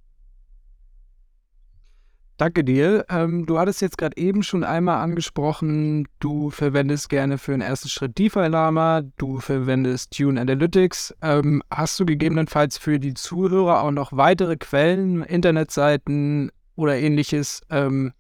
Danke 2.38 2.66
dir. 2.66 3.06
Ähm, 3.10 3.46
du 3.46 3.60
hattest 3.60 3.82
jetzt 3.82 3.98
gerade 3.98 4.18
eben 4.18 4.44
schon 4.44 4.66
einmal 4.66 5.02
angesprochen, 5.02 6.06
du 6.20 6.50
verwendest 6.50 7.10
gerne 7.10 7.38
für 7.38 7.52
den 7.52 7.62
ersten 7.62 7.88
Schritt 7.88 8.18
DeFi-Lama, 8.18 9.04
du 9.18 9.40
verwendest 9.40 10.18
Tune 10.18 10.42
Analytics. 10.42 11.16
Ähm, 11.22 11.64
hast 11.72 11.98
du 12.00 12.06
gegebenenfalls 12.06 12.78
für 12.78 13.00
die 13.00 13.14
Zuhörer 13.14 13.84
auch 13.84 13.92
noch 13.92 14.12
weitere 14.12 14.58
Quellen, 14.58 15.24
Internetseiten 15.24 16.52
oder 16.76 16.98
ähnliches, 16.98 17.62
ähm, 17.70 18.12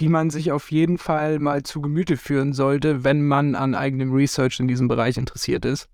die 0.00 0.08
man 0.08 0.30
sich 0.30 0.52
auf 0.52 0.70
jeden 0.70 0.98
Fall 0.98 1.38
mal 1.38 1.62
zu 1.62 1.80
Gemüte 1.80 2.16
führen 2.16 2.52
sollte, 2.52 3.04
wenn 3.04 3.22
man 3.26 3.54
an 3.54 3.74
eigenem 3.74 4.12
Research 4.12 4.60
in 4.60 4.68
diesem 4.68 4.88
Bereich 4.88 5.16
interessiert 5.16 5.64
ist? 5.64 5.88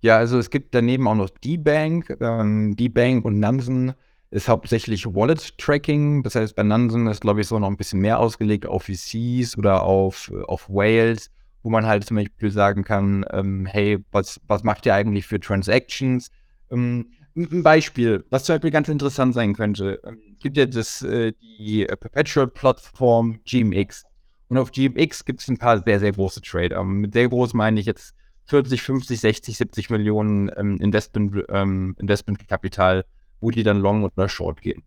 Ja, 0.00 0.18
also 0.18 0.38
es 0.38 0.50
gibt 0.50 0.74
daneben 0.74 1.08
auch 1.08 1.14
noch 1.14 1.30
D-Bank. 1.30 2.18
Ähm, 2.20 2.76
D-Bank 2.76 3.24
und 3.24 3.40
Nansen 3.40 3.94
ist 4.30 4.48
hauptsächlich 4.48 5.06
Wallet-Tracking. 5.06 6.22
Das 6.22 6.34
heißt, 6.34 6.54
bei 6.54 6.62
Nansen 6.62 7.06
ist, 7.06 7.22
glaube 7.22 7.40
ich, 7.40 7.46
so 7.46 7.58
noch 7.58 7.68
ein 7.68 7.76
bisschen 7.76 8.00
mehr 8.00 8.18
ausgelegt 8.18 8.66
auf 8.66 8.84
VCs 8.84 9.56
oder 9.56 9.82
auf, 9.82 10.30
auf 10.46 10.68
Whales, 10.68 11.30
wo 11.62 11.70
man 11.70 11.86
halt 11.86 12.04
zum 12.04 12.16
Beispiel 12.18 12.50
sagen 12.50 12.84
kann, 12.84 13.24
ähm, 13.30 13.64
hey, 13.64 13.98
was, 14.10 14.40
was 14.46 14.62
macht 14.62 14.84
ihr 14.84 14.94
eigentlich 14.94 15.26
für 15.26 15.40
Transactions? 15.40 16.30
Ähm, 16.70 17.12
ein 17.36 17.62
Beispiel, 17.62 18.24
was 18.30 18.44
zum 18.44 18.54
Beispiel 18.54 18.70
ganz 18.70 18.88
interessant 18.88 19.34
sein 19.34 19.54
könnte, 19.54 20.00
ähm, 20.04 20.18
gibt 20.38 20.56
ja 20.56 20.66
das, 20.66 21.02
äh, 21.02 21.32
die 21.58 21.84
Perpetual-Plattform 21.84 23.40
GMX. 23.44 24.04
Und 24.48 24.58
auf 24.58 24.70
GMX 24.70 25.24
gibt 25.24 25.40
es 25.40 25.48
ein 25.48 25.58
paar 25.58 25.82
sehr, 25.82 25.98
sehr 26.00 26.12
große 26.12 26.42
Trader. 26.42 26.84
Mit 26.84 27.14
sehr 27.14 27.28
groß 27.28 27.54
meine 27.54 27.80
ich 27.80 27.86
jetzt 27.86 28.14
40, 28.46 28.82
50, 28.82 29.20
60, 29.20 29.56
70 29.56 29.90
Millionen 29.90 30.50
ähm, 30.56 30.76
Investment, 30.78 31.44
ähm, 31.48 31.96
Investmentkapital, 31.98 33.04
wo 33.40 33.50
die 33.50 33.62
dann 33.62 33.80
long 33.80 34.04
oder 34.04 34.28
short 34.28 34.60
gehen. 34.60 34.82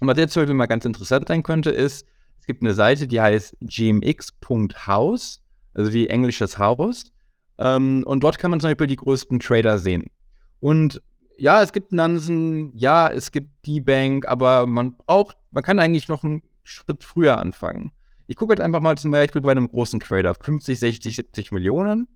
Und 0.00 0.08
was 0.08 0.18
jetzt 0.18 0.32
zum 0.32 0.42
Beispiel 0.42 0.54
mal 0.54 0.66
ganz 0.66 0.84
interessant 0.84 1.28
sein 1.28 1.42
könnte, 1.42 1.70
ist, 1.70 2.06
es 2.40 2.46
gibt 2.46 2.62
eine 2.62 2.74
Seite, 2.74 3.08
die 3.08 3.20
heißt 3.20 3.56
gmx.house, 3.60 5.42
also 5.74 5.92
wie 5.92 6.06
englisches 6.06 6.58
Haus. 6.58 7.12
Ähm, 7.58 8.04
und 8.06 8.22
dort 8.22 8.38
kann 8.38 8.50
man 8.50 8.60
zum 8.60 8.70
Beispiel 8.70 8.86
die 8.86 8.96
größten 8.96 9.40
Trader 9.40 9.78
sehen. 9.78 10.04
Und 10.60 11.02
ja, 11.38 11.62
es 11.62 11.72
gibt 11.72 11.92
Nansen, 11.92 12.76
ja, 12.76 13.08
es 13.08 13.30
gibt 13.32 13.50
die 13.64 13.80
Bank, 13.80 14.26
aber 14.26 14.66
man 14.66 14.96
braucht, 14.96 15.36
man 15.50 15.62
kann 15.62 15.78
eigentlich 15.78 16.08
noch 16.08 16.24
einen 16.24 16.42
Schritt 16.64 17.04
früher 17.04 17.38
anfangen. 17.38 17.92
Ich 18.26 18.36
gucke 18.36 18.50
halt 18.50 18.60
einfach 18.60 18.80
mal 18.80 18.98
zum 18.98 19.12
Beispiel 19.12 19.42
bei 19.42 19.52
einem 19.52 19.68
großen 19.68 20.00
Trader, 20.00 20.34
50, 20.34 20.78
60, 20.78 21.16
70 21.16 21.52
Millionen, 21.52 22.08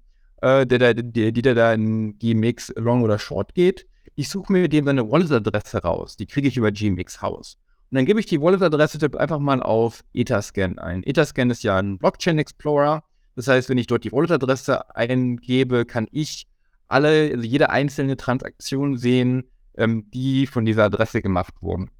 äh, 0.42 0.66
der, 0.66 0.78
der, 0.78 0.94
der, 0.94 1.32
der 1.32 1.54
da 1.54 1.72
in 1.72 2.18
GMX 2.18 2.72
Long 2.76 3.02
oder 3.02 3.18
Short 3.18 3.54
geht. 3.54 3.86
Ich 4.16 4.28
suche 4.28 4.52
mir 4.52 4.68
dem 4.68 4.84
seine 4.84 5.08
Wallet-Adresse 5.08 5.78
raus. 5.78 6.16
Die 6.16 6.26
kriege 6.26 6.48
ich 6.48 6.56
über 6.56 6.72
GMX 6.72 7.22
House. 7.22 7.56
Und 7.90 7.96
dann 7.96 8.06
gebe 8.06 8.20
ich 8.20 8.26
die 8.26 8.40
Wallet-Adresse 8.40 8.98
einfach 9.18 9.38
mal 9.38 9.62
auf 9.62 10.04
Etherscan 10.14 10.78
ein. 10.78 11.02
Etherscan 11.04 11.50
ist 11.50 11.62
ja 11.62 11.78
ein 11.78 11.98
Blockchain 11.98 12.38
Explorer. 12.38 13.04
Das 13.36 13.48
heißt, 13.48 13.68
wenn 13.68 13.78
ich 13.78 13.86
dort 13.86 14.04
die 14.04 14.12
Wallet-Adresse 14.12 14.94
eingebe, 14.94 15.84
kann 15.84 16.06
ich 16.10 16.46
alle, 16.90 17.30
also 17.32 17.44
jede 17.44 17.70
einzelne 17.70 18.16
Transaktion 18.16 18.96
sehen, 18.96 19.44
ähm, 19.76 20.10
die 20.10 20.46
von 20.46 20.64
dieser 20.64 20.84
Adresse 20.84 21.22
gemacht 21.22 21.54
wurden. 21.60 21.90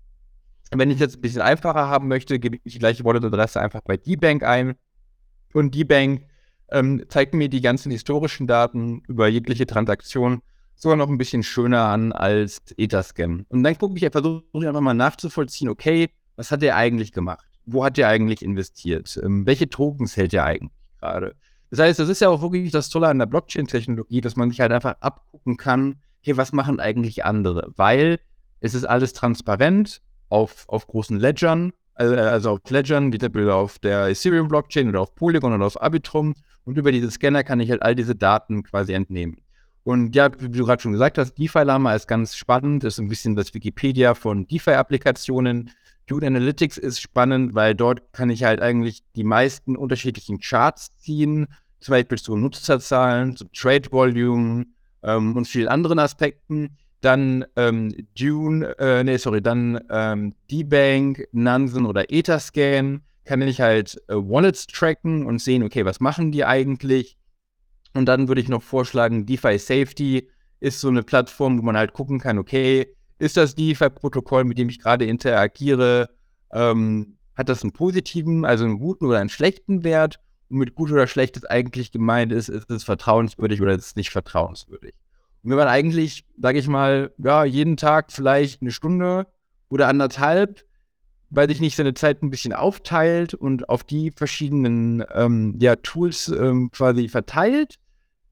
Wenn 0.73 0.91
ich 0.91 0.99
jetzt 0.99 1.17
ein 1.17 1.21
bisschen 1.21 1.43
einfacher 1.43 1.89
haben 1.89 2.09
möchte, 2.09 2.39
gebe 2.39 2.59
ich 2.63 2.73
die 2.73 2.79
gleiche 2.79 3.05
Wallet-Adresse 3.05 3.61
einfach 3.61 3.81
bei 3.81 3.97
D-Bank 3.97 4.43
ein. 4.43 4.75
Und 5.53 5.75
D-Bank 5.75 6.23
ähm, 6.71 7.05
zeigt 7.09 7.35
mir 7.35 7.49
die 7.49 7.61
ganzen 7.61 7.91
historischen 7.91 8.47
Daten 8.47 9.03
über 9.09 9.27
jegliche 9.29 9.67
Transaktion 9.67 10.43
sogar 10.77 10.97
noch 10.97 11.09
ein 11.09 11.19
bisschen 11.19 11.43
schöner 11.43 11.83
an 11.83 12.13
als 12.13 12.63
Etherscan. 12.77 13.45
Und 13.49 13.63
dann 13.65 13.77
gucke 13.77 13.97
ich, 13.97 14.11
versuche 14.11 14.45
ich 14.55 14.67
einfach 14.67 14.81
mal 14.81 14.95
nachzuvollziehen, 14.95 15.69
okay, 15.69 16.09
was 16.37 16.51
hat 16.51 16.63
er 16.63 16.77
eigentlich 16.77 17.13
gemacht? 17.13 17.47
Wo 17.67 17.85
hat 17.85 17.99
er 17.99 18.09
eigentlich 18.09 18.43
investiert? 18.43 19.21
Ähm, 19.23 19.45
welche 19.47 19.69
Tokens 19.69 20.17
hält 20.17 20.33
er 20.33 20.45
eigentlich 20.45 20.73
gerade? 20.99 21.35
Das 21.71 21.79
heißt, 21.79 21.99
das 21.99 22.09
ist 22.09 22.21
ja 22.21 22.29
auch 22.29 22.43
wirklich 22.43 22.73
das 22.73 22.89
Tolle 22.89 23.09
an 23.09 23.19
der 23.19 23.27
Blockchain-Technologie, 23.27 24.21
dass 24.21 24.37
man 24.37 24.51
sich 24.51 24.61
halt 24.61 24.73
einfach 24.73 24.97
abgucken 25.01 25.57
kann, 25.57 25.97
hey, 26.23 26.37
was 26.37 26.53
machen 26.53 26.81
eigentlich 26.81 27.25
andere? 27.25 27.73
Weil 27.77 28.19
es 28.61 28.75
ist 28.75 28.85
alles 28.85 29.13
transparent 29.13 30.03
auf, 30.29 30.69
auf 30.69 30.87
großen 30.87 31.19
Ledgern, 31.19 31.73
äh, 31.95 32.05
also 32.05 32.51
auf 32.51 32.61
Ledgern, 32.69 33.13
wie 33.13 33.19
zum 33.19 33.33
Beispiel 33.33 33.51
auf 33.51 33.79
der 33.79 34.09
Ethereum-Blockchain 34.09 34.89
oder 34.89 35.01
auf 35.01 35.15
Polygon 35.15 35.53
oder 35.53 35.67
auf 35.67 35.81
Arbitrum. 35.81 36.35
Und 36.65 36.77
über 36.77 36.93
diese 36.93 37.11
Scanner 37.11 37.45
kann 37.45 37.61
ich 37.61 37.71
halt 37.71 37.83
all 37.83 37.95
diese 37.95 38.15
Daten 38.15 38.63
quasi 38.63 38.93
entnehmen. 38.93 39.39
Und 39.83 40.15
ja, 40.15 40.31
wie 40.39 40.51
du 40.51 40.67
gerade 40.67 40.83
schon 40.83 40.93
gesagt 40.93 41.19
hast, 41.19 41.35
DeFi-Lama 41.35 41.95
ist 41.95 42.07
ganz 42.07 42.37
spannend, 42.37 42.85
ist 42.85 42.99
ein 42.99 43.09
bisschen 43.09 43.35
das 43.35 43.55
Wikipedia 43.55 44.15
von 44.15 44.47
DeFi-Applikationen. 44.47 45.71
Dune 46.11 46.27
Analytics 46.27 46.77
ist 46.77 47.01
spannend, 47.01 47.55
weil 47.55 47.77
dort 47.77 48.13
kann 48.13 48.31
ich 48.31 48.43
halt 48.43 48.61
eigentlich 48.61 49.05
die 49.15 49.23
meisten 49.23 49.77
unterschiedlichen 49.77 50.41
Charts 50.41 50.97
ziehen, 50.97 51.47
zum 51.79 51.93
Beispiel 51.93 52.19
zu 52.19 52.37
Nutzerzahlen, 52.37 53.37
zu 53.37 53.45
Trade 53.55 53.93
Volume 53.93 54.67
ähm, 55.05 55.37
und 55.37 55.47
vielen 55.47 55.69
anderen 55.69 56.01
Aspekten. 56.01 56.77
Dann 57.01 57.45
ähm, 57.55 57.95
Dune, 58.19 58.77
äh, 58.79 59.05
nee, 59.05 59.19
sorry, 59.19 59.41
dann 59.41 59.81
ähm, 59.89 60.35
D-Bank, 60.51 61.29
Nansen 61.31 61.87
oder 61.87 62.13
Etherscan 62.13 63.03
kann 63.25 63.43
ich 63.43 63.61
halt 63.61 63.97
äh, 64.09 64.15
Wallets 64.15 64.67
tracken 64.67 65.27
und 65.27 65.41
sehen, 65.41 65.63
okay, 65.63 65.85
was 65.85 66.01
machen 66.01 66.33
die 66.33 66.45
eigentlich? 66.45 67.17
Und 67.95 68.07
dann 68.07 68.27
würde 68.27 68.41
ich 68.41 68.49
noch 68.49 68.63
vorschlagen, 68.63 69.27
DeFi 69.27 69.59
Safety 69.59 70.29
ist 70.59 70.81
so 70.81 70.89
eine 70.89 71.05
Plattform, 71.05 71.59
wo 71.59 71.63
man 71.63 71.77
halt 71.77 71.93
gucken 71.93 72.19
kann, 72.19 72.39
okay, 72.39 72.95
ist 73.21 73.37
das 73.37 73.55
DeFi-Protokoll, 73.55 74.45
mit 74.45 74.59
dem 74.59 74.69
ich 74.69 74.81
gerade 74.81 75.05
interagiere, 75.05 76.09
ähm, 76.53 77.19
hat 77.35 77.49
das 77.49 77.63
einen 77.63 77.73
positiven, 77.73 78.45
also 78.45 78.65
einen 78.65 78.79
guten 78.79 79.07
oder 79.07 79.19
einen 79.19 79.29
schlechten 79.29 79.85
Wert? 79.85 80.21
Und 80.49 80.59
mit 80.59 80.75
gut 80.75 80.91
oder 80.91 81.07
schlecht 81.07 81.37
ist 81.37 81.49
eigentlich 81.49 81.93
gemeint 81.93 82.33
ist, 82.33 82.49
ist 82.49 82.71
es 82.71 82.83
vertrauenswürdig 82.83 83.63
oder 83.63 83.73
ist 83.73 83.87
es 83.87 83.97
nicht 83.97 84.11
vertrauenswürdig? 84.11 84.95
Und 85.43 85.51
wenn 85.51 85.59
man 85.59 85.69
eigentlich, 85.69 86.27
sage 86.41 86.59
ich 86.59 86.67
mal, 86.67 87.13
ja, 87.19 87.45
jeden 87.45 87.77
Tag 87.77 88.11
vielleicht 88.11 88.61
eine 88.61 88.73
Stunde 88.73 89.27
oder 89.69 89.87
anderthalb, 89.89 90.65
weil 91.31 91.49
sich 91.49 91.61
nicht 91.61 91.77
seine 91.77 91.95
Zeit 91.95 92.23
ein 92.23 92.31
bisschen 92.31 92.53
aufteilt 92.53 93.35
und 93.35 93.69
auf 93.69 93.85
die 93.85 94.11
verschiedenen 94.11 95.05
ähm, 95.15 95.57
ja, 95.61 95.77
Tools 95.77 96.29
ähm, 96.29 96.71
quasi 96.73 97.09
verteilt, 97.09 97.77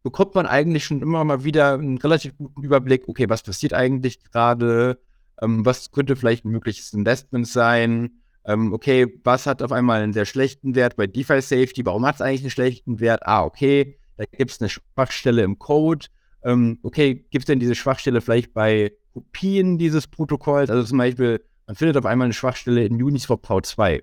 bekommt 0.09 0.35
man 0.35 0.47
eigentlich 0.47 0.87
schon 0.87 1.03
immer 1.03 1.23
mal 1.23 1.45
wieder 1.45 1.75
einen 1.75 1.99
relativ 1.99 2.35
guten 2.39 2.63
Überblick, 2.63 3.07
okay, 3.09 3.29
was 3.29 3.43
passiert 3.43 3.75
eigentlich 3.75 4.25
gerade, 4.25 4.99
ähm, 5.43 5.67
was 5.67 5.91
könnte 5.91 6.17
vielleicht 6.17 6.47
ein 6.47 6.51
mögliches 6.51 6.95
Investment 6.95 7.47
sein, 7.47 8.23
ähm, 8.47 8.73
okay, 8.73 9.07
was 9.23 9.45
hat 9.45 9.61
auf 9.61 9.71
einmal 9.71 10.01
einen 10.01 10.15
sehr 10.15 10.25
schlechten 10.25 10.75
Wert 10.75 10.97
bei 10.97 11.07
DeFi 11.07 11.43
Safety, 11.43 11.85
warum 11.85 12.07
hat 12.07 12.15
es 12.15 12.21
eigentlich 12.23 12.41
einen 12.41 12.51
schlechten 12.51 13.01
Wert? 13.01 13.21
Ah, 13.27 13.45
okay, 13.45 13.99
da 14.17 14.25
gibt 14.25 14.51
es 14.51 14.63
eine 14.63 14.71
Schwachstelle 14.71 15.43
im 15.43 15.59
Code. 15.59 16.07
Ähm, 16.43 16.79
okay, 16.83 17.27
gibt 17.31 17.43
es 17.43 17.47
denn 17.47 17.61
diese 17.61 17.75
Schwachstelle 17.75 18.23
vielleicht 18.23 18.55
bei 18.55 18.93
Kopien 19.13 19.77
dieses 19.77 20.07
Protokolls? 20.07 20.71
Also 20.71 20.85
zum 20.85 20.97
Beispiel, 20.97 21.45
man 21.67 21.77
findet 21.77 21.99
auf 21.99 22.07
einmal 22.07 22.25
eine 22.25 22.33
Schwachstelle 22.33 22.83
in 22.87 23.03
Uniswap 23.03 23.45
V2. 23.45 24.03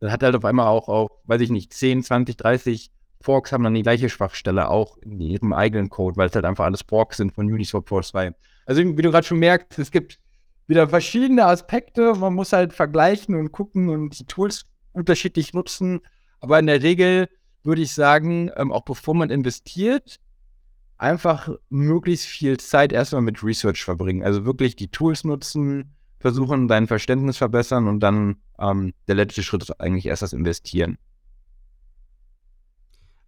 Dann 0.00 0.10
hat 0.10 0.24
halt 0.24 0.34
auf 0.34 0.44
einmal 0.44 0.66
auch, 0.66 0.88
auch, 0.88 1.08
weiß 1.26 1.40
ich 1.40 1.50
nicht, 1.50 1.72
10, 1.72 2.02
20, 2.02 2.36
30 2.36 2.90
Forks 3.26 3.50
haben 3.50 3.64
dann 3.64 3.74
die 3.74 3.82
gleiche 3.82 4.08
Schwachstelle 4.08 4.68
auch 4.68 4.98
in 4.98 5.20
ihrem 5.20 5.52
eigenen 5.52 5.90
Code, 5.90 6.16
weil 6.16 6.28
es 6.28 6.34
halt 6.36 6.44
einfach 6.44 6.64
alles 6.64 6.82
Forks 6.82 7.16
sind 7.16 7.32
von 7.32 7.52
Uniswap 7.52 7.88
Core 7.88 8.04
2. 8.04 8.32
Also 8.66 8.82
wie 8.82 9.02
du 9.02 9.10
gerade 9.10 9.26
schon 9.26 9.40
merkst, 9.40 9.76
es 9.80 9.90
gibt 9.90 10.20
wieder 10.68 10.88
verschiedene 10.88 11.44
Aspekte. 11.44 12.14
Man 12.14 12.34
muss 12.34 12.52
halt 12.52 12.72
vergleichen 12.72 13.34
und 13.34 13.50
gucken 13.50 13.88
und 13.88 14.16
die 14.16 14.26
Tools 14.26 14.66
unterschiedlich 14.92 15.54
nutzen. 15.54 16.02
Aber 16.38 16.60
in 16.60 16.68
der 16.68 16.84
Regel 16.84 17.28
würde 17.64 17.82
ich 17.82 17.92
sagen, 17.92 18.52
ähm, 18.56 18.70
auch 18.70 18.84
bevor 18.84 19.14
man 19.14 19.30
investiert, 19.30 20.20
einfach 20.96 21.48
möglichst 21.68 22.26
viel 22.26 22.58
Zeit 22.58 22.92
erstmal 22.92 23.22
mit 23.22 23.42
Research 23.42 23.82
verbringen. 23.82 24.22
Also 24.22 24.44
wirklich 24.44 24.76
die 24.76 24.88
Tools 24.88 25.24
nutzen, 25.24 25.96
versuchen, 26.20 26.68
dein 26.68 26.86
Verständnis 26.86 27.38
verbessern 27.38 27.88
und 27.88 27.98
dann 27.98 28.36
ähm, 28.60 28.94
der 29.08 29.16
letzte 29.16 29.42
Schritt 29.42 29.64
ist 29.64 29.80
eigentlich 29.80 30.06
erst 30.06 30.22
das 30.22 30.32
Investieren. 30.32 30.96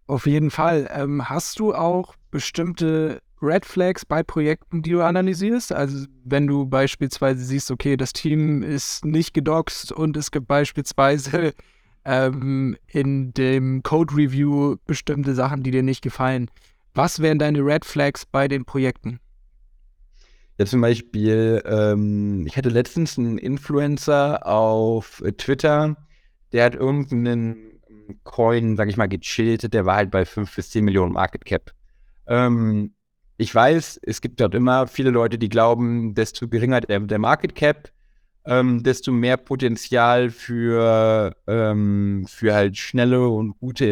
Auf 0.09 0.25
jeden 0.25 0.49
Fall. 0.49 0.89
Ähm, 0.91 1.29
hast 1.29 1.59
du 1.59 1.75
auch 1.75 2.15
bestimmte 2.31 3.21
Red 3.43 3.63
Flags 3.63 4.07
bei 4.07 4.23
Projekten, 4.23 4.81
die 4.81 4.89
du 4.89 5.03
analysierst? 5.03 5.71
Also 5.71 6.07
wenn 6.23 6.47
du 6.47 6.65
beispielsweise 6.65 7.45
siehst, 7.45 7.69
okay, 7.69 7.95
das 7.95 8.11
Team 8.13 8.63
ist 8.63 9.05
nicht 9.05 9.35
gedoxt 9.35 9.91
und 9.91 10.17
es 10.17 10.31
gibt 10.31 10.47
beispielsweise 10.47 11.53
ähm, 12.05 12.75
in 12.87 13.35
dem 13.35 13.83
Code 13.83 14.15
Review 14.15 14.77
bestimmte 14.87 15.35
Sachen, 15.35 15.61
die 15.61 15.69
dir 15.69 15.83
nicht 15.83 16.01
gefallen. 16.01 16.49
Was 16.95 17.19
wären 17.21 17.37
deine 17.37 17.59
Red 17.59 17.85
Flags 17.85 18.25
bei 18.25 18.47
den 18.47 18.65
Projekten? 18.65 19.19
Ja, 20.57 20.65
zum 20.65 20.81
Beispiel, 20.81 21.61
ähm, 21.67 22.47
ich 22.47 22.57
hatte 22.57 22.69
letztens 22.69 23.19
einen 23.19 23.37
Influencer 23.37 24.43
auf 24.47 25.21
Twitter, 25.37 25.97
der 26.51 26.65
hat 26.65 26.73
irgendeinen 26.73 27.78
Coin, 28.23 28.75
sag 28.75 28.89
ich 28.89 28.97
mal, 28.97 29.07
gechillt, 29.07 29.73
der 29.73 29.85
war 29.85 29.95
halt 29.95 30.11
bei 30.11 30.25
5 30.25 30.55
bis 30.55 30.71
10 30.71 30.85
Millionen 30.85 31.13
Market 31.13 31.45
Cap. 31.45 31.71
Ähm, 32.27 32.93
ich 33.37 33.53
weiß, 33.53 33.99
es 34.03 34.21
gibt 34.21 34.39
dort 34.41 34.53
immer 34.53 34.87
viele 34.87 35.11
Leute, 35.11 35.37
die 35.37 35.49
glauben, 35.49 36.13
desto 36.13 36.47
geringer 36.47 36.81
der, 36.81 36.99
der 36.99 37.19
Market 37.19 37.55
Cap, 37.55 37.89
ähm, 38.45 38.83
desto 38.83 39.11
mehr 39.11 39.37
Potenzial 39.37 40.29
für, 40.29 41.35
ähm, 41.47 42.25
für 42.27 42.53
halt 42.53 42.77
schnelle 42.77 43.27
und 43.27 43.57
gute 43.59 43.85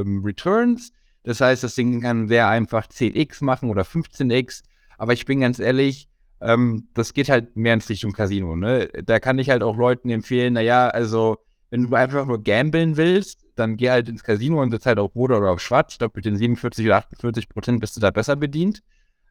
ähm, 0.00 0.22
Returns. 0.24 0.92
Das 1.22 1.40
heißt, 1.40 1.64
das 1.64 1.74
Ding 1.74 2.00
kann 2.00 2.28
sehr 2.28 2.48
einfach 2.48 2.86
10x 2.86 3.44
machen 3.44 3.70
oder 3.70 3.82
15x. 3.82 4.62
Aber 4.96 5.12
ich 5.12 5.26
bin 5.26 5.40
ganz 5.40 5.58
ehrlich, 5.58 6.08
ähm, 6.40 6.88
das 6.94 7.12
geht 7.12 7.28
halt 7.28 7.56
mehr 7.56 7.74
ins 7.74 7.88
Richtung 7.88 8.12
Casino. 8.12 8.56
Ne? 8.56 8.88
Da 9.04 9.18
kann 9.20 9.38
ich 9.38 9.50
halt 9.50 9.62
auch 9.62 9.76
Leuten 9.76 10.10
empfehlen, 10.10 10.54
naja, 10.54 10.88
also 10.88 11.38
wenn 11.70 11.88
du 11.88 11.94
einfach 11.94 12.26
nur 12.26 12.42
gambeln 12.42 12.96
willst, 12.96 13.44
dann 13.58 13.76
geh 13.76 13.90
halt 13.90 14.08
ins 14.08 14.22
Casino 14.22 14.62
und 14.62 14.70
sitzt 14.70 14.86
halt 14.86 14.98
auf 14.98 15.14
Rot 15.14 15.30
oder 15.30 15.50
auf 15.50 15.60
Schwarz. 15.60 15.92
Ich 15.92 15.98
glaube, 15.98 16.12
mit 16.16 16.24
den 16.24 16.36
47 16.36 16.86
oder 16.86 16.96
48 16.96 17.48
Prozent 17.48 17.80
bist 17.80 17.96
du 17.96 18.00
da 18.00 18.10
besser 18.10 18.36
bedient. 18.36 18.82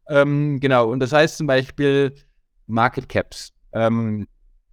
Ähm, 0.09 0.59
genau, 0.59 0.89
und 0.89 0.99
das 0.99 1.11
heißt 1.11 1.37
zum 1.37 1.47
Beispiel 1.47 2.15
Market 2.67 3.09
Caps. 3.09 3.53
Ähm, 3.73 4.27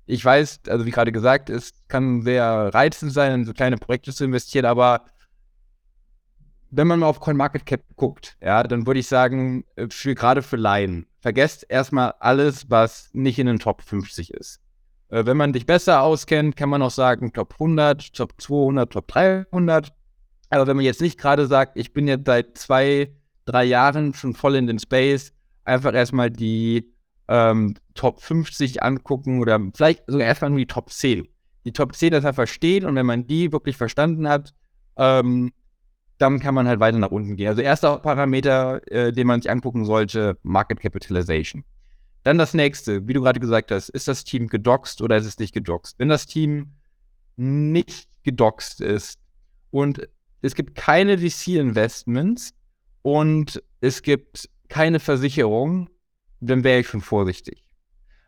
ich 0.07 0.25
weiß, 0.25 0.61
also 0.69 0.87
wie 0.87 0.91
gerade 0.91 1.13
gesagt, 1.13 1.51
es 1.51 1.73
kann 1.89 2.23
sehr 2.23 2.45
reizend 2.75 3.13
sein, 3.13 3.33
in 3.33 3.45
so 3.45 3.53
kleine 3.53 3.79
Projekte 3.79 4.13
zu 4.13 4.25
investieren, 4.25 4.67
aber 4.67 5.05
wenn 6.77 6.87
man 6.87 6.99
mal 6.99 7.07
auf 7.07 7.21
CoinMarketCap 7.21 7.83
guckt, 7.97 8.37
ja, 8.41 8.63
dann 8.65 8.87
würde 8.87 9.01
ich 9.01 9.07
sagen, 9.07 9.65
äh, 9.77 9.87
für, 9.89 10.15
gerade 10.15 10.43
für 10.43 10.57
Laien, 10.57 11.07
vergesst 11.21 11.65
erstmal 11.69 12.15
alles, 12.19 12.69
was 12.69 13.11
nicht 13.13 13.39
in 13.39 13.47
den 13.47 13.59
Top 13.61 13.83
50 13.83 14.35
ist. 14.35 14.61
Äh, 15.15 15.27
wenn 15.27 15.37
man 15.37 15.53
dich 15.53 15.65
besser 15.65 16.03
auskennt, 16.03 16.57
kann 16.57 16.69
man 16.69 16.83
auch 16.83 16.91
sagen 16.91 17.33
Top 17.33 17.55
100, 17.55 18.15
Top 18.15 18.33
200, 18.37 18.93
Top 18.93 19.07
300. 19.07 19.93
Aber 20.51 20.67
wenn 20.67 20.77
man 20.77 20.85
jetzt 20.85 21.01
nicht 21.01 21.21
gerade 21.21 21.47
sagt, 21.47 21.77
ich 21.77 21.93
bin 21.93 22.09
jetzt 22.09 22.27
seit 22.27 22.59
zwei, 22.59 23.15
drei 23.45 23.65
Jahren 23.65 24.13
schon 24.13 24.35
voll 24.35 24.57
in 24.57 24.67
den 24.67 24.81
Space, 24.81 25.33
einfach 25.65 25.95
erstmal 25.95 26.31
die 26.31 26.93
ähm, 27.29 27.77
Top 27.95 28.23
50 28.23 28.83
angucken 28.83 29.41
oder 29.41 29.61
vielleicht 29.73 30.03
sogar 30.09 30.27
erstmal 30.27 30.51
nur 30.51 30.59
die 30.59 30.67
Top 30.67 30.91
10. 30.91 31.29
Die 31.65 31.73
Top 31.73 31.95
10 31.95 32.11
das 32.11 32.25
er 32.25 32.35
verstehen 32.35 32.85
und 32.85 32.97
wenn 32.97 33.07
man 33.07 33.25
die 33.29 33.53
wirklich 33.53 33.77
verstanden 33.77 34.29
hat, 34.29 34.53
ähm, 34.97 35.53
dann 36.19 36.41
kann 36.41 36.55
man 36.57 36.67
halt 36.67 36.81
weiter 36.81 36.99
nach 36.99 37.13
unten 37.13 37.37
gehen. 37.37 37.49
Also 37.49 37.63
erster 37.63 37.99
Parameter, 37.99 38.81
äh, 38.91 39.13
den 39.13 39.29
man 39.29 39.41
sich 39.41 39.51
angucken 39.51 39.85
sollte, 39.85 40.39
Market 40.43 40.81
Capitalization. 40.81 41.65
Dann 42.25 42.39
das 42.39 42.55
nächste, 42.55 43.07
wie 43.07 43.13
du 43.13 43.21
gerade 43.21 43.39
gesagt 43.39 43.71
hast, 43.71 43.91
ist 43.91 44.09
das 44.09 44.25
Team 44.25 44.49
gedoxt 44.49 45.03
oder 45.03 45.17
ist 45.17 45.27
es 45.27 45.39
nicht 45.39 45.53
gedoxt? 45.53 45.99
Wenn 45.99 46.09
das 46.09 46.27
Team 46.27 46.73
nicht 47.37 48.09
gedoxt 48.23 48.81
ist 48.81 49.21
und 49.71 50.09
es 50.41 50.55
gibt 50.55 50.75
keine 50.75 51.19
VC-Investments 51.19 52.55
und 53.03 53.63
es 53.81 54.03
gibt 54.03 54.49
keine 54.69 55.01
Versicherung, 55.01 55.91
dann 56.41 56.65
wäre 56.65 56.81
ich 56.81 56.89
schon 56.89 57.03
vorsichtig. 57.03 57.63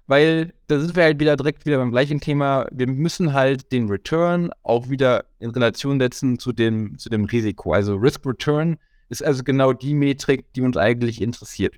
Weil 0.07 0.53
da 0.66 0.78
sind 0.78 0.94
wir 0.94 1.05
halt 1.05 1.18
wieder 1.18 1.36
direkt 1.36 1.66
wieder 1.66 1.78
beim 1.78 1.90
gleichen 1.90 2.20
Thema. 2.20 2.66
Wir 2.70 2.86
müssen 2.86 3.32
halt 3.32 3.72
den 3.72 3.88
Return 3.88 4.51
auch 4.62 4.88
wieder 4.90 5.24
in 5.40 5.51
Relation 5.51 5.99
setzen 5.99 6.38
zu 6.38 6.53
dem, 6.53 6.99
zu 6.99 7.09
dem 7.09 7.24
Risiko. 7.24 7.72
Also 7.72 7.97
Risk 7.97 8.24
Return 8.26 8.76
ist 9.09 9.24
also 9.24 9.42
genau 9.42 9.72
die 9.72 9.94
Metrik, 9.94 10.53
die 10.53 10.61
uns 10.61 10.76
eigentlich 10.76 11.20
interessiert. 11.20 11.76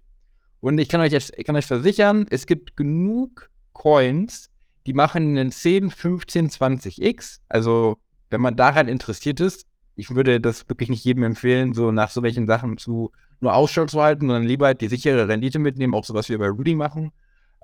Und 0.60 0.78
ich 0.78 0.88
kann 0.88 1.00
euch 1.00 1.12
jetzt, 1.12 1.32
ich 1.36 1.44
kann 1.44 1.56
euch 1.56 1.66
versichern, 1.66 2.26
es 2.30 2.46
gibt 2.46 2.76
genug 2.76 3.50
Coins, 3.72 4.50
die 4.86 4.92
machen 4.92 5.36
einen 5.36 5.52
10, 5.52 5.90
15, 5.90 6.50
20x. 6.50 7.40
Also, 7.48 7.98
wenn 8.30 8.40
man 8.40 8.56
daran 8.56 8.88
interessiert 8.88 9.40
ist, 9.40 9.66
ich 9.94 10.14
würde 10.14 10.40
das 10.40 10.68
wirklich 10.68 10.88
nicht 10.88 11.04
jedem 11.04 11.24
empfehlen, 11.24 11.74
so 11.74 11.90
nach 11.92 12.10
so 12.10 12.22
welchen 12.22 12.46
Sachen 12.46 12.78
zu 12.78 13.10
nur 13.40 13.54
Ausschau 13.54 13.86
zu 13.86 14.00
halten, 14.00 14.26
sondern 14.26 14.44
lieber 14.44 14.66
halt 14.66 14.80
die 14.80 14.88
sichere 14.88 15.28
Rendite 15.28 15.58
mitnehmen, 15.58 15.94
auch 15.94 16.04
so 16.04 16.14
was 16.14 16.28
wir 16.28 16.38
bei 16.38 16.48
Rudy 16.48 16.74
machen. 16.74 17.12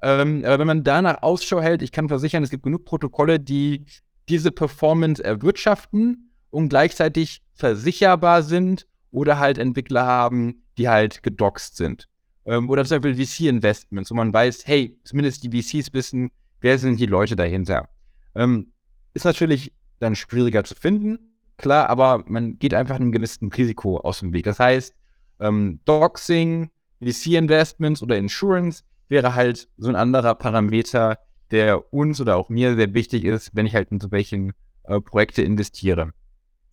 Ähm, 0.02 0.44
aber 0.44 0.58
wenn 0.58 0.66
man 0.66 0.84
danach 0.84 1.22
Ausschau 1.22 1.60
hält, 1.60 1.82
ich 1.82 1.92
kann 1.92 2.08
versichern, 2.08 2.42
es 2.42 2.50
gibt 2.50 2.62
genug 2.62 2.84
Protokolle, 2.84 3.40
die 3.40 3.86
diese 4.28 4.52
Performance 4.52 5.22
erwirtschaften 5.22 6.30
und 6.50 6.68
gleichzeitig 6.68 7.42
versicherbar 7.54 8.42
sind 8.42 8.86
oder 9.10 9.38
halt 9.38 9.58
Entwickler 9.58 10.04
haben, 10.04 10.64
die 10.78 10.88
halt 10.88 11.22
gedoxt 11.22 11.76
sind. 11.76 12.08
Ähm, 12.46 12.68
oder 12.68 12.84
zum 12.84 13.00
Beispiel 13.00 13.26
VC-Investments, 13.26 14.10
wo 14.10 14.14
man 14.14 14.32
weiß, 14.32 14.66
hey, 14.66 14.98
zumindest 15.04 15.44
die 15.44 15.50
VCs 15.50 15.92
wissen, 15.92 16.30
wer 16.60 16.78
sind 16.78 17.00
die 17.00 17.06
Leute 17.06 17.36
dahinter. 17.36 17.88
Ähm, 18.34 18.72
ist 19.14 19.24
natürlich 19.24 19.72
dann 20.00 20.16
schwieriger 20.16 20.64
zu 20.64 20.74
finden, 20.74 21.18
klar, 21.56 21.88
aber 21.88 22.24
man 22.26 22.58
geht 22.58 22.74
einfach 22.74 22.96
einem 22.96 23.12
gewissen 23.12 23.50
Risiko 23.52 23.98
aus 23.98 24.20
dem 24.20 24.32
Weg. 24.32 24.44
Das 24.44 24.58
heißt, 24.58 24.94
ähm, 25.40 25.80
Doxing, 25.84 26.70
VC-Investments 27.02 28.02
oder 28.02 28.16
Insurance 28.16 28.82
wäre 29.08 29.34
halt 29.34 29.68
so 29.76 29.88
ein 29.88 29.96
anderer 29.96 30.34
Parameter, 30.34 31.18
der 31.50 31.92
uns 31.92 32.20
oder 32.20 32.36
auch 32.36 32.48
mir 32.48 32.74
sehr 32.74 32.94
wichtig 32.94 33.24
ist, 33.24 33.50
wenn 33.54 33.66
ich 33.66 33.74
halt 33.74 33.90
in 33.90 34.00
so 34.00 34.10
welchen 34.10 34.52
äh, 34.84 35.00
Projekte 35.00 35.42
investiere. 35.42 36.12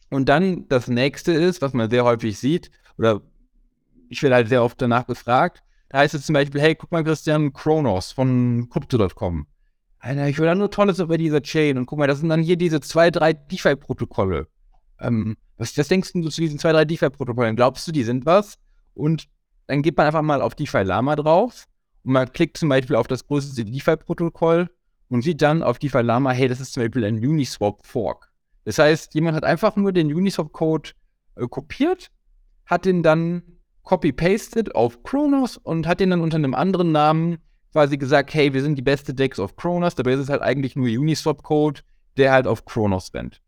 Und 0.09 0.27
dann 0.27 0.67
das 0.67 0.87
nächste 0.87 1.31
ist, 1.31 1.61
was 1.61 1.73
man 1.73 1.89
sehr 1.89 2.03
häufig 2.03 2.37
sieht, 2.37 2.71
oder 2.97 3.21
ich 4.11 4.21
werde 4.21 4.35
halt 4.35 4.49
sehr 4.49 4.63
oft 4.63 4.81
danach 4.81 5.07
gefragt, 5.07 5.63
da 5.89 5.99
heißt 5.99 6.13
es 6.13 6.25
zum 6.25 6.33
Beispiel, 6.33 6.61
hey, 6.61 6.75
guck 6.75 6.91
mal, 6.91 7.03
Christian, 7.03 7.53
Kronos 7.53 8.11
von 8.11 8.67
Crypto.com. 8.69 9.47
Alter, 9.99 10.27
ich 10.27 10.37
will 10.37 10.45
da 10.45 10.55
nur 10.55 10.69
Tolles 10.69 10.99
über 10.99 11.17
diese 11.17 11.41
Chain 11.41 11.77
und 11.77 11.85
guck 11.85 11.99
mal, 11.99 12.07
das 12.07 12.19
sind 12.19 12.29
dann 12.29 12.41
hier 12.41 12.57
diese 12.57 12.81
zwei, 12.81 13.09
drei 13.09 13.33
DeFi-Protokolle. 13.33 14.47
Ähm, 14.99 15.37
was, 15.57 15.77
was 15.77 15.87
denkst 15.87 16.11
du 16.13 16.27
zu 16.29 16.41
diesen 16.41 16.59
zwei, 16.59 16.73
drei 16.73 16.85
DeFi-Protokollen? 16.85 17.55
Glaubst 17.55 17.87
du, 17.87 17.91
die 17.91 18.03
sind 18.03 18.25
was? 18.25 18.57
Und 18.93 19.27
dann 19.67 19.81
geht 19.81 19.95
man 19.95 20.07
einfach 20.07 20.21
mal 20.21 20.41
auf 20.41 20.55
DeFi 20.55 20.83
Lama 20.83 21.15
drauf 21.15 21.67
und 22.03 22.13
man 22.13 22.31
klickt 22.31 22.57
zum 22.57 22.67
Beispiel 22.67 22.97
auf 22.97 23.07
das 23.07 23.25
größte 23.25 23.63
DeFi-Protokoll 23.63 24.69
und 25.07 25.21
sieht 25.21 25.41
dann 25.41 25.63
auf 25.63 25.79
DeFi 25.79 26.01
Lama, 26.01 26.31
hey, 26.31 26.49
das 26.49 26.59
ist 26.59 26.73
zum 26.73 26.83
Beispiel 26.83 27.05
ein 27.05 27.15
Uniswap 27.15 27.85
Fork. 27.85 28.29
Das 28.65 28.77
heißt, 28.77 29.13
jemand 29.13 29.37
hat 29.37 29.45
einfach 29.45 29.77
nur 29.77 29.93
den 29.93 30.13
Uniswap-Code 30.13 30.91
äh, 31.35 31.47
kopiert, 31.47 32.11
hat 32.65 32.85
den 32.85 33.03
dann 33.03 33.60
copy-pasted 33.91 34.73
auf 34.73 35.03
Kronos 35.03 35.57
und 35.57 35.85
hat 35.85 35.99
den 35.99 36.11
dann 36.11 36.21
unter 36.21 36.37
einem 36.37 36.55
anderen 36.55 36.93
Namen 36.93 37.39
quasi 37.73 37.97
gesagt, 37.97 38.33
hey, 38.33 38.53
wir 38.53 38.61
sind 38.61 38.77
die 38.77 38.81
beste 38.81 39.13
Decks 39.13 39.37
auf 39.37 39.57
Kronos, 39.57 39.95
dabei 39.95 40.13
ist 40.13 40.21
es 40.21 40.29
halt 40.29 40.41
eigentlich 40.41 40.77
nur 40.77 40.87
Uniswap-Code, 40.87 41.81
der 42.15 42.31
halt 42.31 42.47
auf 42.47 42.63
Kronos 42.63 43.13
rennt. 43.13 43.41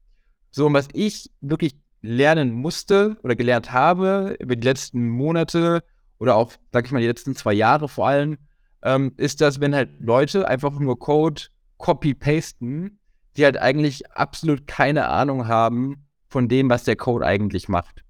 So, 0.52 0.66
und 0.66 0.74
was 0.74 0.90
ich 0.92 1.32
wirklich 1.40 1.78
lernen 2.02 2.52
musste 2.52 3.16
oder 3.24 3.38
gelernt 3.38 3.72
habe 3.72 4.36
über 4.42 4.58
die 4.58 4.68
letzten 4.68 5.08
Monate 5.08 5.82
oder 6.20 6.36
auch, 6.36 6.52
sag 6.74 6.86
ich 6.86 6.92
mal, 6.92 7.00
die 7.00 7.08
letzten 7.08 7.38
zwei 7.38 7.54
Jahre 7.54 7.88
vor 7.88 8.08
allem, 8.10 8.38
ähm, 8.84 9.14
ist, 9.16 9.40
dass 9.40 9.62
wenn 9.62 9.74
halt 9.74 9.92
Leute 10.02 10.46
einfach 10.46 10.78
nur 10.78 11.00
Code 11.00 11.44
copy-pasten, 11.78 13.00
die 13.38 13.46
halt 13.46 13.58
eigentlich 13.58 14.12
absolut 14.12 14.68
keine 14.68 15.08
Ahnung 15.08 15.48
haben 15.48 16.06
von 16.28 16.50
dem, 16.50 16.70
was 16.70 16.84
der 16.84 16.98
Code 16.98 17.26
eigentlich 17.26 17.70
macht. 17.70 18.03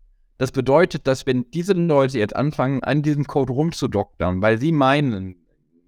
Das 0.43 0.51
bedeutet, 0.51 1.07
dass 1.07 1.25
wenn 1.25 1.49
diese 1.51 1.71
Leute 1.71 2.19
jetzt 2.19 2.35
anfangen, 2.35 2.83
an 2.83 3.01
diesem 3.01 3.23
Code 3.23 3.53
rumzudoktern, 3.53 4.41
weil 4.41 4.57
sie 4.57 4.73
meinen, 4.73 5.37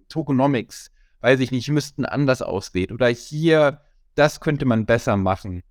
Tokenomics, 0.08 0.92
weiß 1.20 1.42
ich 1.42 1.52
nicht, 1.52 1.68
müssten 1.68 2.06
anders 2.06 2.42
aussehen 2.42 2.94
oder 2.94 3.10
hier, 3.10 3.82
das 4.16 4.40
könnte 4.40 4.64
man 4.64 4.86
besser 4.86 5.18
machen, 5.18 5.62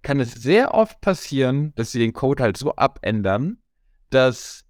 kann 0.00 0.18
es 0.18 0.32
sehr 0.32 0.72
oft 0.72 1.02
passieren, 1.02 1.74
dass 1.74 1.92
sie 1.92 1.98
den 1.98 2.14
Code 2.14 2.42
halt 2.42 2.56
so 2.56 2.74
abändern, 2.74 3.58
dass 4.08 4.64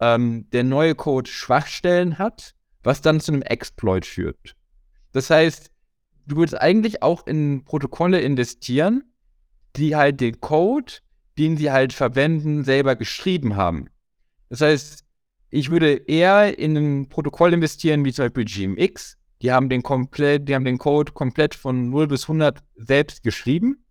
ähm, 0.00 0.50
der 0.50 0.64
neue 0.64 0.96
Code 0.96 1.30
Schwachstellen 1.30 2.18
hat, 2.18 2.56
was 2.82 3.00
dann 3.00 3.20
zu 3.20 3.30
einem 3.30 3.42
Exploit 3.42 4.06
führt. 4.06 4.56
Das 5.12 5.30
heißt, 5.30 5.70
du 6.26 6.34
würdest 6.34 6.60
eigentlich 6.60 7.00
auch 7.04 7.28
in 7.28 7.64
Protokolle 7.64 8.20
investieren, 8.22 9.04
die 9.76 9.94
halt 9.94 10.20
den 10.20 10.40
Code, 10.40 10.94
den 11.38 11.56
sie 11.56 11.70
halt 11.70 11.92
verwenden, 11.92 12.64
selber 12.64 12.96
geschrieben 12.96 13.56
haben. 13.56 13.88
Das 14.48 14.60
heißt, 14.60 15.04
ich 15.50 15.70
würde 15.70 15.92
eher 15.92 16.58
in 16.58 16.76
ein 16.76 17.08
Protokoll 17.08 17.52
investieren, 17.54 18.04
wie 18.04 18.12
zum 18.12 18.26
Beispiel 18.26 18.44
GMX. 18.44 19.16
Die 19.40 19.52
haben 19.52 19.68
den 19.68 19.82
komplett, 19.82 20.48
die 20.48 20.54
haben 20.54 20.64
den 20.64 20.78
Code 20.78 21.12
komplett 21.12 21.54
von 21.54 21.90
0 21.90 22.08
bis 22.08 22.24
100 22.24 22.62
selbst 22.76 23.22
geschrieben 23.22 23.84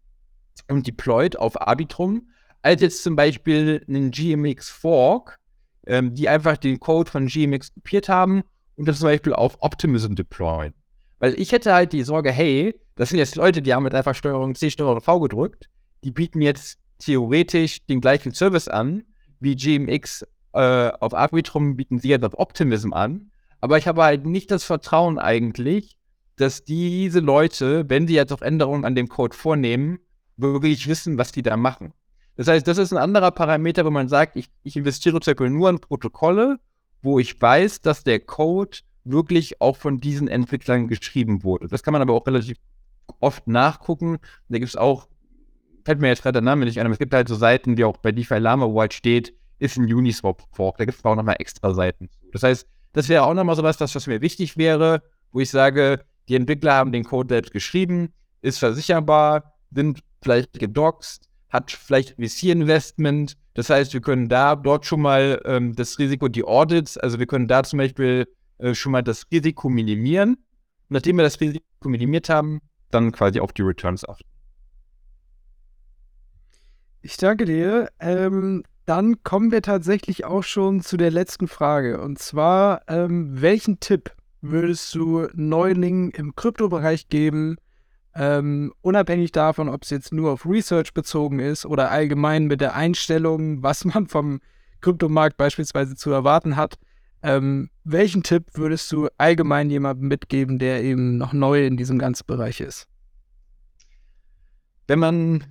und 0.67 0.85
deployed 0.85 1.37
auf 1.37 1.59
Arbitrum, 1.59 2.29
als 2.61 2.81
jetzt 2.81 3.03
zum 3.03 3.15
Beispiel 3.15 3.83
einen 3.87 4.11
GMX 4.11 4.69
Fork, 4.69 5.37
ähm, 5.85 6.13
die 6.13 6.27
einfach 6.27 6.57
den 6.57 6.79
Code 6.79 7.09
von 7.09 7.27
GMX 7.27 7.73
kopiert 7.73 8.09
haben 8.09 8.43
und 8.75 8.87
das 8.87 8.99
zum 8.99 9.07
Beispiel 9.07 9.33
auf 9.33 9.57
Optimism 9.61 10.15
deployen. 10.15 10.73
Weil 11.19 11.39
ich 11.39 11.51
hätte 11.51 11.73
halt 11.73 11.93
die 11.93 12.03
Sorge, 12.03 12.31
hey, 12.31 12.75
das 12.95 13.09
sind 13.09 13.19
jetzt 13.19 13.35
Leute, 13.35 13.61
die 13.61 13.73
haben 13.73 13.83
mit 13.83 13.95
einfach 13.95 14.15
Steuerung 14.15 14.53
C, 14.53 14.69
Steuerung 14.69 15.01
V 15.01 15.19
gedrückt, 15.21 15.69
die 16.03 16.11
bieten 16.11 16.41
jetzt 16.41 16.77
theoretisch 16.99 17.85
den 17.85 18.01
gleichen 18.01 18.33
Service 18.33 18.67
an, 18.67 19.03
wie 19.39 19.55
GMX 19.55 20.25
äh, 20.53 20.91
auf 20.99 21.13
Arbitrum 21.13 21.75
bieten 21.75 21.99
sie 21.99 22.09
jetzt 22.09 22.25
auf 22.25 22.37
Optimism 22.37 22.93
an, 22.93 23.31
Aber 23.59 23.77
ich 23.77 23.87
habe 23.87 24.03
halt 24.03 24.25
nicht 24.25 24.51
das 24.51 24.63
Vertrauen 24.63 25.17
eigentlich, 25.19 25.97
dass 26.35 26.63
diese 26.63 27.19
Leute, 27.19 27.89
wenn 27.89 28.07
sie 28.07 28.13
jetzt 28.13 28.31
auch 28.31 28.41
Änderungen 28.41 28.85
an 28.85 28.95
dem 28.95 29.07
Code 29.07 29.35
vornehmen, 29.35 29.99
wirklich 30.37 30.87
wissen, 30.87 31.17
was 31.17 31.31
die 31.31 31.41
da 31.41 31.57
machen. 31.57 31.93
Das 32.35 32.47
heißt, 32.47 32.67
das 32.67 32.77
ist 32.77 32.93
ein 32.93 32.99
anderer 32.99 33.31
Parameter, 33.31 33.83
wo 33.83 33.89
man 33.89 34.07
sagt, 34.07 34.35
ich, 34.35 34.49
ich 34.63 34.75
investiere 34.75 35.19
zum 35.19 35.33
Beispiel 35.33 35.49
nur 35.49 35.69
in 35.71 35.79
Protokolle, 35.79 36.59
wo 37.01 37.17
ich 37.17 37.41
weiß, 37.41 37.81
dass 37.81 38.03
der 38.03 38.19
Code 38.19 38.77
wirklich 39.03 39.59
auch 39.59 39.75
von 39.75 39.99
diesen 39.99 40.27
Entwicklern 40.27 40.87
geschrieben 40.87 41.43
wurde. 41.43 41.67
Das 41.67 41.81
kann 41.81 41.93
man 41.93 42.01
aber 42.01 42.13
auch 42.13 42.27
relativ 42.27 42.57
oft 43.19 43.47
nachgucken. 43.47 44.19
Da 44.49 44.59
gibt 44.59 44.69
es 44.69 44.75
auch, 44.75 45.07
fällt 45.88 46.01
mir 46.01 46.09
jetzt 46.09 46.21
gerade 46.21 46.33
der 46.33 46.41
Name 46.41 46.65
nicht 46.65 46.77
ein, 46.77 46.85
aber 46.85 46.91
es 46.91 46.99
gibt 46.99 47.13
halt 47.13 47.29
so 47.29 47.35
Seiten, 47.35 47.77
wie 47.77 47.85
auch 47.85 47.95
bei 47.95 48.11
DeFi 48.11 48.39
Lama, 48.39 48.65
wo 48.65 48.81
halt 48.81 48.93
steht, 48.93 49.33
ist 49.57 49.77
ein 49.77 49.85
Uniswap-Fork. 49.85 50.77
Da 50.77 50.83
gibt 50.83 50.97
es 50.97 51.05
auch 51.05 51.15
nochmal 51.15 51.38
extra 51.39 51.73
Seiten. 51.73 52.09
Das 52.33 52.43
heißt, 52.43 52.67
das 52.91 53.07
wäre 53.07 53.23
auch 53.23 53.33
nochmal 53.33 53.55
so 53.55 53.63
was, 53.63 53.79
was 53.79 54.05
mir 54.05 54.19
wichtig 54.19 54.57
wäre, 54.57 55.01
wo 55.31 55.39
ich 55.39 55.49
sage, 55.49 56.03
die 56.27 56.35
Entwickler 56.35 56.73
haben 56.73 56.91
den 56.91 57.05
Code 57.05 57.33
selbst 57.33 57.53
geschrieben, 57.53 58.11
ist 58.41 58.59
versicherbar, 58.59 59.53
sind 59.71 60.01
vielleicht 60.21 60.59
gedoxt, 60.59 61.29
hat 61.47 61.71
vielleicht 61.71 62.17
VC-Investment. 62.17 63.38
Das 63.53 63.69
heißt, 63.69 63.93
wir 63.93 64.01
können 64.01 64.27
da 64.27 64.57
dort 64.57 64.85
schon 64.85 64.99
mal 64.99 65.41
ähm, 65.45 65.73
das 65.73 65.99
Risiko, 65.99 66.27
die 66.27 66.43
Audits, 66.43 66.97
also 66.97 67.17
wir 67.17 67.27
können 67.27 67.47
da 67.47 67.63
zum 67.63 67.77
Beispiel 67.77 68.27
äh, 68.57 68.73
schon 68.73 68.91
mal 68.91 69.03
das 69.03 69.25
Risiko 69.31 69.69
minimieren. 69.69 70.33
Und 70.33 70.89
nachdem 70.89 71.15
wir 71.15 71.23
das 71.23 71.39
Risiko 71.39 71.63
minimiert 71.85 72.27
haben, 72.27 72.59
dann 72.91 73.13
quasi 73.13 73.39
auf 73.39 73.53
die 73.53 73.61
Returns 73.61 74.03
achten. 74.03 74.36
Ich 77.08 77.16
danke 77.16 77.45
dir. 77.45 77.88
Ähm, 78.01 78.64
dann 78.86 79.24
kommen 79.24 79.49
wir 79.49 79.62
tatsächlich 79.62 80.26
auch 80.26 80.43
schon 80.43 80.82
zu 80.82 80.97
der 80.97 81.10
letzten 81.10 81.47
Frage. 81.47 82.01
Und 82.01 82.20
zwar, 82.20 82.82
ähm, 82.89 83.30
welchen 83.41 83.80
Tipp 83.80 84.12
würdest 84.41 84.93
du 84.93 85.30
Neulingen 85.34 86.12
im 86.12 86.36
Kryptobereich 86.36 87.08
geben, 87.08 87.55
ähm, 88.14 88.74
unabhängig 88.82 89.32
davon, 89.32 89.70
ob 89.70 89.84
es 89.84 89.89
jetzt 89.89 90.12
nur 90.12 90.32
auf 90.32 90.45
Research 90.45 90.93
bezogen 90.93 91.39
ist 91.39 91.66
oder 91.66 91.91
allgemein 91.91 92.47
mit 92.47 92.60
der 92.60 92.76
Einstellung, 92.76 93.64
was 93.64 93.86
man 93.86 94.08
vom 94.08 94.41
Kryptomarkt 94.82 95.38
beispielsweise 95.38 95.95
zu 95.95 96.12
erwarten 96.12 96.58
hat? 96.58 96.76
Ähm, 97.24 97.70
welchen 97.86 98.22
Tipp 98.22 98.47
würdest 98.55 98.91
du 98.91 99.08
allgemein 99.18 99.70
jemandem 99.70 100.10
mitgeben, 100.10 100.60
der 100.60 100.84
eben 100.84 101.16
noch 101.16 101.32
neu 101.32 101.66
in 101.66 101.78
diesem 101.78 101.99
ganzen 101.99 102.26
Bereich 102.28 102.60
ist? 102.60 102.86
Wenn 104.88 104.99
man, 104.99 105.45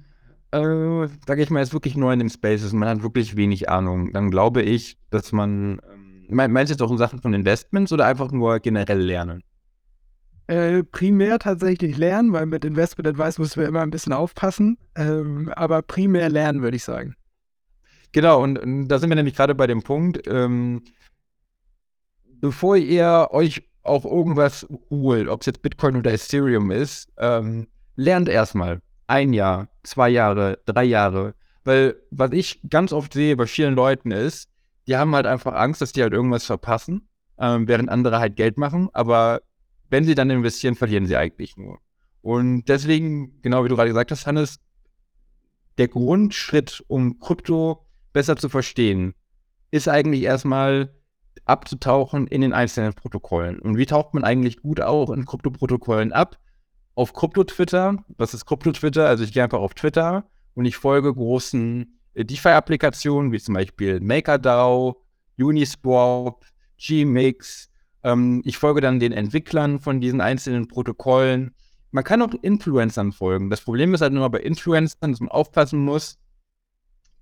äh, 0.63 1.09
sage 1.27 1.43
ich 1.43 1.51
mal, 1.51 1.61
jetzt 1.61 1.73
wirklich 1.73 1.97
neu 1.97 2.13
in 2.13 2.19
dem 2.19 2.29
Space 2.29 2.63
ist 2.63 2.73
und 2.73 2.79
man 2.79 2.89
hat 2.89 3.03
wirklich 3.03 3.37
wenig 3.37 3.69
Ahnung, 3.69 4.13
dann 4.13 4.31
glaube 4.31 4.63
ich, 4.63 4.99
dass 5.11 5.33
man, 5.33 5.81
ähm, 5.93 6.53
meinst 6.53 6.71
du 6.71 6.75
jetzt 6.75 6.83
auch 6.83 6.91
in 6.91 6.99
Sachen 6.99 7.21
von 7.21 7.35
Investments 7.35 7.93
oder 7.93 8.07
einfach 8.07 8.33
nur 8.33 8.61
generell 8.61 9.01
lernen? 9.01 9.43
Äh, 10.49 10.85
primär 10.85 11.41
tatsächlich 11.41 11.97
lernen, 11.97 12.33
weil 12.33 12.47
mit 12.47 12.65
Investment 12.65 13.09
Advice 13.09 13.39
müssen 13.39 13.61
wir 13.61 13.69
immer 13.69 13.81
ein 13.81 13.91
bisschen 13.91 14.13
aufpassen. 14.13 14.79
Ähm, 14.95 15.51
aber 15.57 15.83
primär 15.83 16.29
lernen, 16.29 16.63
würde 16.63 16.77
ich 16.77 16.85
sagen. 16.85 17.17
Genau, 18.13 18.43
und, 18.43 18.59
und, 18.59 18.89
da 18.89 18.99
sind 18.99 19.11
wir 19.11 19.17
nämlich 19.17 19.35
gerade 19.35 19.57
bei 19.57 19.67
dem 19.67 19.83
Punkt, 19.83 20.23
ähm, 20.29 20.85
bevor 22.41 22.77
ihr 22.77 23.29
euch 23.33 23.69
auf 23.83 24.05
irgendwas 24.05 24.67
holt, 24.89 25.29
ob 25.29 25.41
es 25.41 25.47
jetzt 25.47 25.63
Bitcoin 25.63 25.97
oder 25.97 26.13
Ethereum 26.13 26.71
ist, 26.71 27.09
ähm, 27.19 27.67
lernt 27.97 28.29
erstmal 28.29 28.81
ein 29.07 29.33
Jahr, 29.33 29.69
zwei 29.83 30.09
Jahre, 30.09 30.59
drei 30.67 30.85
Jahre. 30.85 31.35
Weil 31.65 31.97
was 32.11 32.33
ich 32.33 32.61
ganz 32.69 32.93
oft 32.93 33.13
sehe 33.13 33.37
bei 33.37 33.47
vielen 33.47 33.75
Leuten 33.75 34.11
ist, 34.11 34.49
die 34.87 34.97
haben 34.97 35.15
halt 35.15 35.27
einfach 35.27 35.55
Angst, 35.55 35.81
dass 35.81 35.93
die 35.93 36.03
halt 36.03 36.13
irgendwas 36.13 36.45
verpassen, 36.45 37.09
ähm, 37.39 37.67
während 37.67 37.89
andere 37.89 38.19
halt 38.19 38.37
Geld 38.37 38.57
machen. 38.57 38.89
Aber 38.93 39.43
wenn 39.91 40.05
sie 40.05 40.15
dann 40.15 40.31
investieren, 40.31 40.75
verlieren 40.75 41.07
sie 41.07 41.17
eigentlich 41.17 41.57
nur. 41.57 41.79
Und 42.23 42.65
deswegen, 42.69 43.41
genau 43.43 43.65
wie 43.65 43.69
du 43.69 43.77
gerade 43.77 43.89
gesagt 43.89 44.11
hast, 44.11 44.27
Hannes, 44.27 44.59
der 45.79 45.89
Grundschritt, 45.89 46.85
um 46.89 47.19
Krypto 47.19 47.87
besser 48.13 48.37
zu 48.37 48.49
verstehen, 48.49 49.15
ist 49.71 49.89
eigentlich 49.89 50.23
erstmal 50.23 50.95
abzutauchen 51.45 52.27
in 52.27 52.41
den 52.41 52.53
einzelnen 52.53 52.95
Protokollen. 52.95 53.59
Und 53.59 53.77
wie 53.77 53.87
taucht 53.87 54.15
man 54.15 54.25
eigentlich 54.25 54.61
gut 54.61 54.81
auch 54.81 55.11
in 55.11 55.27
Krypto-Protokollen 55.27 56.13
ab? 56.13 56.39
Auf 56.97 57.13
Krypto-Twitter. 57.13 58.03
Was 58.17 58.35
ist 58.35 58.47
Krypto-Twitter? 58.47 59.07
Also 59.07 59.23
ich 59.23 59.33
gehe 59.33 59.45
einfach 59.45 59.61
auf 59.61 59.75
Twitter 59.75 60.25
und 60.55 60.65
ich 60.65 60.77
folge 60.77 61.13
großen 61.15 62.01
äh, 62.15 62.25
DeFi-Applikationen, 62.25 63.31
wie 63.33 63.39
zum 63.39 63.55
Beispiel 63.55 64.01
MakerDAO, 64.01 65.05
Uniswap, 65.39 66.45
Gmix. 66.79 67.69
Ähm, 68.03 68.41
ich 68.47 68.57
folge 68.57 68.81
dann 68.81 68.99
den 68.99 69.13
Entwicklern 69.13 69.79
von 69.79 70.01
diesen 70.01 70.23
einzelnen 70.23 70.69
Protokollen. 70.69 71.55
Man 71.91 72.03
kann 72.03 72.23
auch 72.23 72.33
Influencern 72.41 73.13
folgen. 73.13 73.51
Das 73.51 73.61
Problem 73.61 73.93
ist 73.93 74.01
halt 74.01 74.15
nur 74.15 74.31
bei 74.31 74.41
Influencern, 74.41 75.13
dass 75.13 75.21
man 75.21 75.29
aufpassen 75.29 75.79
muss, 75.85 76.19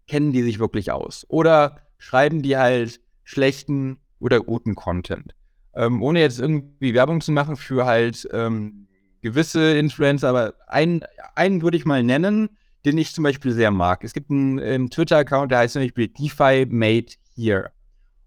kennen 0.07 0.33
die 0.33 0.43
sich 0.43 0.61
wirklich 0.61 0.93
aus? 0.93 1.27
Oder 1.29 1.81
schreiben 1.99 2.43
die 2.43 2.57
halt 2.57 3.01
schlechten 3.25 3.99
oder 4.21 4.39
guten 4.39 4.77
Content. 4.77 5.35
Ähm, 5.75 6.01
ohne 6.01 6.21
jetzt 6.21 6.39
irgendwie 6.39 6.95
Werbung 6.95 7.21
zu 7.21 7.33
machen 7.33 7.57
für 7.57 7.87
halt 7.87 8.29
ähm, 8.33 8.87
gewisse 9.25 9.77
Influencer, 9.79 10.29
aber 10.29 10.55
einen, 10.67 11.01
einen 11.35 11.63
würde 11.63 11.79
ich 11.79 11.87
mal 11.87 12.03
nennen, 12.03 12.51
den 12.85 12.99
ich 12.99 13.15
zum 13.15 13.25
Beispiel 13.25 13.53
sehr 13.53 13.71
mag. 13.71 14.05
Es 14.05 14.13
gibt 14.13 14.31
einen, 14.31 14.61
einen 14.61 14.91
Twitter-Account, 14.91 15.51
der 15.51 15.61
heißt 15.61 15.73
zum 15.73 15.83
Beispiel 15.83 16.09
DeFi 16.09 16.67
Made 16.69 17.13
Here. 17.35 17.71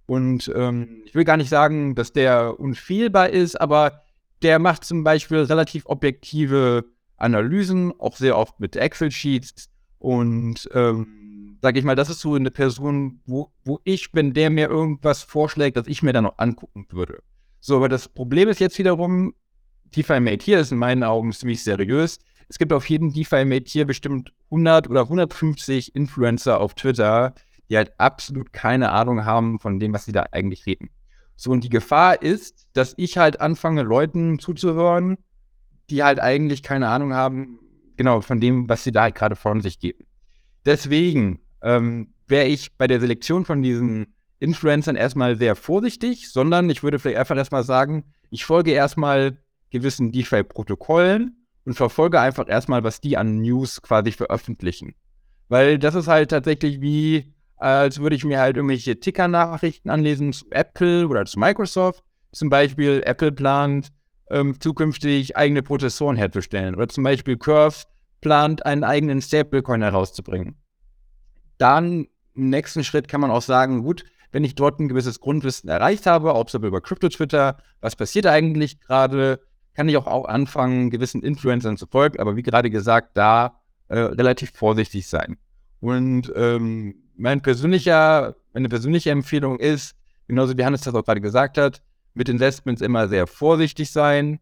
Und 0.07 0.51
ähm, 0.55 1.03
ich 1.05 1.13
will 1.13 1.23
gar 1.23 1.37
nicht 1.37 1.49
sagen, 1.49 1.93
dass 1.93 2.13
der 2.13 2.59
unfehlbar 2.59 3.29
ist, 3.29 3.61
aber 3.61 4.01
der 4.41 4.57
macht 4.57 4.85
zum 4.85 5.03
Beispiel 5.03 5.39
relativ 5.39 5.85
objektive 5.85 6.85
Analysen, 7.17 7.93
auch 7.99 8.17
sehr 8.17 8.35
oft 8.35 8.59
mit 8.59 8.75
Excel-Sheets. 8.75 9.69
Und 9.99 10.67
ähm, 10.73 11.59
sage 11.61 11.77
ich 11.77 11.85
mal, 11.85 11.95
das 11.95 12.09
ist 12.09 12.21
so 12.21 12.33
eine 12.33 12.49
Person, 12.49 13.21
wo, 13.27 13.51
wo 13.63 13.79
ich, 13.83 14.09
wenn 14.13 14.33
der 14.33 14.49
mir 14.49 14.67
irgendwas 14.67 15.21
vorschlägt, 15.21 15.77
dass 15.77 15.85
ich 15.85 16.01
mir 16.01 16.13
dann 16.13 16.23
noch 16.23 16.39
angucken 16.39 16.87
würde. 16.89 17.21
So, 17.59 17.75
aber 17.75 17.89
das 17.89 18.09
Problem 18.09 18.49
ist 18.49 18.59
jetzt 18.59 18.79
wiederum, 18.79 19.35
DeFi 19.95 20.19
Mate 20.19 20.43
hier 20.43 20.59
ist 20.59 20.71
in 20.71 20.77
meinen 20.77 21.03
Augen 21.03 21.31
ziemlich 21.31 21.63
seriös. 21.63 22.19
Es 22.49 22.57
gibt 22.57 22.73
auf 22.73 22.87
jedem 22.89 23.13
DeFi 23.13 23.45
Mate 23.45 23.65
hier 23.67 23.85
bestimmt 23.85 24.33
100 24.45 24.89
oder 24.89 25.01
150 25.01 25.95
Influencer 25.95 26.59
auf 26.59 26.73
Twitter, 26.73 27.33
die 27.69 27.77
halt 27.77 27.91
absolut 27.99 28.53
keine 28.53 28.91
Ahnung 28.91 29.25
haben 29.25 29.59
von 29.59 29.79
dem, 29.79 29.93
was 29.93 30.05
sie 30.05 30.11
da 30.11 30.27
eigentlich 30.31 30.65
reden. 30.65 30.89
So, 31.35 31.51
und 31.51 31.63
die 31.63 31.69
Gefahr 31.69 32.21
ist, 32.21 32.67
dass 32.73 32.93
ich 32.97 33.17
halt 33.17 33.41
anfange, 33.41 33.83
Leuten 33.83 34.39
zuzuhören, 34.39 35.17
die 35.89 36.03
halt 36.03 36.19
eigentlich 36.19 36.63
keine 36.63 36.87
Ahnung 36.87 37.13
haben, 37.13 37.59
genau, 37.95 38.21
von 38.21 38.39
dem, 38.39 38.67
was 38.67 38.83
sie 38.83 38.91
da 38.91 39.03
halt 39.03 39.15
gerade 39.15 39.35
von 39.35 39.61
sich 39.61 39.79
geben. 39.79 40.05
Deswegen 40.65 41.39
ähm, 41.61 42.13
wäre 42.27 42.47
ich 42.47 42.75
bei 42.77 42.87
der 42.87 42.99
Selektion 42.99 43.45
von 43.45 43.61
diesen 43.61 44.13
Influencern 44.39 44.95
erstmal 44.95 45.37
sehr 45.37 45.55
vorsichtig, 45.55 46.31
sondern 46.31 46.69
ich 46.69 46.83
würde 46.83 46.99
vielleicht 46.99 47.19
einfach 47.19 47.37
erstmal 47.37 47.63
sagen, 47.63 48.05
ich 48.29 48.45
folge 48.45 48.71
erstmal 48.71 49.37
gewissen 49.69 50.11
DeFi-Protokollen 50.11 51.45
und 51.65 51.73
verfolge 51.73 52.19
einfach 52.19 52.47
erstmal, 52.47 52.83
was 52.83 53.01
die 53.01 53.17
an 53.17 53.41
News 53.41 53.81
quasi 53.81 54.11
veröffentlichen. 54.11 54.95
Weil 55.49 55.79
das 55.79 55.95
ist 55.95 56.07
halt 56.07 56.31
tatsächlich 56.31 56.81
wie, 56.81 57.33
als 57.57 57.99
würde 57.99 58.15
ich 58.15 58.25
mir 58.25 58.39
halt 58.39 58.57
irgendwelche 58.57 58.99
Ticker-Nachrichten 58.99 59.89
anlesen 59.89 60.33
zu 60.33 60.45
Apple 60.51 61.07
oder 61.07 61.25
zu 61.25 61.39
Microsoft. 61.39 62.03
Zum 62.31 62.49
Beispiel, 62.49 63.01
Apple 63.05 63.31
plant 63.31 63.91
ähm, 64.29 64.59
zukünftig 64.59 65.37
eigene 65.37 65.63
Prozessoren 65.63 66.17
herzustellen. 66.17 66.75
Oder 66.75 66.87
zum 66.89 67.03
Beispiel 67.03 67.37
Curve 67.37 67.83
plant, 68.21 68.65
einen 68.65 68.83
eigenen 68.83 69.21
Stablecoin 69.21 69.81
herauszubringen. 69.81 70.55
Dann 71.57 72.07
im 72.35 72.49
nächsten 72.49 72.83
Schritt 72.83 73.07
kann 73.07 73.21
man 73.21 73.31
auch 73.31 73.41
sagen, 73.41 73.83
gut, 73.83 74.03
wenn 74.31 74.43
ich 74.43 74.55
dort 74.55 74.79
ein 74.79 74.87
gewisses 74.87 75.19
Grundwissen 75.19 75.69
erreicht 75.69 76.05
habe, 76.05 76.35
ob 76.35 76.49
es 76.49 76.55
aber 76.55 76.67
über 76.67 76.81
Crypto-Twitter, 76.81 77.57
was 77.81 77.95
passiert 77.95 78.27
eigentlich 78.27 78.79
gerade, 78.81 79.39
kann 79.77 79.87
ich 79.87 79.95
auch, 79.95 80.07
auch 80.07 80.25
anfangen, 80.25 80.89
gewissen 80.89 81.21
Influencern 81.21 81.77
zu 81.77 81.85
folgen, 81.85 82.19
aber 82.19 82.35
wie 82.35 82.41
gerade 82.41 82.71
gesagt, 82.71 83.11
da 83.13 83.61
äh, 83.89 83.99
relativ 83.99 84.49
vorsichtig 84.49 85.05
sein. 85.05 85.37
Und 85.79 86.33
ähm, 86.35 86.95
mein 87.15 87.41
persönlicher, 87.41 88.35
meine 88.53 88.69
persönliche 88.69 89.11
Empfehlung 89.11 89.59
ist, 89.59 89.95
genauso 90.27 90.57
wie 90.57 90.65
Hannes 90.65 90.81
das 90.81 90.95
auch 90.95 91.05
gerade 91.05 91.21
gesagt 91.21 91.59
hat, 91.59 91.83
mit 92.15 92.27
Investments 92.27 92.81
immer 92.81 93.07
sehr 93.07 93.27
vorsichtig 93.27 93.91
sein, 93.91 94.39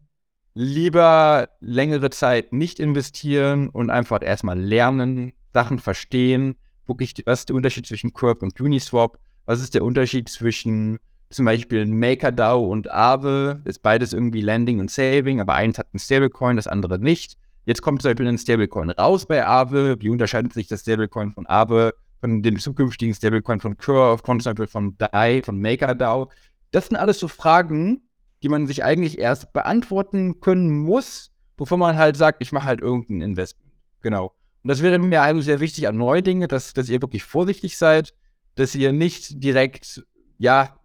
lieber 0.54 1.50
längere 1.60 2.08
Zeit 2.08 2.54
nicht 2.54 2.80
investieren 2.80 3.68
und 3.68 3.90
einfach 3.90 4.22
erstmal 4.22 4.58
lernen, 4.58 5.34
Sachen 5.52 5.80
verstehen, 5.80 6.56
wirklich, 6.86 7.12
was 7.26 7.40
ist 7.40 7.50
der 7.50 7.56
Unterschied 7.56 7.86
zwischen 7.86 8.14
Curve 8.14 8.38
und 8.40 8.58
Uniswap, 8.58 9.18
was 9.44 9.60
ist 9.60 9.74
der 9.74 9.84
Unterschied 9.84 10.30
zwischen 10.30 10.98
zum 11.30 11.44
Beispiel 11.44 11.86
MakerDAO 11.86 12.66
und 12.66 12.90
Aave, 12.90 13.60
ist 13.64 13.82
beides 13.82 14.12
irgendwie 14.12 14.40
Landing 14.40 14.80
und 14.80 14.90
Saving, 14.90 15.40
aber 15.40 15.54
eins 15.54 15.78
hat 15.78 15.88
einen 15.92 16.00
Stablecoin, 16.00 16.56
das 16.56 16.66
andere 16.66 16.98
nicht. 16.98 17.36
Jetzt 17.64 17.82
kommt 17.82 18.02
zum 18.02 18.10
Beispiel 18.10 18.28
ein 18.28 18.38
Stablecoin 18.38 18.90
raus 18.90 19.26
bei 19.26 19.44
Aave. 19.44 19.96
Wie 19.98 20.08
unterscheidet 20.08 20.52
sich 20.52 20.68
das 20.68 20.82
Stablecoin 20.82 21.32
von 21.32 21.46
Aave 21.46 21.94
von 22.20 22.42
dem 22.42 22.58
zukünftigen 22.58 23.14
Stablecoin 23.14 23.60
von 23.60 23.76
Curve, 23.76 24.22
von 24.24 24.40
zum 24.40 24.54
Beispiel 24.54 24.68
von 24.68 24.96
DAI, 24.98 25.42
von 25.44 25.60
MakerDAO? 25.60 26.30
Das 26.70 26.86
sind 26.86 26.96
alles 26.96 27.18
so 27.18 27.26
Fragen, 27.26 28.02
die 28.42 28.48
man 28.48 28.66
sich 28.68 28.84
eigentlich 28.84 29.18
erst 29.18 29.52
beantworten 29.52 30.40
können 30.40 30.70
muss, 30.70 31.32
bevor 31.56 31.78
man 31.78 31.96
halt 31.96 32.16
sagt, 32.16 32.40
ich 32.40 32.52
mache 32.52 32.66
halt 32.66 32.80
irgendein 32.80 33.30
Investment. 33.30 33.72
Genau. 34.00 34.32
Und 34.62 34.68
das 34.68 34.82
wäre 34.82 34.98
mir 34.98 35.22
also 35.22 35.40
sehr 35.40 35.58
wichtig 35.58 35.88
an 35.88 35.96
neue 35.96 36.22
Dinge, 36.22 36.46
dass, 36.46 36.72
dass 36.72 36.88
ihr 36.88 37.02
wirklich 37.02 37.24
vorsichtig 37.24 37.76
seid, 37.76 38.14
dass 38.54 38.74
ihr 38.74 38.92
nicht 38.92 39.42
direkt, 39.42 40.04
ja, 40.38 40.76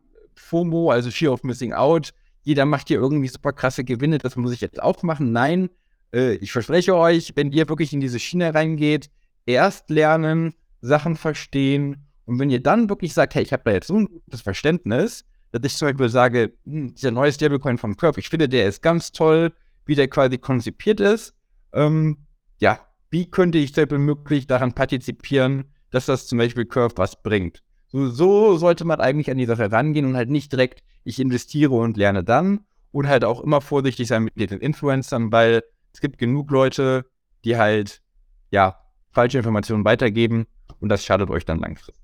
FOMO, 0.41 0.91
also 0.91 1.11
Fear 1.11 1.33
of 1.33 1.43
Missing 1.43 1.73
Out, 1.73 2.13
jeder 2.43 2.65
macht 2.65 2.87
hier 2.87 2.99
irgendwie 2.99 3.27
super 3.27 3.53
krasse 3.53 3.83
Gewinne, 3.83 4.17
das 4.17 4.35
muss 4.35 4.51
ich 4.51 4.61
jetzt 4.61 4.81
auch 4.81 5.03
machen. 5.03 5.31
Nein, 5.31 5.69
äh, 6.13 6.33
ich 6.35 6.51
verspreche 6.51 6.95
euch, 6.95 7.33
wenn 7.35 7.51
ihr 7.51 7.69
wirklich 7.69 7.93
in 7.93 8.01
diese 8.01 8.19
Schiene 8.19 8.53
reingeht, 8.53 9.09
erst 9.45 9.89
lernen, 9.89 10.53
Sachen 10.81 11.15
verstehen 11.15 12.07
und 12.25 12.39
wenn 12.39 12.49
ihr 12.49 12.61
dann 12.61 12.89
wirklich 12.89 13.13
sagt, 13.13 13.35
hey, 13.35 13.43
ich 13.43 13.53
habe 13.53 13.63
da 13.65 13.71
jetzt 13.71 13.87
so 13.87 13.95
ein 13.95 14.05
gutes 14.05 14.41
Verständnis, 14.41 15.25
dass 15.51 15.61
ich 15.63 15.77
zum 15.77 15.89
Beispiel 15.89 16.09
sage, 16.09 16.53
hm, 16.65 16.93
dieser 16.95 17.11
neue 17.11 17.31
Stablecoin 17.31 17.77
von 17.77 17.97
Curve, 17.97 18.19
ich 18.19 18.29
finde, 18.29 18.47
der 18.47 18.67
ist 18.67 18.81
ganz 18.81 19.11
toll, 19.11 19.53
wie 19.85 19.95
der 19.95 20.07
quasi 20.07 20.37
konzipiert 20.37 20.99
ist. 20.99 21.35
Ähm, 21.73 22.25
ja, 22.59 22.79
wie 23.09 23.29
könnte 23.29 23.57
ich 23.57 23.73
selber 23.73 23.97
möglich 23.97 24.47
daran 24.47 24.73
partizipieren, 24.73 25.65
dass 25.89 26.05
das 26.05 26.27
zum 26.27 26.37
Beispiel 26.37 26.65
Curve 26.65 26.93
was 26.95 27.21
bringt? 27.21 27.61
So, 27.91 28.09
so 28.09 28.57
sollte 28.57 28.85
man 28.85 29.01
eigentlich 29.01 29.29
an 29.29 29.37
die 29.37 29.45
Sache 29.45 29.71
rangehen 29.71 30.05
und 30.05 30.15
halt 30.15 30.29
nicht 30.29 30.51
direkt, 30.51 30.81
ich 31.03 31.19
investiere 31.19 31.73
und 31.73 31.97
lerne 31.97 32.23
dann 32.23 32.61
und 32.91 33.07
halt 33.07 33.25
auch 33.25 33.41
immer 33.41 33.61
vorsichtig 33.61 34.07
sein 34.07 34.23
mit 34.23 34.51
den 34.51 34.59
Influencern, 34.59 35.31
weil 35.31 35.63
es 35.93 35.99
gibt 35.99 36.17
genug 36.17 36.51
Leute, 36.51 37.05
die 37.43 37.57
halt, 37.57 38.01
ja, 38.49 38.77
falsche 39.11 39.39
Informationen 39.39 39.83
weitergeben 39.83 40.47
und 40.79 40.89
das 40.89 41.03
schadet 41.03 41.29
euch 41.29 41.45
dann 41.45 41.59
langfristig. 41.59 42.01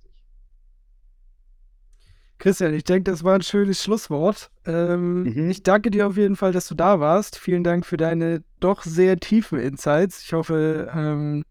Christian, 2.39 2.73
ich 2.73 2.83
denke, 2.83 3.09
das 3.09 3.23
war 3.23 3.33
ein 3.33 3.41
schönes 3.41 3.81
Schlusswort. 3.83 4.51
Ähm, 4.65 5.23
mhm. 5.23 5.49
Ich 5.49 5.63
danke 5.63 5.89
dir 5.89 6.07
auf 6.07 6.17
jeden 6.17 6.35
Fall, 6.35 6.51
dass 6.51 6.67
du 6.67 6.75
da 6.75 6.99
warst. 6.99 7.39
Vielen 7.39 7.63
Dank 7.63 7.85
für 7.85 7.97
deine 7.97 8.43
doch 8.59 8.83
sehr 8.83 9.19
tiefen 9.19 9.59
Insights. 9.59 10.21
Ich 10.21 10.33
hoffe, 10.33 10.91
ähm, 10.93 11.43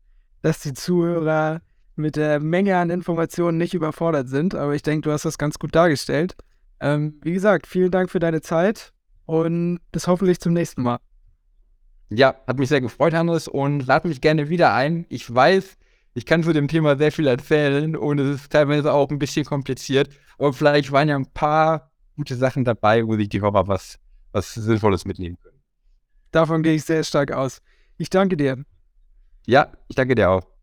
dass 0.43 0.61
die 0.61 0.75
Zuhörer 0.75 1.61
mit 1.97 2.17
der 2.17 2.41
Menge 2.41 2.77
an 2.77 2.91
Informationen 2.91 3.59
nicht 3.59 3.75
überfordert 3.75 4.29
sind, 4.29 4.55
aber 4.55 4.75
ich 4.75 4.83
denke, 4.83 5.09
du 5.09 5.13
hast 5.13 5.25
das 5.25 5.39
ganz 5.39 5.59
gut 5.59 5.75
dargestellt. 5.75 6.37
Ähm, 6.81 7.19
wie 7.23 7.33
gesagt, 7.33 7.67
vielen 7.67 7.91
Dank 7.91 8.11
für 8.11 8.19
deine 8.19 8.41
Zeit 8.41 8.93
und 9.25 9.81
bis 9.93 10.07
hoffentlich 10.07 10.41
zum 10.41 10.53
nächsten 10.53 10.83
Mal. 10.83 10.99
Ja, 12.11 12.37
hat 12.47 12.59
mich 12.59 12.69
sehr 12.69 12.81
gefreut, 12.81 13.15
Hannes, 13.15 13.49
und 13.49 13.87
lad 13.87 14.05
mich 14.05 14.21
gerne 14.21 14.49
wieder 14.49 14.73
ein. 14.73 15.07
Ich 15.09 15.33
weiß, 15.33 15.77
ich 16.15 16.25
kann 16.25 16.43
zu 16.43 16.53
dem 16.53 16.69
Thema 16.69 16.97
sehr 16.97 17.11
viel 17.11 17.27
erzählen 17.27 17.97
und 17.97 18.19
es 18.19 18.43
ist 18.43 18.53
teilweise 18.53 18.93
auch 18.93 19.11
ein 19.11 19.19
bisschen 19.19 19.45
kompliziert. 19.45 20.09
Aber 20.39 20.53
vielleicht 20.53 20.93
waren 20.93 21.09
ja 21.09 21.17
ein 21.17 21.33
paar 21.33 21.91
gute 22.17 22.37
Sachen 22.37 22.65
dabei, 22.65 23.07
wo 23.07 23.17
sich 23.17 23.29
die 23.29 23.41
Hörer 23.41 23.67
was, 23.67 23.99
was 24.33 24.55
Sinnvolles 24.55 25.05
mitnehmen 25.05 25.37
können. 25.43 25.61
Davon 26.31 26.63
gehe 26.63 26.75
ich 26.75 26.85
sehr 26.85 27.03
stark 27.03 27.33
aus. 27.33 27.61
Ich 27.99 28.11
danke 28.11 28.37
dir. 28.37 28.65
Ja, 29.47 29.73
ich 29.89 29.97
danke 29.97 30.15
dir 30.15 30.31
auch. 30.31 30.56